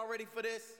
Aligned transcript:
y'all 0.00 0.08
ready 0.08 0.24
for 0.24 0.42
this? 0.42 0.76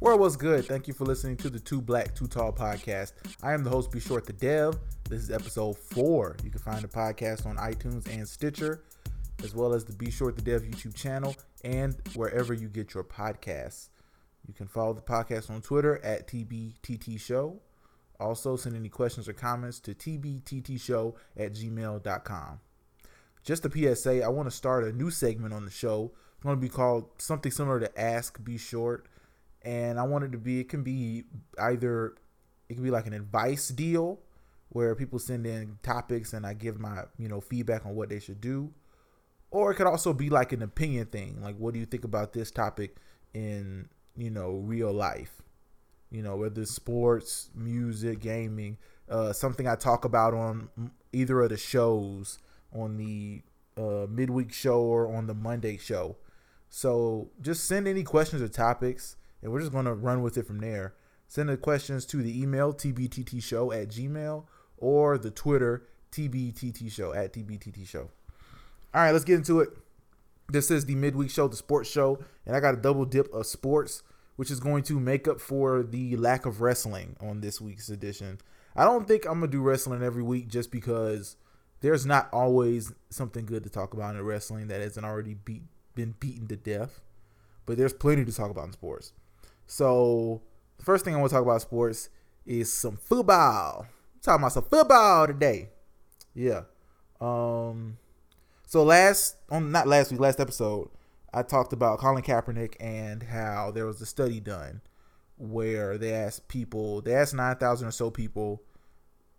World 0.00 0.20
was 0.20 0.36
good. 0.36 0.66
Thank 0.66 0.86
you 0.86 0.94
for 0.94 1.04
listening 1.04 1.36
to 1.38 1.50
the 1.50 1.58
Two 1.58 1.80
Black, 1.80 2.14
Two 2.14 2.26
Tall 2.26 2.52
podcast. 2.52 3.12
I 3.42 3.52
am 3.52 3.64
the 3.64 3.70
host, 3.70 3.90
Be 3.90 4.00
Short 4.00 4.26
the 4.26 4.32
Dev. 4.34 4.78
This 5.08 5.22
is 5.22 5.30
episode 5.30 5.76
four. 5.78 6.36
You 6.44 6.50
can 6.50 6.60
find 6.60 6.82
the 6.82 6.88
podcast 6.88 7.46
on 7.46 7.56
iTunes 7.56 8.06
and 8.12 8.26
Stitcher, 8.26 8.82
as 9.42 9.54
well 9.54 9.72
as 9.72 9.84
the 9.84 9.94
Be 9.94 10.10
Short 10.10 10.36
the 10.36 10.42
Dev 10.42 10.62
YouTube 10.62 10.94
channel 10.94 11.34
and 11.64 11.96
wherever 12.14 12.52
you 12.52 12.68
get 12.68 12.94
your 12.94 13.04
podcasts. 13.04 13.88
You 14.46 14.54
can 14.54 14.66
follow 14.66 14.92
the 14.92 15.00
podcast 15.00 15.50
on 15.50 15.62
Twitter 15.62 16.04
at 16.04 16.28
TBTT 16.28 17.20
Show. 17.20 17.60
Also, 18.20 18.56
send 18.56 18.76
any 18.76 18.88
questions 18.88 19.28
or 19.28 19.32
comments 19.32 19.80
to 19.80 19.94
tbttshow 19.94 21.14
at 21.36 21.54
gmail.com. 21.54 22.60
Just 23.42 23.66
a 23.66 23.70
PSA, 23.70 24.24
I 24.24 24.28
want 24.28 24.48
to 24.48 24.54
start 24.54 24.84
a 24.84 24.92
new 24.92 25.10
segment 25.10 25.52
on 25.52 25.64
the 25.64 25.70
show. 25.70 26.12
It's 26.34 26.42
going 26.42 26.56
to 26.56 26.60
be 26.60 26.68
called 26.68 27.08
something 27.18 27.50
similar 27.50 27.80
to 27.80 28.00
Ask 28.00 28.42
Be 28.44 28.56
Short 28.56 29.06
and 29.64 29.98
I 29.98 30.02
want 30.02 30.24
it 30.24 30.32
to 30.32 30.38
be 30.38 30.60
it 30.60 30.68
can 30.68 30.82
be 30.82 31.24
either 31.58 32.14
it 32.68 32.74
can 32.74 32.82
be 32.82 32.90
like 32.90 33.06
an 33.06 33.12
advice 33.12 33.68
deal 33.68 34.20
where 34.68 34.94
people 34.94 35.18
send 35.18 35.46
in 35.46 35.78
topics 35.82 36.32
and 36.32 36.46
I 36.46 36.54
give 36.54 36.78
my 36.78 37.04
you 37.18 37.28
know 37.28 37.40
feedback 37.40 37.86
on 37.86 37.94
what 37.94 38.08
they 38.08 38.20
should 38.20 38.40
do, 38.40 38.72
or 39.50 39.72
it 39.72 39.76
could 39.76 39.86
also 39.86 40.12
be 40.12 40.30
like 40.30 40.52
an 40.52 40.62
opinion 40.62 41.06
thing, 41.06 41.40
like 41.42 41.56
what 41.56 41.74
do 41.74 41.80
you 41.80 41.86
think 41.86 42.04
about 42.04 42.32
this 42.32 42.50
topic 42.50 42.96
in 43.32 43.88
you 44.16 44.30
know 44.30 44.52
real 44.52 44.92
life, 44.92 45.42
you 46.10 46.22
know 46.22 46.36
whether 46.36 46.62
it's 46.62 46.74
sports, 46.74 47.50
music, 47.54 48.20
gaming, 48.20 48.78
uh, 49.08 49.32
something 49.32 49.66
I 49.66 49.76
talk 49.76 50.04
about 50.04 50.34
on 50.34 50.68
either 51.12 51.40
of 51.42 51.50
the 51.50 51.56
shows 51.56 52.38
on 52.72 52.96
the 52.96 53.42
uh, 53.76 54.06
midweek 54.08 54.52
show 54.52 54.80
or 54.80 55.14
on 55.14 55.26
the 55.26 55.34
Monday 55.34 55.76
show. 55.76 56.16
So 56.68 57.30
just 57.40 57.64
send 57.68 57.86
any 57.86 58.02
questions 58.02 58.42
or 58.42 58.48
topics 58.48 59.16
and 59.42 59.52
we're 59.52 59.60
just 59.60 59.72
going 59.72 59.84
to 59.84 59.94
run 59.94 60.22
with 60.22 60.36
it 60.36 60.46
from 60.46 60.58
there. 60.58 60.94
Send 61.28 61.48
the 61.48 61.56
questions 61.56 62.04
to 62.06 62.22
the 62.22 62.40
email 62.40 62.72
tbttshow 62.72 63.80
at 63.80 63.88
gmail 63.88 64.44
or 64.78 65.18
the 65.18 65.30
Twitter 65.30 65.86
tbttshow 66.10 67.16
at 67.16 67.32
tbttshow. 67.32 68.00
All 68.02 68.10
right, 68.94 69.12
let's 69.12 69.24
get 69.24 69.36
into 69.36 69.60
it. 69.60 69.70
This 70.48 70.70
is 70.70 70.86
the 70.86 70.94
midweek 70.94 71.30
show, 71.30 71.48
the 71.48 71.56
sports 71.56 71.90
show, 71.90 72.18
and 72.46 72.54
I 72.54 72.60
got 72.60 72.74
a 72.74 72.76
double 72.76 73.04
dip 73.04 73.32
of 73.32 73.46
sports, 73.46 74.02
which 74.36 74.50
is 74.50 74.60
going 74.60 74.82
to 74.84 74.98
make 74.98 75.28
up 75.28 75.40
for 75.40 75.82
the 75.82 76.16
lack 76.16 76.46
of 76.46 76.60
wrestling 76.60 77.16
on 77.20 77.40
this 77.40 77.60
week's 77.60 77.88
edition. 77.88 78.38
I 78.76 78.84
don't 78.84 79.06
think 79.06 79.24
I'm 79.26 79.40
gonna 79.40 79.52
do 79.52 79.62
wrestling 79.62 80.02
every 80.02 80.22
week 80.22 80.48
just 80.48 80.70
because 80.70 81.36
there's 81.80 82.06
not 82.06 82.28
always 82.32 82.92
something 83.10 83.46
good 83.46 83.62
to 83.64 83.70
talk 83.70 83.94
about 83.94 84.16
in 84.16 84.22
wrestling 84.22 84.68
that 84.68 84.80
hasn't 84.80 85.06
already 85.06 85.34
beat, 85.34 85.62
been 85.94 86.14
beaten 86.18 86.48
to 86.48 86.56
death, 86.56 87.00
but 87.66 87.76
there's 87.76 87.92
plenty 87.92 88.24
to 88.24 88.32
talk 88.32 88.50
about 88.50 88.66
in 88.66 88.72
sports. 88.72 89.12
So 89.66 90.42
the 90.78 90.84
first 90.84 91.04
thing 91.04 91.14
I 91.14 91.18
want 91.18 91.30
to 91.30 91.36
talk 91.36 91.44
about 91.44 91.62
sports 91.62 92.08
is 92.46 92.72
some 92.72 92.96
football. 92.96 93.86
I'm 93.86 94.20
talking 94.22 94.42
about 94.42 94.52
some 94.52 94.64
football 94.64 95.26
today. 95.26 95.68
Yeah. 96.34 96.62
Um. 97.20 97.98
So 98.66 98.82
last 98.82 99.36
on 99.50 99.70
not 99.70 99.86
last 99.86 100.10
week, 100.10 100.20
last 100.20 100.40
episode, 100.40 100.88
I 101.34 101.42
talked 101.42 101.72
about 101.72 101.98
Colin 101.98 102.22
Kaepernick 102.22 102.76
and 102.78 103.24
how 103.24 103.72
there 103.72 103.86
was 103.86 104.00
a 104.00 104.06
study 104.06 104.38
done 104.38 104.80
where 105.36 105.98
they 105.98 106.12
asked 106.12 106.46
people, 106.46 107.00
they 107.00 107.12
asked 107.12 107.34
nine 107.34 107.56
thousand 107.56 107.88
or 107.88 107.90
so 107.90 108.08
people, 108.08 108.62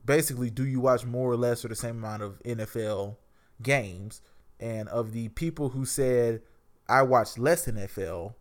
basically, 0.04 0.50
do 0.50 0.66
you 0.66 0.82
watch 0.82 1.06
more 1.06 1.32
or 1.32 1.38
less 1.38 1.64
or 1.64 1.70
the 1.70 1.76
same 1.76 1.98
amount 1.98 2.22
of 2.22 2.44
NFL 2.44 3.16
games? 3.62 4.22
And 4.60 4.90
of 4.90 5.14
the 5.14 5.30
people 5.30 5.70
who 5.70 5.86
said 5.86 6.42
I 6.90 7.02
watch 7.04 7.38
less 7.38 7.66
NFL, 7.66 8.34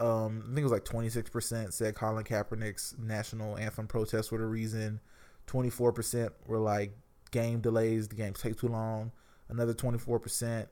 um, 0.00 0.42
I 0.42 0.46
think 0.46 0.58
it 0.58 0.62
was 0.64 0.72
like 0.72 0.84
26% 0.84 1.72
said 1.72 1.94
Colin 1.94 2.24
Kaepernick's 2.24 2.96
national 2.98 3.56
anthem 3.56 3.86
protests 3.86 4.32
were 4.32 4.38
the 4.38 4.46
reason. 4.46 5.00
24% 5.46 6.30
were 6.46 6.58
like 6.58 6.92
game 7.30 7.60
delays, 7.60 8.08
the 8.08 8.16
games 8.16 8.40
take 8.40 8.58
too 8.58 8.68
long. 8.68 9.12
Another 9.48 9.74
24% 9.74 10.66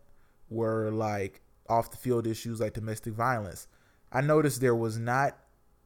were 0.51 0.91
like 0.91 1.43
off 1.69 1.91
the 1.91 1.97
field 1.97 2.27
issues 2.27 2.61
like 2.61 2.75
domestic 2.75 3.15
violence. 3.15 3.67
I 4.13 4.21
noticed 4.21 4.61
there 4.61 4.75
was 4.75 4.99
not 4.99 5.37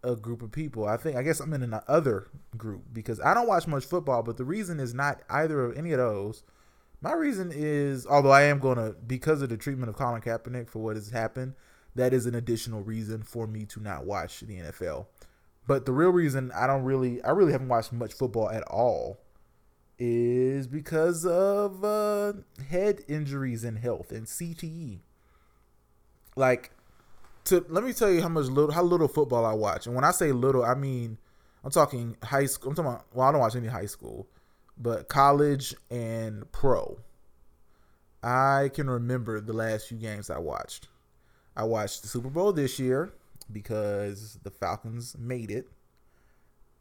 a 0.02 0.16
group 0.16 0.42
of 0.42 0.52
people. 0.52 0.86
I 0.86 0.96
think 0.96 1.16
I 1.16 1.22
guess 1.22 1.40
I'm 1.40 1.52
in 1.52 1.62
an 1.62 1.80
other 1.88 2.28
group 2.56 2.84
because 2.92 3.20
I 3.20 3.34
don't 3.34 3.48
watch 3.48 3.66
much 3.66 3.84
football, 3.84 4.22
but 4.22 4.36
the 4.36 4.44
reason 4.44 4.80
is 4.80 4.94
not 4.94 5.22
either 5.28 5.64
of 5.64 5.76
any 5.76 5.92
of 5.92 5.98
those. 5.98 6.42
My 7.02 7.12
reason 7.12 7.50
is 7.54 8.06
although 8.06 8.30
I 8.30 8.42
am 8.42 8.60
to 8.60 8.96
because 9.06 9.42
of 9.42 9.48
the 9.48 9.56
treatment 9.56 9.88
of 9.88 9.96
Colin 9.96 10.20
Kaepernick 10.20 10.68
for 10.68 10.80
what 10.80 10.96
has 10.96 11.10
happened, 11.10 11.54
that 11.94 12.12
is 12.12 12.26
an 12.26 12.34
additional 12.34 12.82
reason 12.82 13.22
for 13.22 13.46
me 13.46 13.64
to 13.66 13.80
not 13.80 14.04
watch 14.04 14.40
the 14.40 14.58
NFL. 14.58 15.06
But 15.66 15.86
the 15.86 15.92
real 15.92 16.10
reason 16.10 16.50
I 16.52 16.66
don't 16.66 16.84
really, 16.84 17.22
I 17.22 17.30
really 17.30 17.52
haven't 17.52 17.68
watched 17.68 17.92
much 17.92 18.12
football 18.12 18.50
at 18.50 18.62
all, 18.64 19.20
is 19.98 20.66
because 20.66 21.26
of 21.26 21.84
uh, 21.84 22.32
head 22.68 23.02
injuries 23.06 23.64
and 23.64 23.78
health 23.78 24.10
and 24.10 24.26
CTE. 24.26 25.00
Like, 26.40 26.72
to 27.44 27.64
let 27.68 27.84
me 27.84 27.92
tell 27.92 28.10
you 28.10 28.22
how 28.22 28.28
much 28.28 28.46
little, 28.46 28.72
how 28.72 28.82
little 28.82 29.08
football 29.08 29.44
I 29.44 29.52
watch, 29.52 29.86
and 29.86 29.94
when 29.94 30.04
I 30.04 30.10
say 30.10 30.32
little, 30.32 30.64
I 30.64 30.74
mean 30.74 31.18
I'm 31.64 31.70
talking 31.70 32.16
high 32.22 32.46
school. 32.46 32.70
I'm 32.70 32.76
talking 32.76 32.90
about, 32.90 33.06
well, 33.12 33.28
I 33.28 33.32
don't 33.32 33.40
watch 33.40 33.56
any 33.56 33.68
high 33.68 33.86
school, 33.86 34.26
but 34.78 35.08
college 35.08 35.74
and 35.90 36.50
pro. 36.52 36.98
I 38.22 38.70
can 38.74 38.88
remember 38.88 39.40
the 39.40 39.52
last 39.52 39.88
few 39.88 39.98
games 39.98 40.30
I 40.30 40.38
watched. 40.38 40.88
I 41.56 41.64
watched 41.64 42.02
the 42.02 42.08
Super 42.08 42.28
Bowl 42.28 42.52
this 42.52 42.78
year 42.78 43.12
because 43.52 44.38
the 44.42 44.50
Falcons 44.50 45.16
made 45.18 45.50
it. 45.50 45.68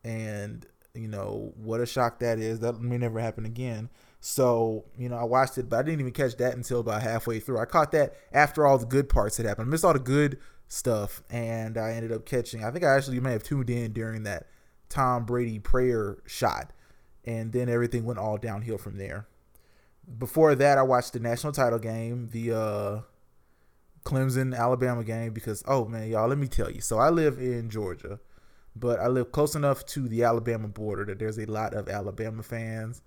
And, 0.04 0.66
you 0.94 1.08
know, 1.08 1.54
what 1.56 1.82
a 1.82 1.86
shock 1.86 2.20
that 2.20 2.40
is. 2.40 2.60
That 2.60 2.80
may 2.80 2.98
never 2.98 3.20
happen 3.20 3.46
again. 3.46 3.90
So, 4.22 4.86
you 4.98 5.08
know, 5.08 5.18
I 5.18 5.24
watched 5.24 5.58
it, 5.58 5.70
but 5.70 5.80
I 5.80 5.84
didn't 5.84 6.02
even 6.02 6.12
catch 6.12 6.36
that 6.38 6.56
until 6.56 6.82
about 6.82 7.02
halfway 7.02 7.40
through. 7.40 7.60
I 7.60 7.66
caught 7.66 7.92
that 7.94 8.16
after 8.34 8.66
all 8.66 8.78
the 8.78 8.86
good 8.86 9.08
parts 9.08 9.38
had 9.38 9.46
happened. 9.46 9.68
I 9.68 9.70
missed 9.70 9.86
all 9.86 9.94
the 9.94 10.00
good 10.00 10.40
stuff, 10.68 11.24
and 11.30 11.78
I 11.78 11.94
ended 11.94 12.12
up 12.12 12.26
catching. 12.26 12.64
I 12.64 12.72
think 12.72 12.84
I 12.84 12.96
actually 12.96 13.20
may 13.20 13.32
have 13.32 13.44
tuned 13.44 13.70
in 13.70 13.94
during 13.94 14.24
that 14.24 14.48
Tom 14.90 15.26
Brady 15.26 15.60
prayer 15.60 16.18
shot, 16.26 16.74
and 17.24 17.54
then 17.54 17.70
everything 17.70 18.04
went 18.04 18.20
all 18.20 18.38
downhill 18.38 18.78
from 18.78 18.98
there. 18.98 19.28
Before 20.18 20.54
that, 20.56 20.78
I 20.78 20.82
watched 20.82 21.14
the 21.14 21.20
national 21.20 21.54
title 21.54 21.80
game, 21.80 22.30
the 22.32 22.52
uh, 22.52 23.02
Clemson 24.04 24.58
Alabama 24.58 25.04
game 25.04 25.34
because 25.34 25.64
oh 25.68 25.86
man, 25.86 26.10
y'all, 26.10 26.28
let 26.28 26.38
me 26.38 26.48
tell 26.48 26.70
you. 26.70 26.82
So 26.82 26.98
I 26.98 27.10
live 27.10 27.38
in 27.38 27.70
Georgia, 27.70 28.20
but 28.76 29.00
I 29.00 29.08
live 29.08 29.32
close 29.32 29.56
enough 29.56 29.86
to 29.88 30.08
the 30.08 30.24
Alabama 30.24 30.68
border 30.68 31.06
that 31.06 31.20
there's 31.20 31.38
a 31.38 31.46
lot 31.46 31.74
of 31.74 31.88
Alabama 31.90 32.44
fans, 32.44 33.02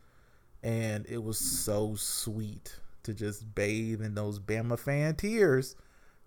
and 0.62 1.06
it 1.08 1.22
was 1.22 1.38
so 1.38 1.94
sweet 1.96 2.80
to 3.02 3.14
just 3.14 3.54
bathe 3.54 4.00
in 4.00 4.14
those 4.14 4.38
Bama 4.38 4.78
fan 4.78 5.16
tears 5.16 5.74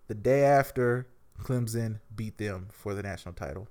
the 0.07 0.16
day 0.16 0.44
after 0.44 1.07
Clemson 1.41 2.00
beat 2.16 2.38
them 2.38 2.68
for 2.72 2.94
the 2.94 3.03
national 3.03 3.34
title. 3.34 3.68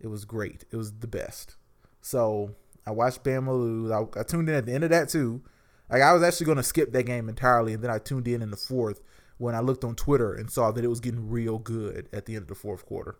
It 0.00 0.08
was 0.08 0.24
great. 0.24 0.64
It 0.70 0.76
was 0.76 0.92
the 0.98 1.06
best. 1.06 1.56
So 2.02 2.54
I 2.86 2.90
watched 2.90 3.24
Bama 3.24 3.48
lose. 3.48 3.90
I, 3.90 4.02
I 4.18 4.22
tuned 4.22 4.48
in 4.48 4.54
at 4.54 4.66
the 4.66 4.74
end 4.74 4.84
of 4.84 4.90
that 4.90 5.08
too. 5.08 5.42
Like 5.90 6.02
I 6.02 6.12
was 6.12 6.22
actually 6.22 6.46
going 6.46 6.56
to 6.56 6.62
skip 6.62 6.92
that 6.92 7.04
game 7.04 7.28
entirely, 7.28 7.72
and 7.72 7.82
then 7.82 7.90
I 7.90 7.98
tuned 7.98 8.28
in 8.28 8.42
in 8.42 8.50
the 8.50 8.56
fourth 8.56 9.00
when 9.38 9.54
I 9.54 9.60
looked 9.60 9.84
on 9.84 9.94
Twitter 9.94 10.34
and 10.34 10.50
saw 10.50 10.70
that 10.72 10.84
it 10.84 10.88
was 10.88 11.00
getting 11.00 11.30
real 11.30 11.58
good 11.58 12.08
at 12.12 12.26
the 12.26 12.34
end 12.34 12.42
of 12.42 12.48
the 12.48 12.54
fourth 12.54 12.84
quarter. 12.84 13.16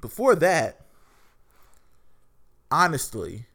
Before 0.00 0.34
that, 0.36 0.86
honestly, 2.70 3.46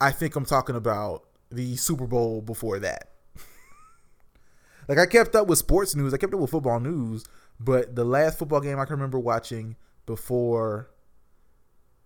I 0.00 0.10
think 0.10 0.36
I'm 0.36 0.44
talking 0.44 0.76
about 0.76 1.24
the 1.50 1.76
Super 1.76 2.06
Bowl 2.06 2.40
before 2.40 2.78
that. 2.80 3.10
like 4.88 4.98
I 4.98 5.06
kept 5.06 5.34
up 5.34 5.46
with 5.46 5.58
sports 5.58 5.94
news, 5.94 6.14
I 6.14 6.18
kept 6.18 6.34
up 6.34 6.40
with 6.40 6.50
football 6.50 6.80
news, 6.80 7.24
but 7.58 7.94
the 7.94 8.04
last 8.04 8.38
football 8.38 8.60
game 8.60 8.78
I 8.78 8.84
can 8.84 8.94
remember 8.94 9.18
watching 9.18 9.76
before 10.06 10.90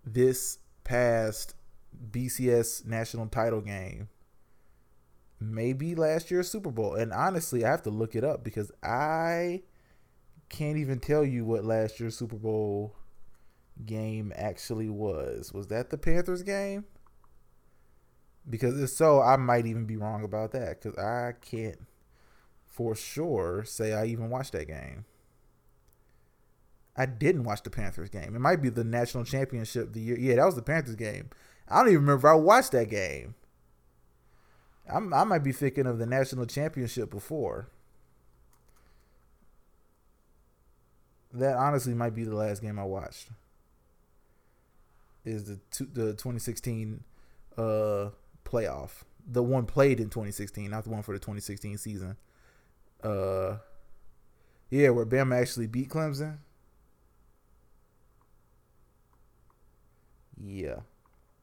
this 0.04 0.58
past 0.84 1.54
BCS 2.10 2.86
national 2.86 3.26
title 3.28 3.60
game 3.60 4.08
maybe 5.42 5.94
last 5.94 6.30
year's 6.30 6.50
Super 6.50 6.70
Bowl. 6.70 6.94
And 6.94 7.12
honestly, 7.12 7.64
I 7.64 7.70
have 7.70 7.82
to 7.82 7.90
look 7.90 8.14
it 8.14 8.24
up 8.24 8.44
because 8.44 8.70
I 8.82 9.62
can't 10.48 10.78
even 10.78 10.98
tell 10.98 11.24
you 11.24 11.44
what 11.44 11.64
last 11.64 11.98
year's 11.98 12.16
Super 12.16 12.36
Bowl 12.36 12.96
game 13.84 14.32
actually 14.36 14.88
was. 14.88 15.52
Was 15.52 15.66
that 15.68 15.90
the 15.90 15.98
Panthers 15.98 16.42
game? 16.42 16.84
Because 18.48 18.80
if 18.80 18.90
so, 18.90 19.20
I 19.20 19.36
might 19.36 19.66
even 19.66 19.84
be 19.86 19.96
wrong 19.96 20.24
about 20.24 20.52
that 20.52 20.80
because 20.82 20.98
I 20.98 21.32
can't 21.40 21.78
for 22.66 22.94
sure 22.94 23.64
say 23.64 23.92
I 23.92 24.06
even 24.06 24.30
watched 24.30 24.52
that 24.52 24.66
game. 24.66 25.04
I 26.96 27.06
didn't 27.06 27.44
watch 27.44 27.62
the 27.62 27.70
Panthers 27.70 28.10
game. 28.10 28.34
It 28.34 28.40
might 28.40 28.60
be 28.60 28.68
the 28.68 28.84
national 28.84 29.24
championship 29.24 29.92
the 29.92 30.00
year. 30.00 30.18
Yeah, 30.18 30.36
that 30.36 30.44
was 30.46 30.56
the 30.56 30.62
Panthers 30.62 30.96
game. 30.96 31.30
I 31.68 31.78
don't 31.78 31.88
even 31.88 32.00
remember 32.02 32.28
I 32.28 32.34
watched 32.34 32.72
that 32.72 32.90
game. 32.90 33.34
I'm, 34.92 35.14
I 35.14 35.24
might 35.24 35.44
be 35.44 35.52
thinking 35.52 35.86
of 35.86 35.98
the 35.98 36.06
national 36.06 36.46
championship 36.46 37.10
before. 37.10 37.68
That 41.32 41.56
honestly 41.56 41.94
might 41.94 42.14
be 42.14 42.24
the 42.24 42.34
last 42.34 42.60
game 42.60 42.78
I 42.78 42.84
watched. 42.84 43.28
Is 45.24 45.44
the 45.44 45.60
the 45.78 46.10
2016 46.12 47.04
uh 47.56 48.10
playoff. 48.52 49.02
The 49.26 49.42
one 49.42 49.66
played 49.66 50.00
in 50.00 50.08
2016, 50.10 50.70
not 50.70 50.84
the 50.84 50.90
one 50.90 51.02
for 51.02 51.12
the 51.12 51.18
2016 51.18 51.78
season. 51.78 52.16
Uh 53.02 53.56
yeah, 54.70 54.88
where 54.90 55.06
Bama 55.06 55.40
actually 55.40 55.66
beat 55.66 55.90
Clemson. 55.90 56.38
Yeah. 60.42 60.80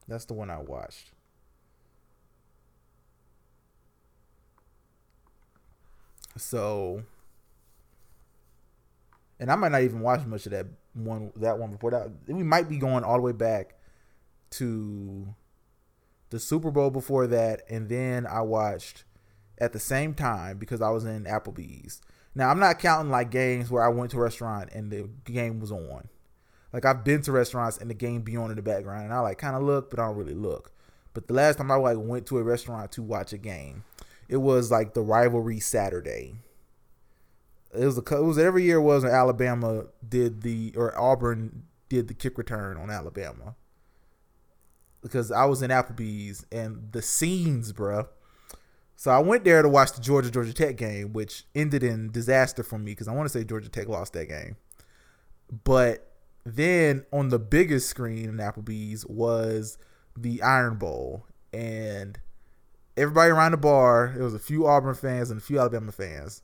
That's 0.07 0.25
the 0.25 0.33
one 0.33 0.49
I 0.49 0.57
watched. 0.59 1.11
So 6.37 7.03
and 9.39 9.51
I 9.51 9.55
might 9.55 9.71
not 9.71 9.83
even 9.83 10.01
watch 10.01 10.25
much 10.25 10.45
of 10.45 10.51
that 10.51 10.67
one 10.93 11.31
that 11.37 11.57
one 11.57 11.71
before 11.71 11.91
that. 11.91 12.09
We 12.27 12.43
might 12.43 12.67
be 12.67 12.77
going 12.77 13.03
all 13.03 13.15
the 13.15 13.21
way 13.21 13.31
back 13.31 13.75
to 14.51 15.33
the 16.29 16.39
Super 16.39 16.71
Bowl 16.71 16.89
before 16.89 17.27
that, 17.27 17.61
and 17.69 17.89
then 17.89 18.25
I 18.27 18.41
watched 18.41 19.03
at 19.57 19.73
the 19.73 19.79
same 19.79 20.13
time 20.13 20.57
because 20.57 20.81
I 20.81 20.89
was 20.89 21.05
in 21.05 21.25
Applebee's. 21.25 22.01
Now 22.35 22.49
I'm 22.49 22.59
not 22.59 22.79
counting 22.79 23.11
like 23.11 23.31
games 23.31 23.69
where 23.69 23.83
I 23.83 23.89
went 23.89 24.11
to 24.11 24.17
a 24.17 24.21
restaurant 24.21 24.69
and 24.71 24.91
the 24.91 25.09
game 25.25 25.59
was 25.59 25.71
on. 25.71 26.07
Like 26.71 26.85
I've 26.85 27.03
been 27.03 27.21
to 27.23 27.31
restaurants 27.31 27.77
and 27.77 27.89
the 27.89 27.95
game 27.95 28.21
be 28.21 28.37
on 28.37 28.51
in 28.51 28.55
the 28.55 28.61
background, 28.61 29.05
and 29.05 29.13
I 29.13 29.19
like 29.19 29.37
kind 29.37 29.55
of 29.55 29.63
look, 29.63 29.89
but 29.89 29.99
I 29.99 30.05
don't 30.05 30.15
really 30.15 30.35
look. 30.35 30.71
But 31.13 31.27
the 31.27 31.33
last 31.33 31.57
time 31.57 31.71
I 31.71 31.75
like 31.75 31.97
went 31.99 32.27
to 32.27 32.37
a 32.37 32.43
restaurant 32.43 32.91
to 32.93 33.01
watch 33.01 33.33
a 33.33 33.37
game, 33.37 33.83
it 34.27 34.37
was 34.37 34.69
like 34.69 34.93
the 34.93 35.01
rivalry 35.01 35.59
Saturday. 35.59 36.35
It 37.73 37.85
was 37.85 37.97
a, 37.97 38.01
it 38.01 38.23
was 38.23 38.37
every 38.37 38.63
year 38.63 38.77
it 38.77 38.81
was 38.81 39.03
when 39.03 39.11
Alabama 39.11 39.85
did 40.07 40.41
the 40.41 40.73
or 40.75 40.97
Auburn 40.97 41.63
did 41.87 42.07
the 42.07 42.13
kick 42.13 42.37
return 42.37 42.77
on 42.77 42.91
Alabama 42.91 43.55
because 45.01 45.31
I 45.31 45.45
was 45.45 45.61
in 45.61 45.71
Applebee's 45.71 46.45
and 46.51 46.91
the 46.91 47.01
scenes, 47.01 47.73
bruh. 47.73 48.07
So 48.95 49.11
I 49.11 49.19
went 49.19 49.45
there 49.45 49.61
to 49.61 49.69
watch 49.69 49.93
the 49.93 50.01
Georgia 50.01 50.29
Georgia 50.29 50.53
Tech 50.53 50.75
game, 50.75 51.13
which 51.13 51.45
ended 51.55 51.83
in 51.83 52.11
disaster 52.11 52.63
for 52.63 52.77
me 52.77 52.91
because 52.91 53.07
I 53.07 53.13
want 53.13 53.29
to 53.29 53.37
say 53.37 53.45
Georgia 53.45 53.69
Tech 53.69 53.87
lost 53.87 54.13
that 54.13 54.27
game. 54.27 54.57
But 55.63 56.11
then 56.45 57.05
on 57.13 57.29
the 57.29 57.39
biggest 57.39 57.89
screen 57.89 58.25
in 58.25 58.37
Applebee's 58.37 59.05
was 59.05 59.77
the 60.17 60.41
Iron 60.41 60.75
Bowl, 60.77 61.25
and 61.53 62.19
everybody 62.97 63.31
around 63.31 63.51
the 63.51 63.57
bar, 63.57 64.11
there 64.15 64.25
was 64.25 64.33
a 64.33 64.39
few 64.39 64.67
Auburn 64.67 64.95
fans 64.95 65.31
and 65.31 65.39
a 65.39 65.43
few 65.43 65.59
Alabama 65.59 65.91
fans. 65.91 66.41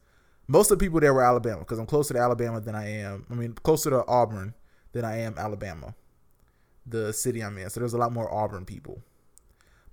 Most 0.47 0.71
of 0.71 0.79
the 0.79 0.85
people 0.85 0.99
there 0.99 1.13
were 1.13 1.23
Alabama 1.23 1.59
because 1.59 1.79
I'm 1.79 1.85
closer 1.85 2.13
to 2.13 2.19
Alabama 2.19 2.61
than 2.61 2.75
I 2.75 2.89
am. 2.89 3.25
I 3.29 3.33
mean, 3.33 3.53
closer 3.53 3.89
to 3.89 4.05
Auburn 4.07 4.53
than 4.93 5.03
I 5.03 5.17
am 5.19 5.35
Alabama 5.37 5.95
the 6.85 7.13
city 7.13 7.41
I'm 7.41 7.57
in. 7.57 7.69
So 7.69 7.79
there's 7.79 7.93
a 7.93 7.97
lot 7.97 8.13
more 8.13 8.31
Auburn 8.33 8.65
people. 8.65 9.01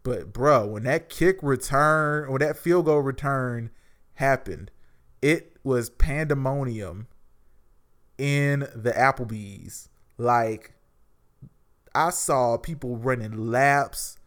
But 0.03 0.33
bro, 0.33 0.67
when 0.67 0.83
that 0.85 1.09
kick 1.09 1.39
return 1.43 2.29
or 2.29 2.39
that 2.39 2.57
field 2.57 2.87
goal 2.87 3.01
return 3.01 3.71
happened, 4.15 4.71
it 5.21 5.57
was 5.63 5.91
pandemonium 5.91 7.07
in 8.19 8.61
the 8.75 8.93
Applebee's. 8.93 9.89
Like 10.19 10.75
I 11.95 12.11
saw 12.11 12.57
people 12.57 12.97
running 12.97 13.51
laps, 13.51 14.19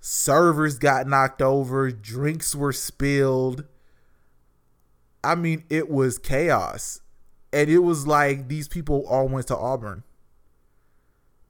servers 0.00 0.78
got 0.78 1.06
knocked 1.06 1.42
over, 1.42 1.90
drinks 1.90 2.54
were 2.54 2.72
spilled. 2.72 3.64
I 5.24 5.34
mean, 5.34 5.64
it 5.68 5.90
was 5.90 6.18
chaos. 6.18 7.00
And 7.52 7.68
it 7.68 7.78
was 7.78 8.06
like 8.06 8.48
these 8.48 8.68
people 8.68 9.04
all 9.08 9.28
went 9.28 9.48
to 9.48 9.56
Auburn 9.56 10.04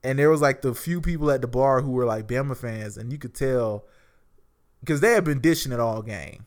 and 0.07 0.17
there 0.17 0.29
was 0.29 0.39
like 0.39 0.61
the 0.61 0.73
few 0.73 1.01
people 1.01 1.29
at 1.31 1.41
the 1.41 1.47
bar 1.47 1.81
who 1.81 1.91
were 1.91 2.05
like 2.05 2.27
Bama 2.27 2.55
fans, 2.55 2.95
and 2.95 3.11
you 3.11 3.17
could 3.17 3.35
tell 3.35 3.83
because 4.79 5.01
they 5.01 5.11
had 5.11 5.25
been 5.25 5.41
dishing 5.41 5.73
it 5.73 5.81
all 5.81 6.01
game. 6.01 6.45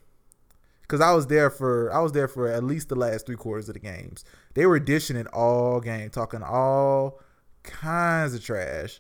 Because 0.81 1.03
I 1.03 1.13
was 1.13 1.27
there 1.27 1.51
for 1.51 1.93
I 1.93 2.01
was 2.01 2.13
there 2.13 2.27
for 2.27 2.49
at 2.49 2.65
least 2.65 2.89
the 2.89 2.95
last 2.95 3.27
three 3.27 3.37
quarters 3.37 3.69
of 3.69 3.75
the 3.75 3.81
games. 3.81 4.25
They 4.55 4.65
were 4.65 4.81
dishing 4.81 5.15
it 5.17 5.27
all 5.27 5.79
game, 5.81 6.09
talking 6.09 6.43
all 6.43 7.21
kinds 7.63 8.33
of 8.33 8.43
trash, 8.43 8.99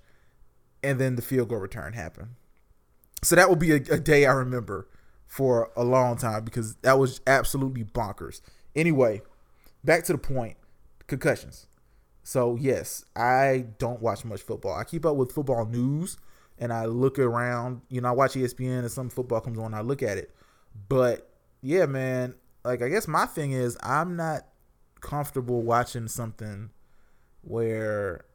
and 0.82 1.00
then 1.00 1.16
the 1.16 1.22
field 1.22 1.48
goal 1.48 1.58
return 1.58 1.94
happened. 1.94 2.34
So 3.22 3.36
that 3.36 3.48
will 3.48 3.56
be 3.56 3.72
a, 3.72 3.76
a 3.76 3.98
day 3.98 4.26
I 4.26 4.32
remember 4.32 4.88
for 5.26 5.70
a 5.74 5.84
long 5.84 6.18
time 6.18 6.44
because 6.44 6.74
that 6.82 6.98
was 6.98 7.22
absolutely 7.26 7.84
bonkers. 7.84 8.42
Anyway, 8.76 9.22
back 9.82 10.04
to 10.04 10.12
the 10.12 10.18
point: 10.18 10.58
concussions. 11.06 11.66
So 12.22 12.56
yes, 12.56 13.04
I 13.16 13.66
don't 13.78 14.00
watch 14.00 14.24
much 14.24 14.42
football. 14.42 14.74
I 14.74 14.84
keep 14.84 15.04
up 15.06 15.16
with 15.16 15.32
football 15.32 15.66
news 15.66 16.18
and 16.58 16.72
I 16.72 16.84
look 16.86 17.18
around. 17.18 17.82
You 17.88 18.00
know, 18.00 18.08
I 18.08 18.12
watch 18.12 18.34
ESPN 18.34 18.80
and 18.80 18.90
some 18.90 19.10
football 19.10 19.40
comes 19.40 19.58
on. 19.58 19.74
I 19.74 19.80
look 19.80 20.02
at 20.02 20.18
it, 20.18 20.34
but 20.88 21.30
yeah, 21.62 21.86
man. 21.86 22.34
Like 22.62 22.82
I 22.82 22.88
guess 22.88 23.08
my 23.08 23.24
thing 23.24 23.52
is 23.52 23.78
I'm 23.82 24.16
not 24.16 24.46
comfortable 25.00 25.62
watching 25.62 26.08
something 26.08 26.70
where 27.42 28.26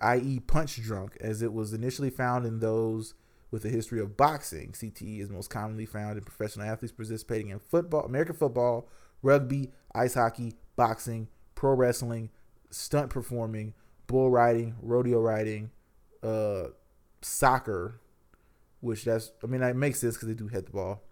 i.e., 0.00 0.40
punch 0.40 0.82
drunk, 0.82 1.16
as 1.20 1.40
it 1.40 1.52
was 1.52 1.72
initially 1.72 2.10
found 2.10 2.44
in 2.44 2.60
those 2.60 3.14
with 3.50 3.64
a 3.64 3.68
history 3.68 4.00
of 4.00 4.16
boxing. 4.16 4.72
CTE 4.72 5.20
is 5.20 5.30
most 5.30 5.48
commonly 5.48 5.86
found 5.86 6.18
in 6.18 6.24
professional 6.24 6.66
athletes 6.66 6.92
participating 6.92 7.48
in 7.48 7.58
football, 7.58 8.04
American 8.04 8.34
football, 8.34 8.88
rugby, 9.22 9.70
ice 9.94 10.14
hockey, 10.14 10.54
boxing, 10.76 11.28
pro 11.54 11.74
wrestling, 11.74 12.30
stunt 12.70 13.10
performing, 13.10 13.74
bull 14.06 14.30
riding, 14.30 14.76
rodeo 14.80 15.20
riding, 15.20 15.70
uh, 16.22 16.64
soccer, 17.22 18.00
which 18.80 19.04
that's 19.04 19.32
I 19.42 19.46
mean 19.46 19.60
that 19.60 19.76
makes 19.76 20.00
sense 20.00 20.14
because 20.14 20.28
they 20.28 20.34
do 20.34 20.48
hit 20.48 20.66
the 20.66 20.72
ball, 20.72 21.02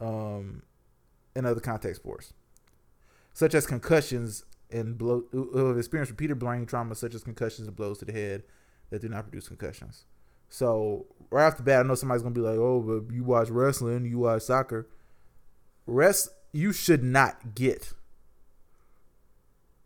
um, 0.00 0.62
in 1.34 1.44
other 1.44 1.60
contact 1.60 1.96
sports, 1.96 2.32
such 3.32 3.54
as 3.54 3.66
concussions 3.66 4.44
and 4.70 4.96
blow, 4.96 5.24
who 5.30 5.66
have 5.66 5.78
experienced 5.78 6.10
repeated 6.10 6.38
brain 6.38 6.66
trauma, 6.66 6.94
such 6.94 7.14
as 7.14 7.22
concussions 7.22 7.68
and 7.68 7.76
blows 7.76 7.98
to 7.98 8.04
the 8.04 8.12
head 8.12 8.44
that 8.90 9.02
do 9.02 9.08
not 9.08 9.24
produce 9.24 9.48
concussions. 9.48 10.04
So 10.48 11.06
right 11.30 11.46
off 11.46 11.56
the 11.56 11.62
bat, 11.62 11.80
I 11.80 11.88
know 11.88 11.94
somebody's 11.94 12.22
gonna 12.22 12.34
be 12.34 12.40
like, 12.40 12.58
"Oh, 12.58 12.80
but 12.80 13.14
you 13.14 13.24
watch 13.24 13.50
wrestling, 13.50 14.04
you 14.04 14.18
watch 14.18 14.42
soccer." 14.42 14.88
Rest, 15.86 16.30
you 16.52 16.72
should 16.72 17.04
not 17.04 17.54
get 17.54 17.92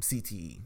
CTE 0.00 0.62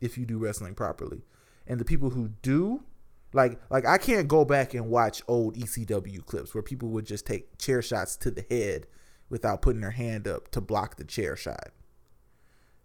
if 0.00 0.16
you 0.16 0.24
do 0.24 0.38
wrestling 0.38 0.74
properly, 0.74 1.22
and 1.66 1.80
the 1.80 1.84
people 1.84 2.10
who 2.10 2.28
do, 2.42 2.84
like, 3.32 3.60
like 3.70 3.84
I 3.86 3.98
can't 3.98 4.28
go 4.28 4.44
back 4.44 4.74
and 4.74 4.88
watch 4.88 5.22
old 5.28 5.56
ECW 5.56 6.24
clips 6.24 6.54
where 6.54 6.62
people 6.62 6.88
would 6.90 7.06
just 7.06 7.26
take 7.26 7.58
chair 7.58 7.82
shots 7.82 8.16
to 8.16 8.30
the 8.30 8.44
head 8.48 8.86
without 9.28 9.62
putting 9.62 9.80
their 9.80 9.92
hand 9.92 10.26
up 10.26 10.50
to 10.50 10.60
block 10.60 10.96
the 10.96 11.04
chair 11.04 11.36
shot. 11.36 11.70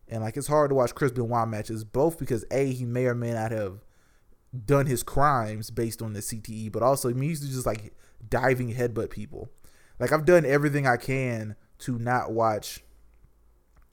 And 0.08 0.24
like 0.24 0.38
it's 0.38 0.48
hard 0.48 0.70
to 0.70 0.76
watch 0.76 0.94
Chris 0.94 1.12
Benoit 1.12 1.48
matches, 1.48 1.84
both 1.84 2.20
because 2.20 2.46
a 2.52 2.72
he 2.72 2.86
may 2.86 3.06
or 3.06 3.16
may 3.16 3.34
not 3.34 3.52
have 3.52 3.85
done 4.66 4.86
his 4.86 5.04
crimes 5.04 5.70
based 5.70 6.02
on 6.02 6.14
the 6.14 6.20
CTE, 6.20 6.72
but 6.72 6.84
also 6.84 7.14
he 7.14 7.26
used 7.26 7.44
to 7.44 7.50
just 7.50 7.66
like 7.66 7.94
diving 8.30 8.74
headbutt 8.74 9.10
people. 9.10 9.50
Like 10.00 10.12
I've 10.12 10.26
done 10.26 10.46
everything 10.46 10.88
I 10.88 10.98
can 10.98 11.56
to 11.80 11.98
not 11.98 12.32
watch 12.32 12.84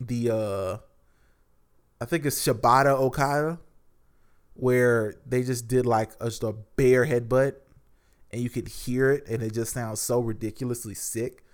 the 0.00 0.30
uh 0.30 0.76
I 2.00 2.04
think 2.04 2.26
it's 2.26 2.44
Shibata 2.44 2.98
Okada 2.98 3.60
where 4.54 5.14
they 5.24 5.42
just 5.42 5.68
did 5.68 5.86
like 5.86 6.10
a, 6.20 6.26
just 6.26 6.42
a 6.42 6.52
bare 6.52 7.06
headbutt 7.06 7.54
and 8.30 8.40
you 8.40 8.50
could 8.50 8.68
hear 8.68 9.10
it 9.10 9.26
and 9.28 9.42
it 9.42 9.52
just 9.54 9.72
sounds 9.72 10.00
so 10.00 10.20
ridiculously 10.20 10.94
sick 10.94 11.44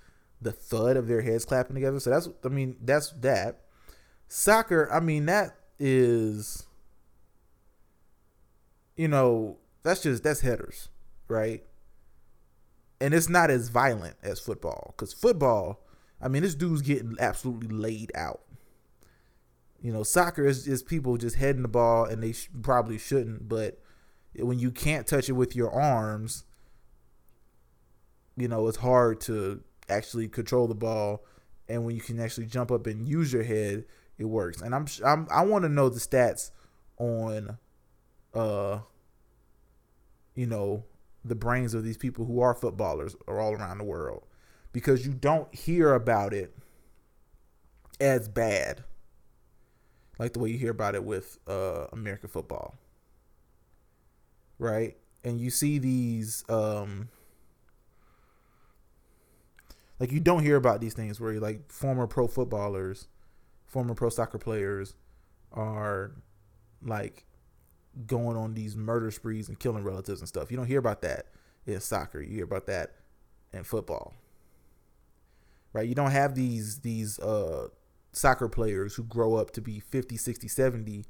the 0.40 0.52
thud 0.52 0.96
of 0.96 1.08
their 1.08 1.22
heads 1.22 1.44
clapping 1.44 1.74
together 1.74 2.00
so 2.00 2.10
that's 2.10 2.28
i 2.44 2.48
mean 2.48 2.76
that's 2.82 3.10
that 3.12 3.60
soccer 4.28 4.88
i 4.92 5.00
mean 5.00 5.26
that 5.26 5.56
is 5.78 6.66
you 8.98 9.08
know, 9.08 9.56
that's 9.84 10.02
just 10.02 10.22
that's 10.24 10.40
headers, 10.40 10.88
right? 11.28 11.64
And 13.00 13.14
it's 13.14 13.28
not 13.28 13.48
as 13.48 13.68
violent 13.68 14.16
as 14.22 14.40
football 14.40 14.92
because 14.94 15.14
football, 15.14 15.86
I 16.20 16.26
mean, 16.26 16.42
this 16.42 16.56
dude's 16.56 16.82
getting 16.82 17.16
absolutely 17.20 17.68
laid 17.68 18.10
out. 18.14 18.40
You 19.80 19.92
know, 19.92 20.02
soccer 20.02 20.44
is 20.44 20.66
is 20.66 20.82
people 20.82 21.16
just 21.16 21.36
heading 21.36 21.62
the 21.62 21.68
ball 21.68 22.04
and 22.04 22.20
they 22.22 22.32
sh- 22.32 22.50
probably 22.60 22.98
shouldn't, 22.98 23.48
but 23.48 23.80
when 24.34 24.58
you 24.58 24.72
can't 24.72 25.06
touch 25.06 25.28
it 25.28 25.32
with 25.32 25.54
your 25.54 25.70
arms, 25.70 26.44
you 28.36 28.48
know, 28.48 28.66
it's 28.66 28.78
hard 28.78 29.20
to 29.22 29.62
actually 29.88 30.28
control 30.28 30.66
the 30.66 30.74
ball. 30.74 31.24
And 31.68 31.84
when 31.84 31.94
you 31.94 32.00
can 32.00 32.18
actually 32.18 32.46
jump 32.46 32.72
up 32.72 32.86
and 32.86 33.06
use 33.06 33.32
your 33.32 33.44
head, 33.44 33.84
it 34.16 34.24
works. 34.24 34.60
And 34.60 34.74
I'm, 34.74 34.86
I'm 35.04 35.28
I 35.30 35.44
want 35.44 35.62
to 35.62 35.68
know 35.68 35.88
the 35.88 36.00
stats 36.00 36.50
on 36.98 37.58
uh 38.34 38.80
you 40.34 40.46
know 40.46 40.84
the 41.24 41.34
brains 41.34 41.74
of 41.74 41.84
these 41.84 41.96
people 41.96 42.24
who 42.24 42.40
are 42.40 42.54
footballers 42.54 43.16
are 43.26 43.40
all 43.40 43.54
around 43.54 43.78
the 43.78 43.84
world. 43.84 44.24
Because 44.72 45.04
you 45.04 45.12
don't 45.12 45.52
hear 45.54 45.94
about 45.94 46.32
it 46.32 46.54
as 48.00 48.28
bad 48.28 48.84
like 50.18 50.32
the 50.32 50.38
way 50.38 50.50
you 50.50 50.58
hear 50.58 50.70
about 50.70 50.94
it 50.94 51.04
with 51.04 51.38
uh 51.48 51.86
American 51.92 52.28
football. 52.28 52.76
Right? 54.58 54.96
And 55.24 55.40
you 55.40 55.50
see 55.50 55.78
these 55.78 56.44
um 56.48 57.08
like 59.98 60.12
you 60.12 60.20
don't 60.20 60.42
hear 60.42 60.56
about 60.56 60.80
these 60.80 60.94
things 60.94 61.20
where 61.20 61.38
like 61.40 61.70
former 61.70 62.06
pro 62.06 62.28
footballers 62.28 63.08
former 63.66 63.94
pro 63.94 64.08
soccer 64.08 64.38
players 64.38 64.94
are 65.52 66.12
like 66.82 67.24
going 68.06 68.36
on 68.36 68.54
these 68.54 68.76
murder 68.76 69.10
sprees 69.10 69.48
and 69.48 69.58
killing 69.58 69.84
relatives 69.84 70.20
and 70.20 70.28
stuff. 70.28 70.50
You 70.50 70.56
don't 70.56 70.66
hear 70.66 70.78
about 70.78 71.02
that 71.02 71.26
in 71.66 71.80
soccer. 71.80 72.20
You 72.20 72.34
hear 72.34 72.44
about 72.44 72.66
that 72.66 72.94
in 73.52 73.64
football. 73.64 74.14
Right? 75.72 75.88
You 75.88 75.94
don't 75.94 76.10
have 76.10 76.34
these 76.34 76.80
these 76.80 77.18
uh 77.18 77.68
soccer 78.12 78.48
players 78.48 78.94
who 78.94 79.04
grow 79.04 79.34
up 79.34 79.50
to 79.52 79.60
be 79.60 79.80
50, 79.80 80.16
60, 80.16 80.48
70 80.48 81.04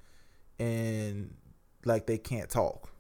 and 0.59 1.35
like 1.85 2.07
they 2.07 2.19
can't 2.19 2.51
talk. 2.51 2.91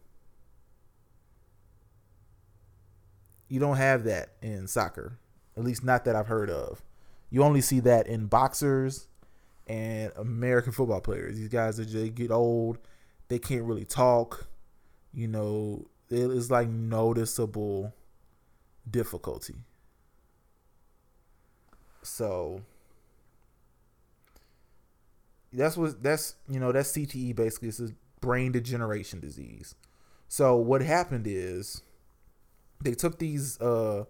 You 3.49 3.61
don't 3.61 3.76
have 3.76 4.04
that 4.04 4.35
in 4.42 4.66
soccer. 4.66 5.18
At 5.57 5.64
least 5.64 5.83
not 5.83 6.04
that 6.04 6.14
I've 6.14 6.28
heard 6.28 6.50
of. 6.50 6.83
You 7.30 7.42
only 7.42 7.61
see 7.61 7.80
that 7.80 8.07
in 8.07 8.26
boxers 8.26 9.09
and 9.66 10.12
American 10.16 10.73
football 10.73 11.00
players. 11.00 11.37
These 11.37 11.49
guys 11.49 11.80
are 11.80 11.85
they 11.85 12.09
get 12.11 12.30
old 12.30 12.78
they 13.28 13.38
can't 13.38 13.64
really 13.64 13.85
talk. 13.85 14.49
You 15.12 15.28
know, 15.28 15.87
it 16.11 16.30
is 16.30 16.50
like 16.50 16.68
noticeable 16.68 17.94
difficulty. 18.90 19.54
So 22.02 22.62
that's 25.52 25.76
what 25.76 26.02
that's 26.02 26.37
you 26.49 26.61
know 26.61 26.73
that's 26.73 26.92
CTE 26.92 27.35
basically 27.35 27.68
it's 27.68 27.80
a 27.80 27.90
brain 28.20 28.52
degeneration 28.52 29.20
disease. 29.20 29.75
So 30.28 30.56
what 30.56 30.82
happened 30.82 31.26
is 31.26 31.82
they 32.82 32.92
took 32.92 33.18
these 33.18 33.61
uh 33.61 34.04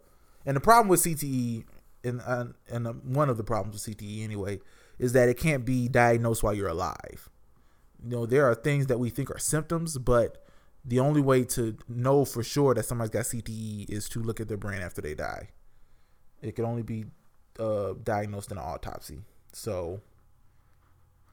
and 0.47 0.57
the 0.57 0.61
problem 0.61 0.89
with 0.89 1.03
CTE 1.03 1.65
and 2.05 2.55
and 2.69 3.15
one 3.15 3.29
of 3.29 3.37
the 3.37 3.45
problems 3.45 3.87
with 3.87 3.99
CTE 3.99 4.23
anyway 4.23 4.61
is 4.99 5.13
that 5.13 5.29
it 5.29 5.39
can't 5.39 5.65
be 5.65 5.89
diagnosed 5.89 6.43
while 6.43 6.55
you're 6.55 6.69
alive 6.69 7.29
you 8.03 8.11
know, 8.11 8.27
there 8.27 8.49
are 8.49 8.55
things 8.55 8.87
that 8.87 8.99
we 8.99 9.11
think 9.11 9.31
are 9.31 9.39
symptoms, 9.39 9.99
but 9.99 10.45
the 10.85 11.01
only 11.01 11.21
way 11.21 11.45
to 11.45 11.77
know 11.89 12.25
for 12.25 12.43
sure 12.43 12.75
that 12.75 12.85
somebody's 12.85 13.11
got 13.11 13.25
CTE 13.25 13.91
is 13.91 14.09
to 14.11 14.21
look 14.21 14.41
at 14.41 14.49
their 14.49 14.57
brain 14.57 14.81
after 14.81 15.01
they 15.01 15.15
die. 15.15 15.49
It 16.41 16.55
can 16.55 16.65
only 16.65 16.83
be 16.83 17.07
uh, 17.59 17.95
diagnosed 18.03 18.51
in 18.51 18.59
an 18.59 18.65
autopsy. 18.65 19.19
So 19.53 20.01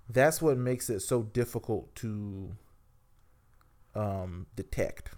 that's 0.10 0.42
what 0.42 0.58
makes 0.58 0.90
it 0.90 1.02
so 1.02 1.24
difficult 1.24 1.96
to 1.96 2.56
um, 3.94 4.48
detect. 4.56 5.12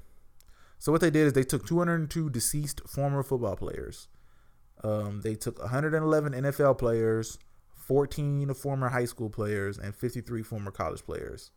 So 0.80 0.92
what 0.92 1.02
they 1.02 1.10
did 1.10 1.28
is 1.28 1.34
they 1.34 1.44
took 1.44 1.66
202 1.66 2.30
deceased 2.30 2.82
former 2.88 3.24
football 3.24 3.56
players. 3.56 4.08
Um, 4.84 5.22
they 5.22 5.36
took 5.36 5.60
111 5.60 6.34
NFL 6.34 6.78
players, 6.78 7.40
14 7.88 8.54
former 8.54 8.90
high 8.90 9.06
school 9.06 9.30
players 9.30 9.78
and 9.78 9.96
53 9.96 10.44
former 10.44 10.72
college 10.72 11.04
players. 11.06 11.52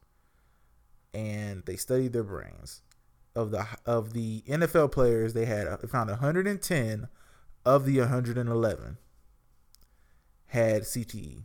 And 1.12 1.64
they 1.66 1.75
studied 1.75 2.12
their 2.12 2.22
brains. 2.22 2.82
Of 3.34 3.50
the 3.50 3.66
of 3.87 4.12
the 4.12 4.42
NFL 4.42 4.92
players, 4.92 5.34
they 5.34 5.44
had 5.44 5.66
they 5.80 5.88
found 5.88 6.10
110 6.10 7.08
of 7.64 7.84
the 7.84 7.99
111 7.99 8.99
had 10.46 10.82
CTE. 10.82 11.44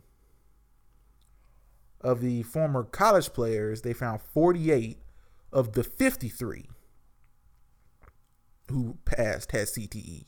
Of 2.00 2.20
the 2.20 2.42
former 2.42 2.82
college 2.82 3.32
players, 3.32 3.82
they 3.82 3.92
found 3.92 4.20
48 4.20 4.98
of 5.52 5.72
the 5.72 5.84
53 5.84 6.68
who 8.68 8.98
passed 9.04 9.52
had 9.52 9.68
CTE 9.68 10.26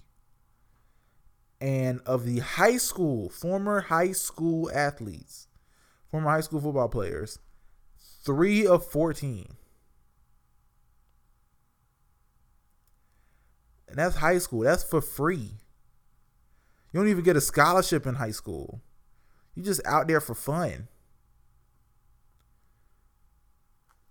and 1.60 2.00
of 2.06 2.24
the 2.24 2.38
high 2.38 2.76
school, 2.76 3.28
former 3.28 3.82
high 3.82 4.12
school 4.12 4.70
athletes, 4.72 5.48
former 6.10 6.30
high 6.30 6.40
school 6.40 6.60
football 6.60 6.88
players, 6.88 7.38
three 8.24 8.66
of 8.66 8.86
14. 8.86 9.48
And 13.88 13.96
that's 13.96 14.16
high 14.16 14.38
school. 14.38 14.60
That's 14.60 14.84
for 14.84 15.00
free. 15.00 15.54
You 16.92 17.00
don't 17.00 17.08
even 17.08 17.24
get 17.24 17.36
a 17.36 17.40
scholarship 17.40 18.06
in 18.06 18.16
high 18.16 18.30
school. 18.30 18.80
You're 19.54 19.64
just 19.64 19.84
out 19.86 20.06
there 20.08 20.20
for 20.20 20.34
fun. 20.34 20.88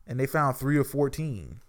And 0.06 0.20
they 0.20 0.26
found 0.26 0.58
three 0.58 0.78
of 0.78 0.88
14. 0.88 1.62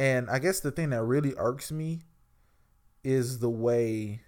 And 0.00 0.30
I 0.30 0.38
guess 0.38 0.60
the 0.60 0.70
thing 0.70 0.90
that 0.90 1.02
really 1.02 1.34
irks 1.36 1.70
me 1.70 2.00
is 3.04 3.40
the 3.40 3.50
way 3.50 4.22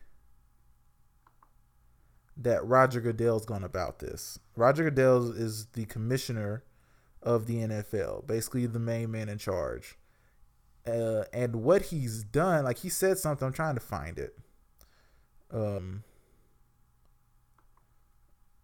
that 2.37 2.63
Roger 2.67 3.01
Goodell's 3.01 3.47
gone 3.47 3.65
about 3.65 3.99
this. 3.99 4.39
Roger 4.55 4.85
Goodell 4.85 5.33
is 5.33 5.69
the 5.73 5.87
commissioner 5.87 6.63
of 7.23 7.47
the 7.47 7.57
NFL, 7.57 8.27
basically 8.27 8.67
the 8.67 8.79
main 8.79 9.13
man 9.13 9.31
in 9.31 9.39
charge. 9.39 9.97
Uh, 10.87 11.23
and 11.33 11.57
what 11.57 11.87
he's 11.87 12.23
done, 12.23 12.65
like 12.65 12.81
he 12.81 12.91
said 12.91 13.17
something, 13.17 13.47
I'm 13.47 13.55
trying 13.55 13.77
to 13.77 13.81
find 13.81 14.19
it. 14.19 14.37
Um, 15.51 16.05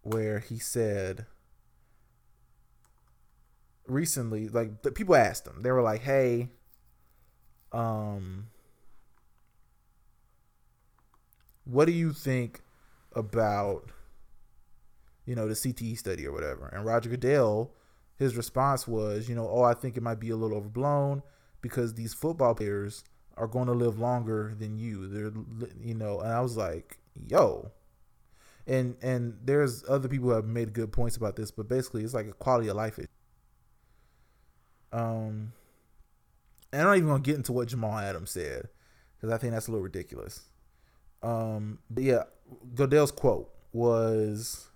where 0.03 0.37
he 0.37 0.59
said 0.59 1.25
recently, 3.87 4.47
like 4.47 4.83
the 4.83 4.91
people 4.91 5.15
asked 5.15 5.47
him, 5.47 5.63
they 5.63 5.71
were 5.71 5.81
like, 5.81 6.01
"Hey, 6.01 6.49
um 7.71 8.47
what 11.65 11.85
do 11.85 11.91
you 11.91 12.11
think 12.11 12.61
about 13.13 13.91
you 15.25 15.35
know 15.35 15.47
the 15.47 15.53
CTE 15.53 15.97
study 15.97 16.25
or 16.25 16.31
whatever? 16.31 16.67
And 16.67 16.85
Roger 16.85 17.09
Goodell, 17.09 17.71
his 18.17 18.35
response 18.35 18.87
was, 18.87 19.29
you 19.29 19.35
know, 19.35 19.47
oh, 19.47 19.63
I 19.63 19.73
think 19.73 19.95
it 19.95 20.03
might 20.03 20.19
be 20.19 20.31
a 20.31 20.35
little 20.35 20.57
overblown 20.57 21.21
because 21.61 21.93
these 21.93 22.13
football 22.13 22.55
players 22.55 23.03
are 23.37 23.47
going 23.47 23.67
to 23.67 23.73
live 23.73 23.99
longer 23.99 24.55
than 24.57 24.77
you. 24.77 25.07
They're, 25.07 25.31
you 25.81 25.93
know, 25.93 26.19
and 26.19 26.31
I 26.31 26.41
was 26.41 26.57
like, 26.57 26.97
yo. 27.27 27.71
And 28.65 28.95
and 29.01 29.37
there's 29.43 29.83
other 29.87 30.07
people 30.07 30.29
who 30.29 30.35
have 30.35 30.45
made 30.45 30.73
good 30.73 30.91
points 30.91 31.15
about 31.17 31.35
this, 31.35 31.51
but 31.51 31.67
basically 31.67 32.03
it's 32.03 32.13
like 32.13 32.27
a 32.27 32.33
quality 32.33 32.67
of 32.67 32.75
life. 32.75 32.99
Um, 34.91 35.53
and 36.71 36.81
I'm 36.81 36.87
not 36.87 36.97
even 36.97 37.09
gonna 37.09 37.21
get 37.21 37.35
into 37.35 37.53
what 37.53 37.67
Jamal 37.67 37.97
Adams 37.97 38.31
said 38.31 38.69
because 39.15 39.33
I 39.33 39.37
think 39.37 39.53
that's 39.53 39.67
a 39.67 39.71
little 39.71 39.83
ridiculous. 39.83 40.41
Um, 41.21 41.79
but 41.89 42.03
yeah, 42.03 42.23
Goodell's 42.75 43.11
quote 43.11 43.49
was 43.73 44.69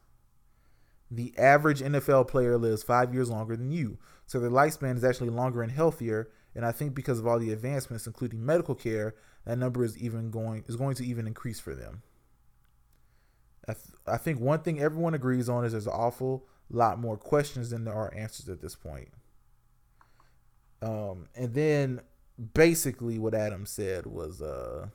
the 1.10 1.34
average 1.38 1.82
NFL 1.82 2.28
player 2.28 2.58
lives 2.58 2.84
five 2.84 3.14
years 3.14 3.30
longer 3.30 3.56
than 3.56 3.72
you. 3.72 3.98
So 4.26 4.40
their 4.40 4.50
lifespan 4.50 4.98
is 4.98 5.04
actually 5.04 5.30
longer 5.30 5.62
and 5.62 5.72
healthier. 5.72 6.30
And 6.56 6.66
I 6.66 6.72
think 6.72 6.94
because 6.94 7.20
of 7.20 7.28
all 7.28 7.40
the 7.40 7.52
advancements, 7.52 8.08
including 8.08 8.46
medical 8.46 8.76
care, 8.76 9.16
that 9.46 9.58
number 9.58 9.84
is 9.84 9.98
even 9.98 10.32
going 10.32 10.64
is 10.68 10.76
going 10.76 10.96
to 10.96 11.06
even 11.06 11.28
increase 11.28 11.60
for 11.60 11.76
them. 11.76 12.04
I, 13.68 13.74
th- 13.74 13.96
I 14.08 14.18
think 14.18 14.40
one 14.40 14.60
thing 14.60 14.80
everyone 14.80 15.14
agrees 15.14 15.50
on 15.50 15.66
is 15.66 15.72
there's 15.72 15.88
an 15.88 15.94
awful 15.94 16.46
lot 16.70 17.00
more 17.00 17.18
questions 17.18 17.70
than 17.70 17.86
there 17.86 17.94
are 17.94 18.14
answers 18.16 18.50
at 18.50 18.62
this 18.62 18.76
point. 18.76 19.10
Um, 20.84 21.30
and 21.34 21.54
then 21.54 22.02
basically 22.54 23.18
what 23.18 23.34
Adam 23.34 23.66
said 23.66 24.06
was, 24.06 24.42
uh, 24.42 24.88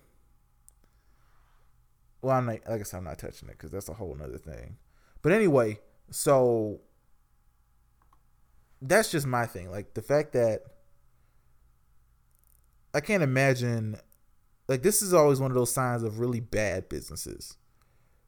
well, 2.21 2.37
I'm 2.37 2.45
not, 2.45 2.59
like 2.68 2.80
I 2.80 2.83
said, 2.83 2.99
I'm 2.99 3.04
not 3.04 3.18
touching 3.18 3.49
it 3.49 3.52
because 3.52 3.71
that's 3.71 3.88
a 3.88 3.95
whole 3.95 4.14
nother 4.14 4.37
thing. 4.37 4.76
But 5.23 5.33
anyway, 5.33 5.80
so 6.11 6.80
that's 8.83 9.11
just 9.11 9.26
my 9.26 9.47
thing. 9.47 9.71
Like 9.71 9.95
the 9.95 10.02
fact 10.02 10.35
that 10.35 10.61
I 12.92 13.00
can't 13.00 13.23
imagine, 13.23 13.97
like 14.68 14.83
this 14.83 15.00
is 15.00 15.14
always 15.14 15.40
one 15.40 15.50
of 15.50 15.57
those 15.57 15.73
signs 15.73 16.02
of 16.02 16.21
really 16.21 16.40
bad 16.40 16.90
businesses 16.90 17.57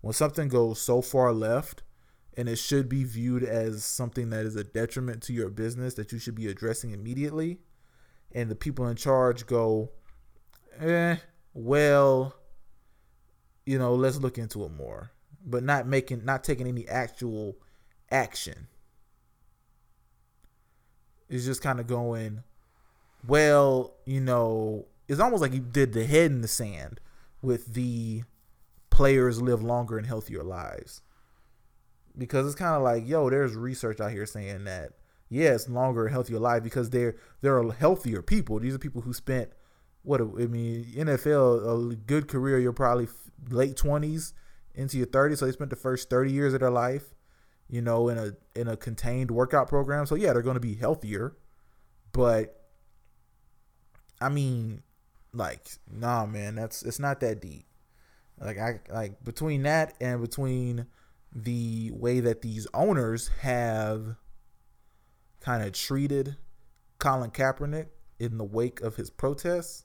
when 0.01 0.15
something 0.15 0.49
goes 0.49 0.81
so 0.81 1.03
far 1.03 1.33
left 1.33 1.83
and 2.41 2.49
it 2.49 2.57
should 2.57 2.89
be 2.89 3.05
viewed 3.05 3.43
as 3.43 3.85
something 3.85 4.31
that 4.31 4.47
is 4.47 4.57
a 4.57 4.65
detriment 4.65 5.23
to 5.23 5.35
your 5.35 5.51
business 5.51 5.93
that 5.93 6.11
you 6.11 6.19
should 6.19 6.35
be 6.35 6.49
addressing 6.49 6.93
immediately. 6.93 7.59
And 8.33 8.51
the 8.51 8.55
people 8.55 8.89
in 8.89 8.97
charge 8.97 9.45
go 9.45 9.91
eh 10.79 11.17
well 11.53 12.35
you 13.67 13.79
know 13.79 13.95
let's 13.95 14.17
look 14.17 14.39
into 14.39 14.65
it 14.65 14.73
more. 14.73 15.11
But 15.45 15.65
not 15.65 15.87
making 15.87 16.25
not 16.25 16.43
taking 16.43 16.67
any 16.67 16.89
actual 16.89 17.57
action. 18.11 18.69
It's 21.29 21.45
just 21.45 21.61
kind 21.61 21.79
of 21.79 21.87
going 21.87 22.43
well 23.29 23.97
you 24.07 24.23
know 24.23 24.87
it's 25.09 25.21
almost 25.21 25.43
like 25.43 25.53
you 25.53 25.61
did 25.61 25.93
the 25.93 26.07
head 26.07 26.31
in 26.31 26.41
the 26.41 26.49
sand 26.49 27.01
with 27.43 27.75
the 27.75 28.23
players 28.89 29.43
live 29.43 29.63
longer 29.63 29.99
and 29.99 30.07
healthier 30.07 30.43
lives. 30.43 31.03
Because 32.17 32.47
it's 32.47 32.55
kind 32.55 32.77
of 32.77 32.83
like, 32.83 33.09
yo, 33.09 33.31
there's 33.31 33.55
research 33.55 34.01
out 34.01 34.11
here 34.11 34.27
saying 34.27 34.65
that 34.65 34.93
yes, 35.31 35.69
longer 35.69 36.09
healthier 36.09 36.39
life 36.39 36.63
because 36.63 36.91
they're 36.91 37.17
they're 37.41 37.63
healthier 37.73 38.21
people. 38.21 38.59
These 38.59 38.75
are 38.75 38.79
people 38.79 39.01
who 39.03 39.15
spent 39.15 39.51
what 40.03 40.21
I 40.21 40.25
mean, 40.25 40.93
NFL 40.95 41.93
a 41.93 41.97
good 41.97 42.29
career. 42.29 42.59
You're 42.59 42.73
probably 42.73 43.09
late 43.49 43.77
twenties 43.77 44.35
into 44.75 44.99
your 44.99 45.07
30s, 45.07 45.39
so 45.39 45.47
they 45.47 45.53
spent 45.53 45.71
the 45.71 45.77
first 45.77 46.09
30 46.11 46.33
years 46.33 46.55
of 46.55 46.61
their 46.61 46.71
life, 46.71 47.15
you 47.69 47.83
know, 47.83 48.09
in 48.09 48.19
a 48.19 48.33
in 48.55 48.69
a 48.69 48.77
contained 48.77 49.31
workout 49.31 49.69
program. 49.69 50.07
So 50.07 50.15
yeah, 50.15 50.33
they're 50.33 50.43
going 50.43 50.55
to 50.55 50.61
be 50.61 50.75
healthier, 50.75 51.37
but 52.13 52.57
I 54.21 54.29
mean, 54.29 54.83
like, 55.33 55.67
nah, 55.91 56.27
man, 56.27 56.55
that's 56.55 56.83
it's 56.83 56.99
not 56.99 57.21
that 57.21 57.41
deep. 57.41 57.67
Like 58.39 58.59
I 58.59 58.81
like 58.91 59.23
between 59.25 59.63
that 59.65 59.95
and 60.01 60.21
between 60.21 60.87
the 61.33 61.91
way 61.93 62.21
that 62.21 62.43
these 62.43 62.67
owners 62.75 63.29
have 63.41 64.17
kind 65.41 65.63
of 65.63 65.73
treated 65.73 66.37
Colin 66.99 67.31
Kaepernick 67.31 67.87
in 68.19 68.39
the 68.39 68.45
wake 68.45 68.81
of 68.81 68.97
his 68.97 69.11
protests, 69.11 69.85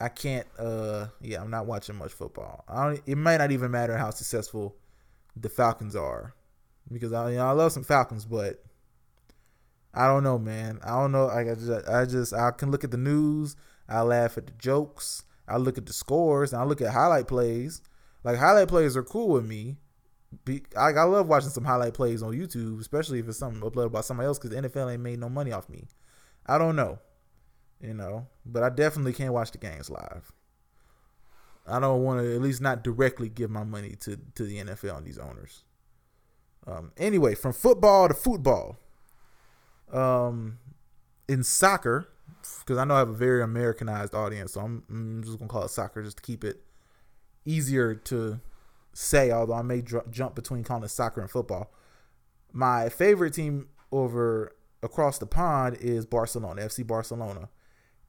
I 0.00 0.08
can't. 0.08 0.46
Uh, 0.58 1.06
yeah, 1.20 1.42
I'm 1.42 1.50
not 1.50 1.66
watching 1.66 1.96
much 1.96 2.12
football. 2.12 2.64
I 2.68 2.86
don't. 2.86 3.02
It 3.06 3.16
might 3.16 3.38
not 3.38 3.52
even 3.52 3.70
matter 3.70 3.96
how 3.96 4.10
successful 4.10 4.76
the 5.36 5.48
Falcons 5.48 5.94
are, 5.96 6.34
because 6.90 7.12
I, 7.12 7.30
you 7.30 7.36
know, 7.36 7.46
I 7.46 7.52
love 7.52 7.72
some 7.72 7.84
Falcons, 7.84 8.24
but 8.24 8.62
I 9.94 10.06
don't 10.06 10.24
know, 10.24 10.38
man. 10.38 10.80
I 10.82 10.90
don't 11.00 11.12
know. 11.12 11.28
I 11.28 11.44
just, 11.44 11.88
I 11.88 12.04
just, 12.06 12.32
I 12.32 12.50
can 12.52 12.70
look 12.70 12.84
at 12.84 12.90
the 12.90 12.96
news. 12.96 13.56
I 13.88 14.00
laugh 14.02 14.38
at 14.38 14.46
the 14.46 14.52
jokes. 14.52 15.24
I 15.46 15.58
look 15.58 15.76
at 15.76 15.86
the 15.86 15.92
scores 15.92 16.52
and 16.52 16.62
I 16.62 16.64
look 16.64 16.80
at 16.80 16.92
highlight 16.92 17.28
plays. 17.28 17.82
Like 18.24 18.38
highlight 18.38 18.68
plays 18.68 18.96
are 18.96 19.02
cool 19.02 19.28
with 19.28 19.44
me. 19.44 19.76
Be, 20.44 20.62
I, 20.76 20.90
I 20.90 21.02
love 21.04 21.28
watching 21.28 21.50
some 21.50 21.64
highlight 21.64 21.94
plays 21.94 22.22
on 22.22 22.32
YouTube, 22.32 22.80
especially 22.80 23.18
if 23.18 23.28
it's 23.28 23.38
something 23.38 23.60
uploaded 23.62 23.92
by 23.92 24.00
somebody 24.00 24.26
else, 24.26 24.38
because 24.38 24.50
the 24.50 24.68
NFL 24.68 24.92
ain't 24.92 25.02
made 25.02 25.18
no 25.18 25.28
money 25.28 25.52
off 25.52 25.68
me. 25.68 25.86
I 26.46 26.58
don't 26.58 26.76
know, 26.76 26.98
you 27.80 27.94
know, 27.94 28.26
but 28.44 28.62
I 28.62 28.70
definitely 28.70 29.12
can't 29.12 29.32
watch 29.32 29.52
the 29.52 29.58
games 29.58 29.90
live. 29.90 30.32
I 31.66 31.78
don't 31.78 32.02
want 32.02 32.20
to 32.20 32.34
at 32.34 32.40
least 32.40 32.60
not 32.60 32.82
directly 32.82 33.28
give 33.28 33.50
my 33.50 33.62
money 33.62 33.94
to 34.00 34.18
to 34.34 34.44
the 34.44 34.58
NFL 34.58 34.98
and 34.98 35.06
these 35.06 35.18
owners. 35.18 35.64
Um, 36.66 36.92
anyway, 36.96 37.34
from 37.34 37.52
football 37.52 38.08
to 38.08 38.14
football. 38.14 38.76
Um, 39.92 40.58
in 41.28 41.44
soccer, 41.44 42.08
because 42.60 42.78
I 42.78 42.84
know 42.84 42.94
I 42.94 43.00
have 43.00 43.08
a 43.08 43.14
very 43.14 43.42
Americanized 43.42 44.14
audience, 44.14 44.54
so 44.54 44.60
I'm, 44.60 44.82
I'm, 44.88 45.22
just 45.22 45.38
gonna 45.38 45.48
call 45.48 45.64
it 45.64 45.70
soccer 45.70 46.02
just 46.02 46.18
to 46.18 46.22
keep 46.22 46.44
it 46.44 46.62
easier 47.44 47.94
to 47.94 48.40
say. 48.92 49.30
Although 49.30 49.54
I 49.54 49.62
may 49.62 49.80
dr- 49.80 50.10
jump 50.10 50.34
between 50.34 50.64
calling 50.64 50.84
it 50.84 50.88
soccer 50.88 51.20
and 51.20 51.30
football. 51.30 51.72
My 52.52 52.88
favorite 52.88 53.34
team 53.34 53.68
over 53.90 54.56
across 54.82 55.18
the 55.18 55.26
pond 55.26 55.76
is 55.80 56.06
Barcelona, 56.06 56.62
FC 56.62 56.86
Barcelona, 56.86 57.48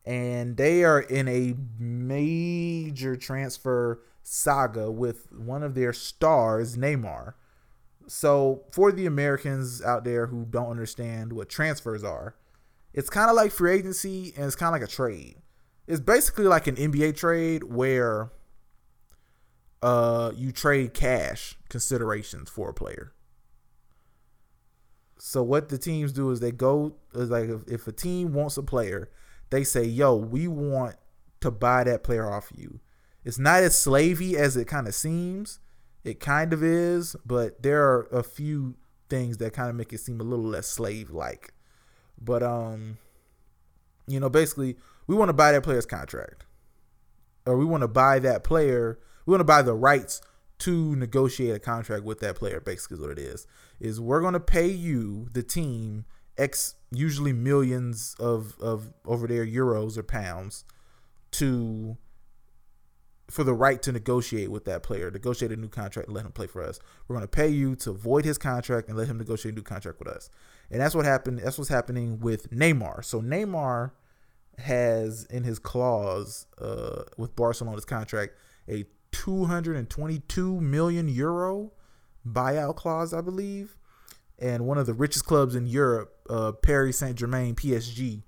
and 0.06 0.58
they 0.58 0.84
are 0.84 1.00
in 1.00 1.28
a 1.28 1.56
major 1.80 3.16
transfer 3.16 4.02
saga 4.22 4.92
with 4.92 5.32
one 5.32 5.64
of 5.64 5.76
their 5.76 5.94
stars, 5.94 6.76
Neymar. 6.78 7.34
So 8.08 8.64
for 8.72 8.92
the 8.92 9.06
Americans 9.06 9.82
out 9.82 10.04
there 10.04 10.28
who 10.28 10.46
don't 10.46 10.70
understand 10.70 11.32
what 11.32 11.48
transfers 11.48 12.04
are 12.04 12.36
it's 12.94 13.10
kind 13.10 13.30
of 13.30 13.36
like 13.36 13.52
free 13.52 13.74
agency 13.74 14.34
and 14.36 14.46
it's 14.46 14.56
kind 14.56 14.74
of 14.74 14.80
like 14.80 14.88
a 14.88 14.92
trade. 14.92 15.38
It's 15.88 16.00
basically 16.00 16.46
like 16.46 16.68
an 16.68 16.76
NBA 16.76 17.18
trade 17.18 17.64
where 17.64 18.32
uh 19.84 20.32
you 20.36 20.52
trade 20.52 20.94
cash 20.94 21.56
considerations 21.70 22.50
for 22.50 22.70
a 22.70 22.74
player. 22.74 23.14
So 25.20 25.44
what 25.44 25.70
the 25.70 25.78
teams 25.78 26.12
do 26.12 26.32
is 26.32 26.40
they 26.40 26.52
go 26.52 26.96
is 27.14 27.30
like 27.30 27.50
if, 27.50 27.68
if 27.68 27.88
a 27.88 27.92
team 27.92 28.34
wants 28.34 28.58
a 28.58 28.64
player, 28.64 29.10
they 29.52 29.64
say, 29.64 29.84
"Yo, 29.84 30.16
we 30.16 30.48
want 30.48 30.96
to 31.42 31.52
buy 31.52 31.84
that 31.84 32.04
player 32.04 32.30
off 32.32 32.52
you." 32.56 32.80
It's 33.24 33.40
not 33.40 33.64
as 33.64 33.76
slavey 33.76 34.36
as 34.36 34.58
it 34.58 34.68
kind 34.68 34.88
of 34.88 34.96
seems. 34.96 35.60
It 36.04 36.20
kind 36.20 36.52
of 36.52 36.62
is, 36.62 37.16
but 37.26 37.64
there 37.64 37.84
are 37.84 38.08
a 38.12 38.24
few 38.24 38.76
things 39.10 39.38
that 39.38 39.54
kind 39.54 39.70
of 39.70 39.76
make 39.76 39.94
it 39.94 40.00
seem 40.00 40.20
a 40.20 40.24
little 40.24 40.46
less 40.46 40.68
slave 40.68 41.10
like. 41.12 41.54
But 42.20 42.44
um, 42.44 42.98
you 44.08 44.20
know, 44.20 44.30
basically, 44.30 44.76
we 45.08 45.16
want 45.16 45.30
to 45.30 45.34
buy 45.34 45.52
that 45.52 45.64
player's 45.64 45.86
contract, 45.86 46.46
or 47.46 47.58
we 47.58 47.66
want 47.66 47.82
to 47.82 47.88
buy 47.88 48.20
that 48.20 48.44
player. 48.44 49.00
We 49.26 49.32
want 49.32 49.42
to 49.42 49.46
buy 49.46 49.62
the 49.62 49.74
rights 49.74 50.22
to 50.60 50.96
negotiate 50.96 51.56
a 51.56 51.60
contract 51.60 52.04
with 52.04 52.20
that 52.20 52.36
player. 52.36 52.60
Basically, 52.60 52.96
is 52.96 53.02
what 53.02 53.12
it 53.12 53.20
is. 53.20 53.48
Is 53.80 54.00
we're 54.00 54.22
going 54.22 54.34
to 54.34 54.40
pay 54.40 54.68
you, 54.68 55.28
the 55.34 55.44
team, 55.44 56.06
x 56.38 56.76
usually 56.92 57.34
millions 57.34 58.16
of 58.20 58.56
of 58.60 58.94
over 59.06 59.28
there 59.28 59.46
euros 59.46 59.98
or 59.98 60.04
pounds 60.04 60.66
to 61.32 61.98
for 63.30 63.44
the 63.44 63.54
right 63.54 63.82
to 63.82 63.92
negotiate 63.92 64.52
with 64.52 64.66
that 64.66 64.84
player, 64.84 65.10
negotiate 65.10 65.52
a 65.52 65.56
new 65.56 65.70
contract 65.70 66.08
and 66.08 66.16
let 66.16 66.26
him 66.26 66.32
play 66.32 66.46
for 66.46 66.62
us. 66.62 66.80
We're 67.08 67.16
going 67.16 67.28
to 67.28 67.32
pay 67.32 67.48
you 67.48 67.76
to 67.78 67.92
void 67.92 68.26
his 68.26 68.38
contract 68.38 68.90
and 68.90 68.98
let 68.98 69.08
him 69.08 69.18
negotiate 69.18 69.54
a 69.54 69.56
new 69.56 69.64
contract 69.64 69.98
with 70.00 70.08
us. 70.08 70.30
And 70.70 70.82
that's 70.82 70.94
what 70.94 71.06
happened. 71.06 71.40
That's 71.40 71.58
what's 71.58 71.70
happening 71.70 72.20
with 72.20 72.52
Neymar. 72.52 73.04
So 73.04 73.22
Neymar 73.22 73.92
has 74.60 75.26
in 75.26 75.44
his 75.44 75.58
clause 75.58 76.46
uh, 76.62 77.04
with 77.18 77.36
Barcelona's 77.36 77.86
contract 77.86 78.34
a 78.70 78.86
222 79.14 80.60
million 80.60 81.08
euro 81.08 81.72
buyout 82.28 82.76
clause, 82.76 83.14
I 83.14 83.22
believe. 83.22 83.78
And 84.40 84.66
one 84.66 84.78
of 84.78 84.86
the 84.86 84.94
richest 84.94 85.26
clubs 85.26 85.56
in 85.56 85.68
Europe, 85.68 86.14
uh, 86.30 86.52
Paris 86.52 86.98
Saint 86.98 87.18
Germain, 87.18 87.56
PSG, 87.56 88.24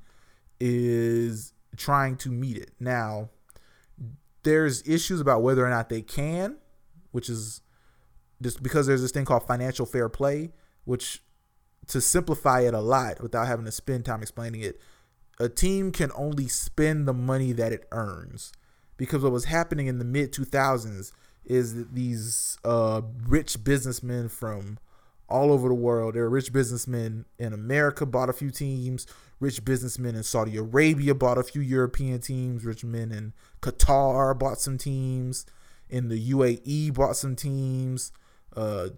is 0.59 1.51
trying 1.75 2.15
to 2.17 2.29
meet 2.29 2.57
it. 2.57 2.71
Now, 2.79 3.29
there's 4.43 4.87
issues 4.87 5.19
about 5.19 5.41
whether 5.41 5.65
or 5.65 5.69
not 5.69 5.89
they 5.89 6.01
can, 6.01 6.57
which 7.11 7.29
is 7.29 7.61
just 8.41 8.61
because 8.63 8.87
there's 8.87 9.01
this 9.01 9.11
thing 9.11 9.25
called 9.25 9.47
financial 9.47 9.85
fair 9.85 10.07
play, 10.07 10.51
which 10.85 11.21
to 11.87 11.99
simplify 11.99 12.61
it 12.61 12.73
a 12.73 12.79
lot 12.79 13.21
without 13.21 13.47
having 13.47 13.65
to 13.65 13.71
spend 13.71 14.05
time 14.05 14.21
explaining 14.21 14.61
it, 14.61 14.79
a 15.39 15.49
team 15.49 15.91
can 15.91 16.11
only 16.15 16.47
spend 16.47 17.07
the 17.07 17.13
money 17.13 17.51
that 17.51 17.73
it 17.73 17.87
earns. 17.91 18.53
Because 18.97 19.23
what 19.23 19.31
was 19.31 19.45
happening 19.45 19.87
in 19.87 19.99
the 19.99 20.05
mid 20.05 20.31
2000s 20.31 21.11
is 21.45 21.75
that 21.75 21.93
these 21.93 22.57
uh, 22.63 23.01
rich 23.27 23.63
businessmen 23.63 24.29
from 24.29 24.79
all 25.27 25.51
over 25.51 25.67
the 25.67 25.75
world, 25.75 26.15
there 26.15 26.23
were 26.23 26.29
rich 26.29 26.53
businessmen 26.53 27.25
in 27.37 27.53
America 27.53 28.05
bought 28.05 28.29
a 28.29 28.33
few 28.33 28.51
teams, 28.51 29.07
rich 29.39 29.63
businessmen 29.65 30.15
in 30.15 30.23
Saudi 30.23 30.55
Arabia 30.57 31.13
bought 31.15 31.37
a 31.37 31.43
few 31.43 31.61
European 31.61 32.19
teams, 32.19 32.63
rich 32.63 32.83
men 32.83 33.11
in 33.11 33.33
Qatar 33.61 34.37
bought 34.37 34.59
some 34.59 34.77
teams, 34.77 35.45
in 35.89 36.09
the 36.09 36.31
UAE 36.31 36.93
bought 36.93 37.15
some 37.15 37.35
teams. 37.35 38.11
Uh, 38.55 38.89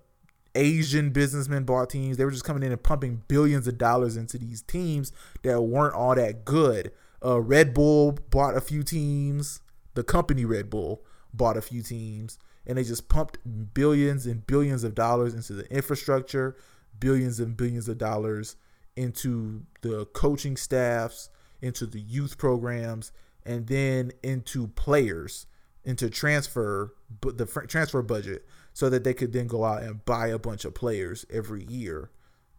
Asian 0.55 1.12
businessmen 1.12 1.63
bought 1.63 1.89
teams. 1.89 2.17
They 2.17 2.25
were 2.25 2.31
just 2.31 2.43
coming 2.43 2.63
in 2.63 2.71
and 2.71 2.81
pumping 2.81 3.23
billions 3.27 3.67
of 3.67 3.77
dollars 3.77 4.17
into 4.17 4.38
these 4.38 4.62
teams 4.62 5.12
that 5.43 5.62
weren't 5.62 5.93
all 5.93 6.15
that 6.15 6.45
good. 6.45 6.91
Uh, 7.23 7.39
Red 7.39 7.73
Bull 7.73 8.17
bought 8.29 8.57
a 8.57 8.62
few 8.62 8.83
teams. 8.83 9.62
The 9.97 10.03
company 10.03 10.45
Red 10.45 10.69
Bull 10.69 11.03
bought 11.33 11.57
a 11.57 11.62
few 11.62 11.81
teams, 11.81 12.38
and 12.67 12.77
they 12.77 12.83
just 12.83 13.10
pumped 13.10 13.39
billions 13.73 14.27
and 14.27 14.45
billions 14.45 14.83
of 14.83 14.93
dollars 14.93 15.33
into 15.33 15.53
the 15.53 15.65
infrastructure, 15.75 16.55
billions 16.99 17.39
and 17.39 17.57
billions 17.57 17.89
of 17.89 17.97
dollars 17.97 18.57
into 18.95 19.63
the 19.81 20.05
coaching 20.05 20.55
staffs, 20.55 21.31
into 21.63 21.88
the 21.88 21.99
youth 21.99 22.38
programs, 22.38 23.12
and 23.43 23.65
then 23.65 24.12
into 24.21 24.67
players, 24.67 25.47
into 25.83 26.12
transfer, 26.12 26.93
but 27.19 27.39
the 27.39 27.47
transfer 27.67 28.03
budget 28.03 28.45
so 28.73 28.91
that 28.91 29.03
they 29.03 29.15
could 29.15 29.33
then 29.33 29.47
go 29.47 29.65
out 29.65 29.81
and 29.81 30.05
buy 30.05 30.27
a 30.27 30.38
bunch 30.38 30.63
of 30.63 30.75
players 30.75 31.25
every 31.31 31.63
year 31.63 32.12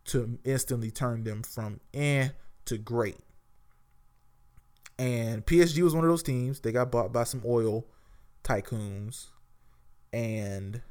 to 0.07 0.41
instantly 0.43 0.91
turn 0.91 1.23
them 1.23 1.45
from 1.45 1.79
eh 1.95 2.31
to 2.65 2.79
great. 2.79 3.21
And 4.99 5.47
PSG 5.47 5.83
was 5.83 5.95
one 5.95 6.05
of 6.05 6.11
those 6.11 6.23
teams. 6.23 6.61
They 6.61 6.73
got 6.73 6.91
bought 6.91 7.13
by 7.13 7.25
some 7.25 7.43
oil 7.47 7.87
tycoons. 8.43 9.27
And 10.13 10.83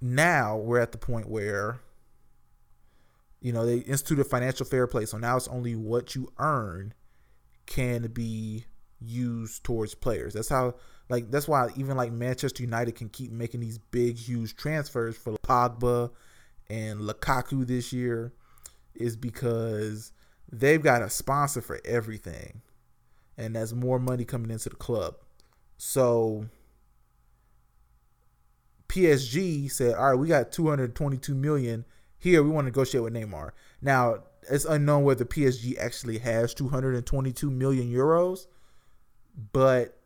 now 0.00 0.56
we're 0.56 0.78
at 0.80 0.92
the 0.92 0.98
point 0.98 1.28
where, 1.28 1.80
you 3.40 3.52
know, 3.52 3.66
they 3.66 3.78
instituted 3.78 4.24
financial 4.24 4.66
fair 4.66 4.86
play. 4.86 5.06
So 5.06 5.18
now 5.18 5.36
it's 5.36 5.48
only 5.48 5.74
what 5.74 6.14
you 6.14 6.32
earn 6.38 6.94
can 7.66 8.06
be 8.08 8.66
used 9.00 9.64
towards 9.64 9.94
players. 9.94 10.34
That's 10.34 10.48
how 10.48 10.74
like 11.08 11.30
that's 11.30 11.48
why 11.48 11.68
even 11.76 11.96
like 11.96 12.12
Manchester 12.12 12.62
United 12.62 12.94
can 12.94 13.08
keep 13.08 13.30
making 13.30 13.60
these 13.60 13.78
big, 13.78 14.16
huge 14.16 14.56
transfers 14.56 15.16
for 15.16 15.32
Pogba 15.38 16.10
and 16.68 17.00
Lukaku 17.00 17.66
this 17.66 17.92
year, 17.92 18.32
is 18.94 19.16
because 19.16 20.12
they've 20.50 20.82
got 20.82 21.02
a 21.02 21.10
sponsor 21.10 21.60
for 21.60 21.80
everything, 21.84 22.62
and 23.36 23.54
there's 23.56 23.74
more 23.74 23.98
money 23.98 24.24
coming 24.24 24.50
into 24.50 24.68
the 24.68 24.76
club. 24.76 25.16
So 25.76 26.48
PSG 28.88 29.68
said, 29.70 29.94
"All 29.94 30.10
right, 30.10 30.18
we 30.18 30.28
got 30.28 30.52
222 30.52 31.34
million 31.34 31.84
here. 32.18 32.42
We 32.42 32.50
want 32.50 32.64
to 32.64 32.70
negotiate 32.70 33.04
with 33.04 33.14
Neymar." 33.14 33.50
Now 33.80 34.24
it's 34.48 34.64
unknown 34.64 35.04
whether 35.04 35.24
PSG 35.24 35.76
actually 35.76 36.18
has 36.18 36.54
222 36.54 37.50
million 37.50 37.90
euros, 37.92 38.46
but 39.52 39.98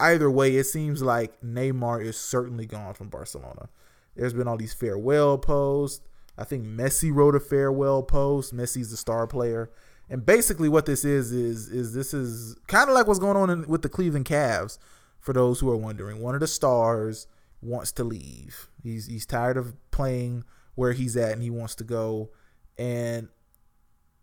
either 0.00 0.30
way, 0.30 0.56
it 0.56 0.64
seems 0.64 1.02
like 1.02 1.40
Neymar 1.40 2.04
is 2.04 2.16
certainly 2.16 2.66
gone 2.66 2.94
from 2.94 3.08
Barcelona. 3.08 3.68
There's 4.14 4.34
been 4.34 4.48
all 4.48 4.56
these 4.56 4.74
farewell 4.74 5.38
posts. 5.38 6.07
I 6.38 6.44
think 6.44 6.64
Messi 6.64 7.12
wrote 7.12 7.34
a 7.34 7.40
farewell 7.40 8.02
post. 8.02 8.54
Messi's 8.54 8.90
the 8.90 8.96
star 8.96 9.26
player. 9.26 9.70
And 10.08 10.24
basically 10.24 10.68
what 10.68 10.86
this 10.86 11.04
is 11.04 11.32
is 11.32 11.68
is 11.68 11.92
this 11.92 12.14
is 12.14 12.56
kind 12.68 12.88
of 12.88 12.94
like 12.94 13.06
what's 13.06 13.18
going 13.18 13.36
on 13.36 13.50
in, 13.50 13.66
with 13.66 13.82
the 13.82 13.88
Cleveland 13.88 14.24
Cavs 14.24 14.78
for 15.20 15.32
those 15.32 15.60
who 15.60 15.68
are 15.70 15.76
wondering. 15.76 16.22
One 16.22 16.34
of 16.34 16.40
the 16.40 16.46
stars 16.46 17.26
wants 17.60 17.92
to 17.92 18.04
leave. 18.04 18.68
He's 18.82 19.06
he's 19.06 19.26
tired 19.26 19.56
of 19.56 19.74
playing 19.90 20.44
where 20.76 20.92
he's 20.92 21.16
at 21.16 21.32
and 21.32 21.42
he 21.42 21.50
wants 21.50 21.74
to 21.74 21.84
go 21.84 22.30
and 22.78 23.28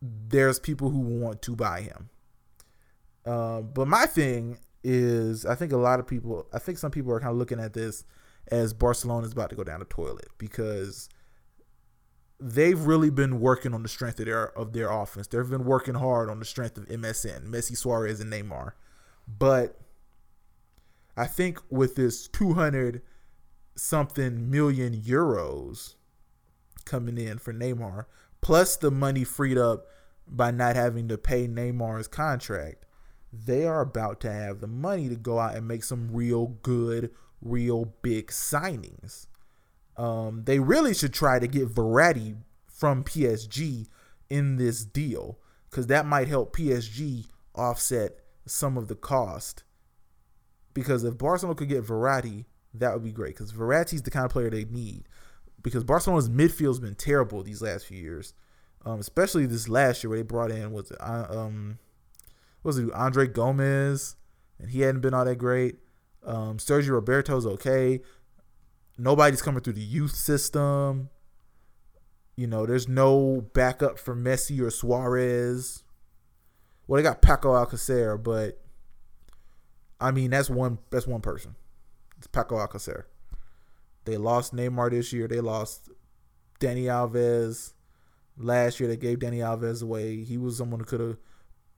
there's 0.01 0.60
people 0.60 0.89
who 0.89 0.99
want 0.99 1.41
to 1.43 1.56
buy 1.56 1.82
him. 1.82 2.10
Uh, 3.25 3.62
but 3.62 3.88
my 3.88 4.06
thing 4.06 4.58
is 4.84 5.45
I 5.45 5.56
think 5.56 5.71
a 5.71 5.78
lot 5.78 5.99
of 5.99 6.08
people, 6.08 6.47
I 6.54 6.60
think 6.60 6.78
some 6.78 6.91
people 6.91 7.12
are 7.12 7.19
kind 7.19 7.32
of 7.32 7.38
looking 7.38 7.60
at 7.60 7.73
this 7.73 8.06
as 8.47 8.73
Barcelona 8.73 9.25
is 9.25 9.34
about 9.34 9.49
to 9.49 9.56
go 9.56 9.63
down 9.63 9.80
the 9.80 9.86
toilet 9.86 10.28
because 10.38 11.10
they've 12.39 12.80
really 12.80 13.10
been 13.10 13.39
working 13.39 13.74
on 13.74 13.84
the 13.84 13.89
strength 13.89 14.19
of 14.19 14.26
their 14.26 14.58
of 14.58 14.74
their 14.74 14.89
offense. 14.89 15.28
They've 15.28 15.50
been 15.50 15.65
working 15.65 15.95
hard 15.95 16.30
on 16.30 16.39
the 16.39 16.45
strength 16.45 16.78
of 16.78 16.88
MSN, 16.88 17.48
Messi, 17.48 17.78
Suarez, 17.78 18.19
and 18.19 18.32
Neymar. 18.32 18.71
But 19.28 19.80
I 21.17 21.28
think 21.28 21.60
with 21.69 21.95
this 21.95 22.28
200 22.28 23.02
something 23.76 24.50
million 24.50 24.95
euros 24.95 25.95
coming 26.86 27.17
in 27.17 27.38
for 27.38 27.54
Neymar, 27.54 28.06
plus 28.41 28.76
the 28.78 28.91
money 28.91 29.24
freed 29.24 29.58
up 29.58 29.86
by 30.28 30.52
not 30.52 30.76
having 30.76 31.08
to 31.08 31.17
pay 31.17 31.48
Neymar's 31.48 32.08
contract, 32.08 32.86
they 33.32 33.65
are 33.65 33.82
about 33.82 34.19
to 34.21 34.32
have 34.32 34.60
the 34.60 34.67
money 34.67 35.10
to 35.10 35.15
go 35.15 35.39
out 35.39 35.56
and 35.56 35.67
make 35.67 35.84
some 35.84 36.10
real 36.12 36.48
good, 36.62 37.12
real 37.41 37.93
big 38.02 38.28
signings. 38.28 39.28
Um, 39.98 40.44
they 40.46 40.60
really 40.60 40.94
should 40.94 41.14
try 41.14 41.40
to 41.40 41.48
get 41.48 41.74
Verratti 41.74 42.38
from 42.68 43.04
PSG 43.04 43.88
in 44.30 44.58
this 44.58 44.84
deal 44.84 45.40
because 45.70 45.88
that 45.88 46.06
might 46.06 46.28
help 46.28 46.56
PSG 46.56 47.26
offset 47.54 48.20
some 48.46 48.78
of 48.78 48.88
the 48.88 48.96
cost. 48.96 49.64
Because 50.74 51.04
if 51.04 51.18
Barcelona 51.18 51.56
could 51.56 51.70
get 51.70 51.86
Verratti, 51.86 52.46
that 52.74 52.94
would 52.94 53.04
be 53.04 53.12
great 53.12 53.36
because 53.36 53.54
Verratti's 53.54 54.02
the 54.02 54.12
kind 54.12 54.26
of 54.26 54.32
player 54.32 54.50
they 54.50 54.66
need. 54.66 55.08
Because 55.62 55.84
Barcelona's 55.84 56.30
midfield's 56.30 56.80
been 56.80 56.96
terrible 56.96 57.42
these 57.42 57.62
last 57.62 57.86
few 57.86 57.98
years, 57.98 58.34
um, 58.86 59.00
especially 59.00 59.46
this 59.46 59.68
last 59.68 60.04
year 60.04 60.10
where 60.10 60.20
they 60.20 60.24
brought 60.24 60.52
in 60.52 60.72
was 60.72 60.92
uh, 60.92 61.28
um 61.30 61.80
was 62.64 62.78
it 62.78 62.92
Andre 62.94 63.28
Gomes, 63.28 64.16
and 64.60 64.70
he 64.70 64.82
hadn't 64.82 65.02
been 65.02 65.14
all 65.14 65.26
that 65.26 65.38
great. 65.38 65.78
Um, 66.24 66.58
Sergio 66.58 66.92
Roberto's 66.92 67.46
okay. 67.46 68.02
Nobody's 68.98 69.42
coming 69.42 69.62
through 69.62 69.74
the 69.74 69.82
youth 69.82 70.16
system. 70.16 71.10
You 72.36 72.48
know, 72.48 72.66
there's 72.66 72.88
no 72.88 73.48
backup 73.54 74.00
for 74.00 74.16
Messi 74.16 74.60
or 74.62 74.70
Suarez. 74.70 75.84
Well, 76.88 76.98
they 76.98 77.04
got 77.04 77.22
Paco 77.22 77.54
Alcacer, 77.54 78.22
but 78.22 78.62
I 80.00 80.12
mean 80.12 80.32
that's 80.32 80.50
one 80.50 80.80
that's 80.92 81.08
one 81.08 81.22
person. 81.22 81.56
It's 82.18 82.28
Paco 82.28 82.56
Alcacer. 82.56 83.04
They 84.06 84.18
lost 84.18 84.54
Neymar 84.54 84.92
this 84.92 85.12
year. 85.12 85.28
They 85.28 85.42
lost 85.42 85.90
Dani 86.60 86.84
Alves. 86.84 87.74
Last 88.38 88.80
year 88.80 88.88
they 88.88 88.98
gave 88.98 89.20
Dani 89.20 89.38
Alves 89.38 89.82
away. 89.82 90.24
He 90.24 90.38
was 90.38 90.58
someone 90.58 90.80
who 90.82 90.86
could 90.86 91.00
have 91.00 91.18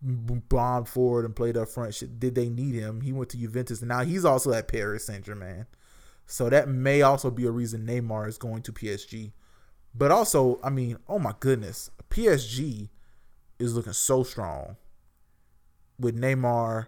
bombed 0.02 0.88
forward 0.88 1.26
and 1.26 1.36
played 1.36 1.56
up 1.58 1.70
front. 1.70 2.02
Did 2.20 2.36
they 2.36 2.50
need 2.50 2.76
him? 2.76 3.02
He 3.02 3.14
went 3.14 3.30
to 3.30 3.38
Juventus, 3.38 3.80
and 3.80 3.90
now 3.90 4.04
he's 4.04 4.26
also 4.26 4.52
at 4.54 4.68
Paris 4.68 5.06
Saint 5.06 5.26
Germain. 5.26 5.68
So 6.28 6.50
that 6.50 6.68
may 6.68 7.02
also 7.02 7.32
be 7.32 7.46
a 7.46 7.52
reason 7.52 7.88
Neymar 7.88 8.28
is 8.28 8.38
going 8.38 8.62
to 8.64 8.74
PSG. 8.74 9.32
But 9.96 10.12
also, 10.12 10.60
I 10.62 10.70
mean, 10.70 10.98
oh 11.08 11.18
my 11.18 11.34
goodness, 11.40 11.90
PSG 12.10 12.90
is 13.58 13.74
looking 13.74 13.94
so 13.94 14.24
strong 14.24 14.76
with 15.98 16.20
Neymar, 16.20 16.88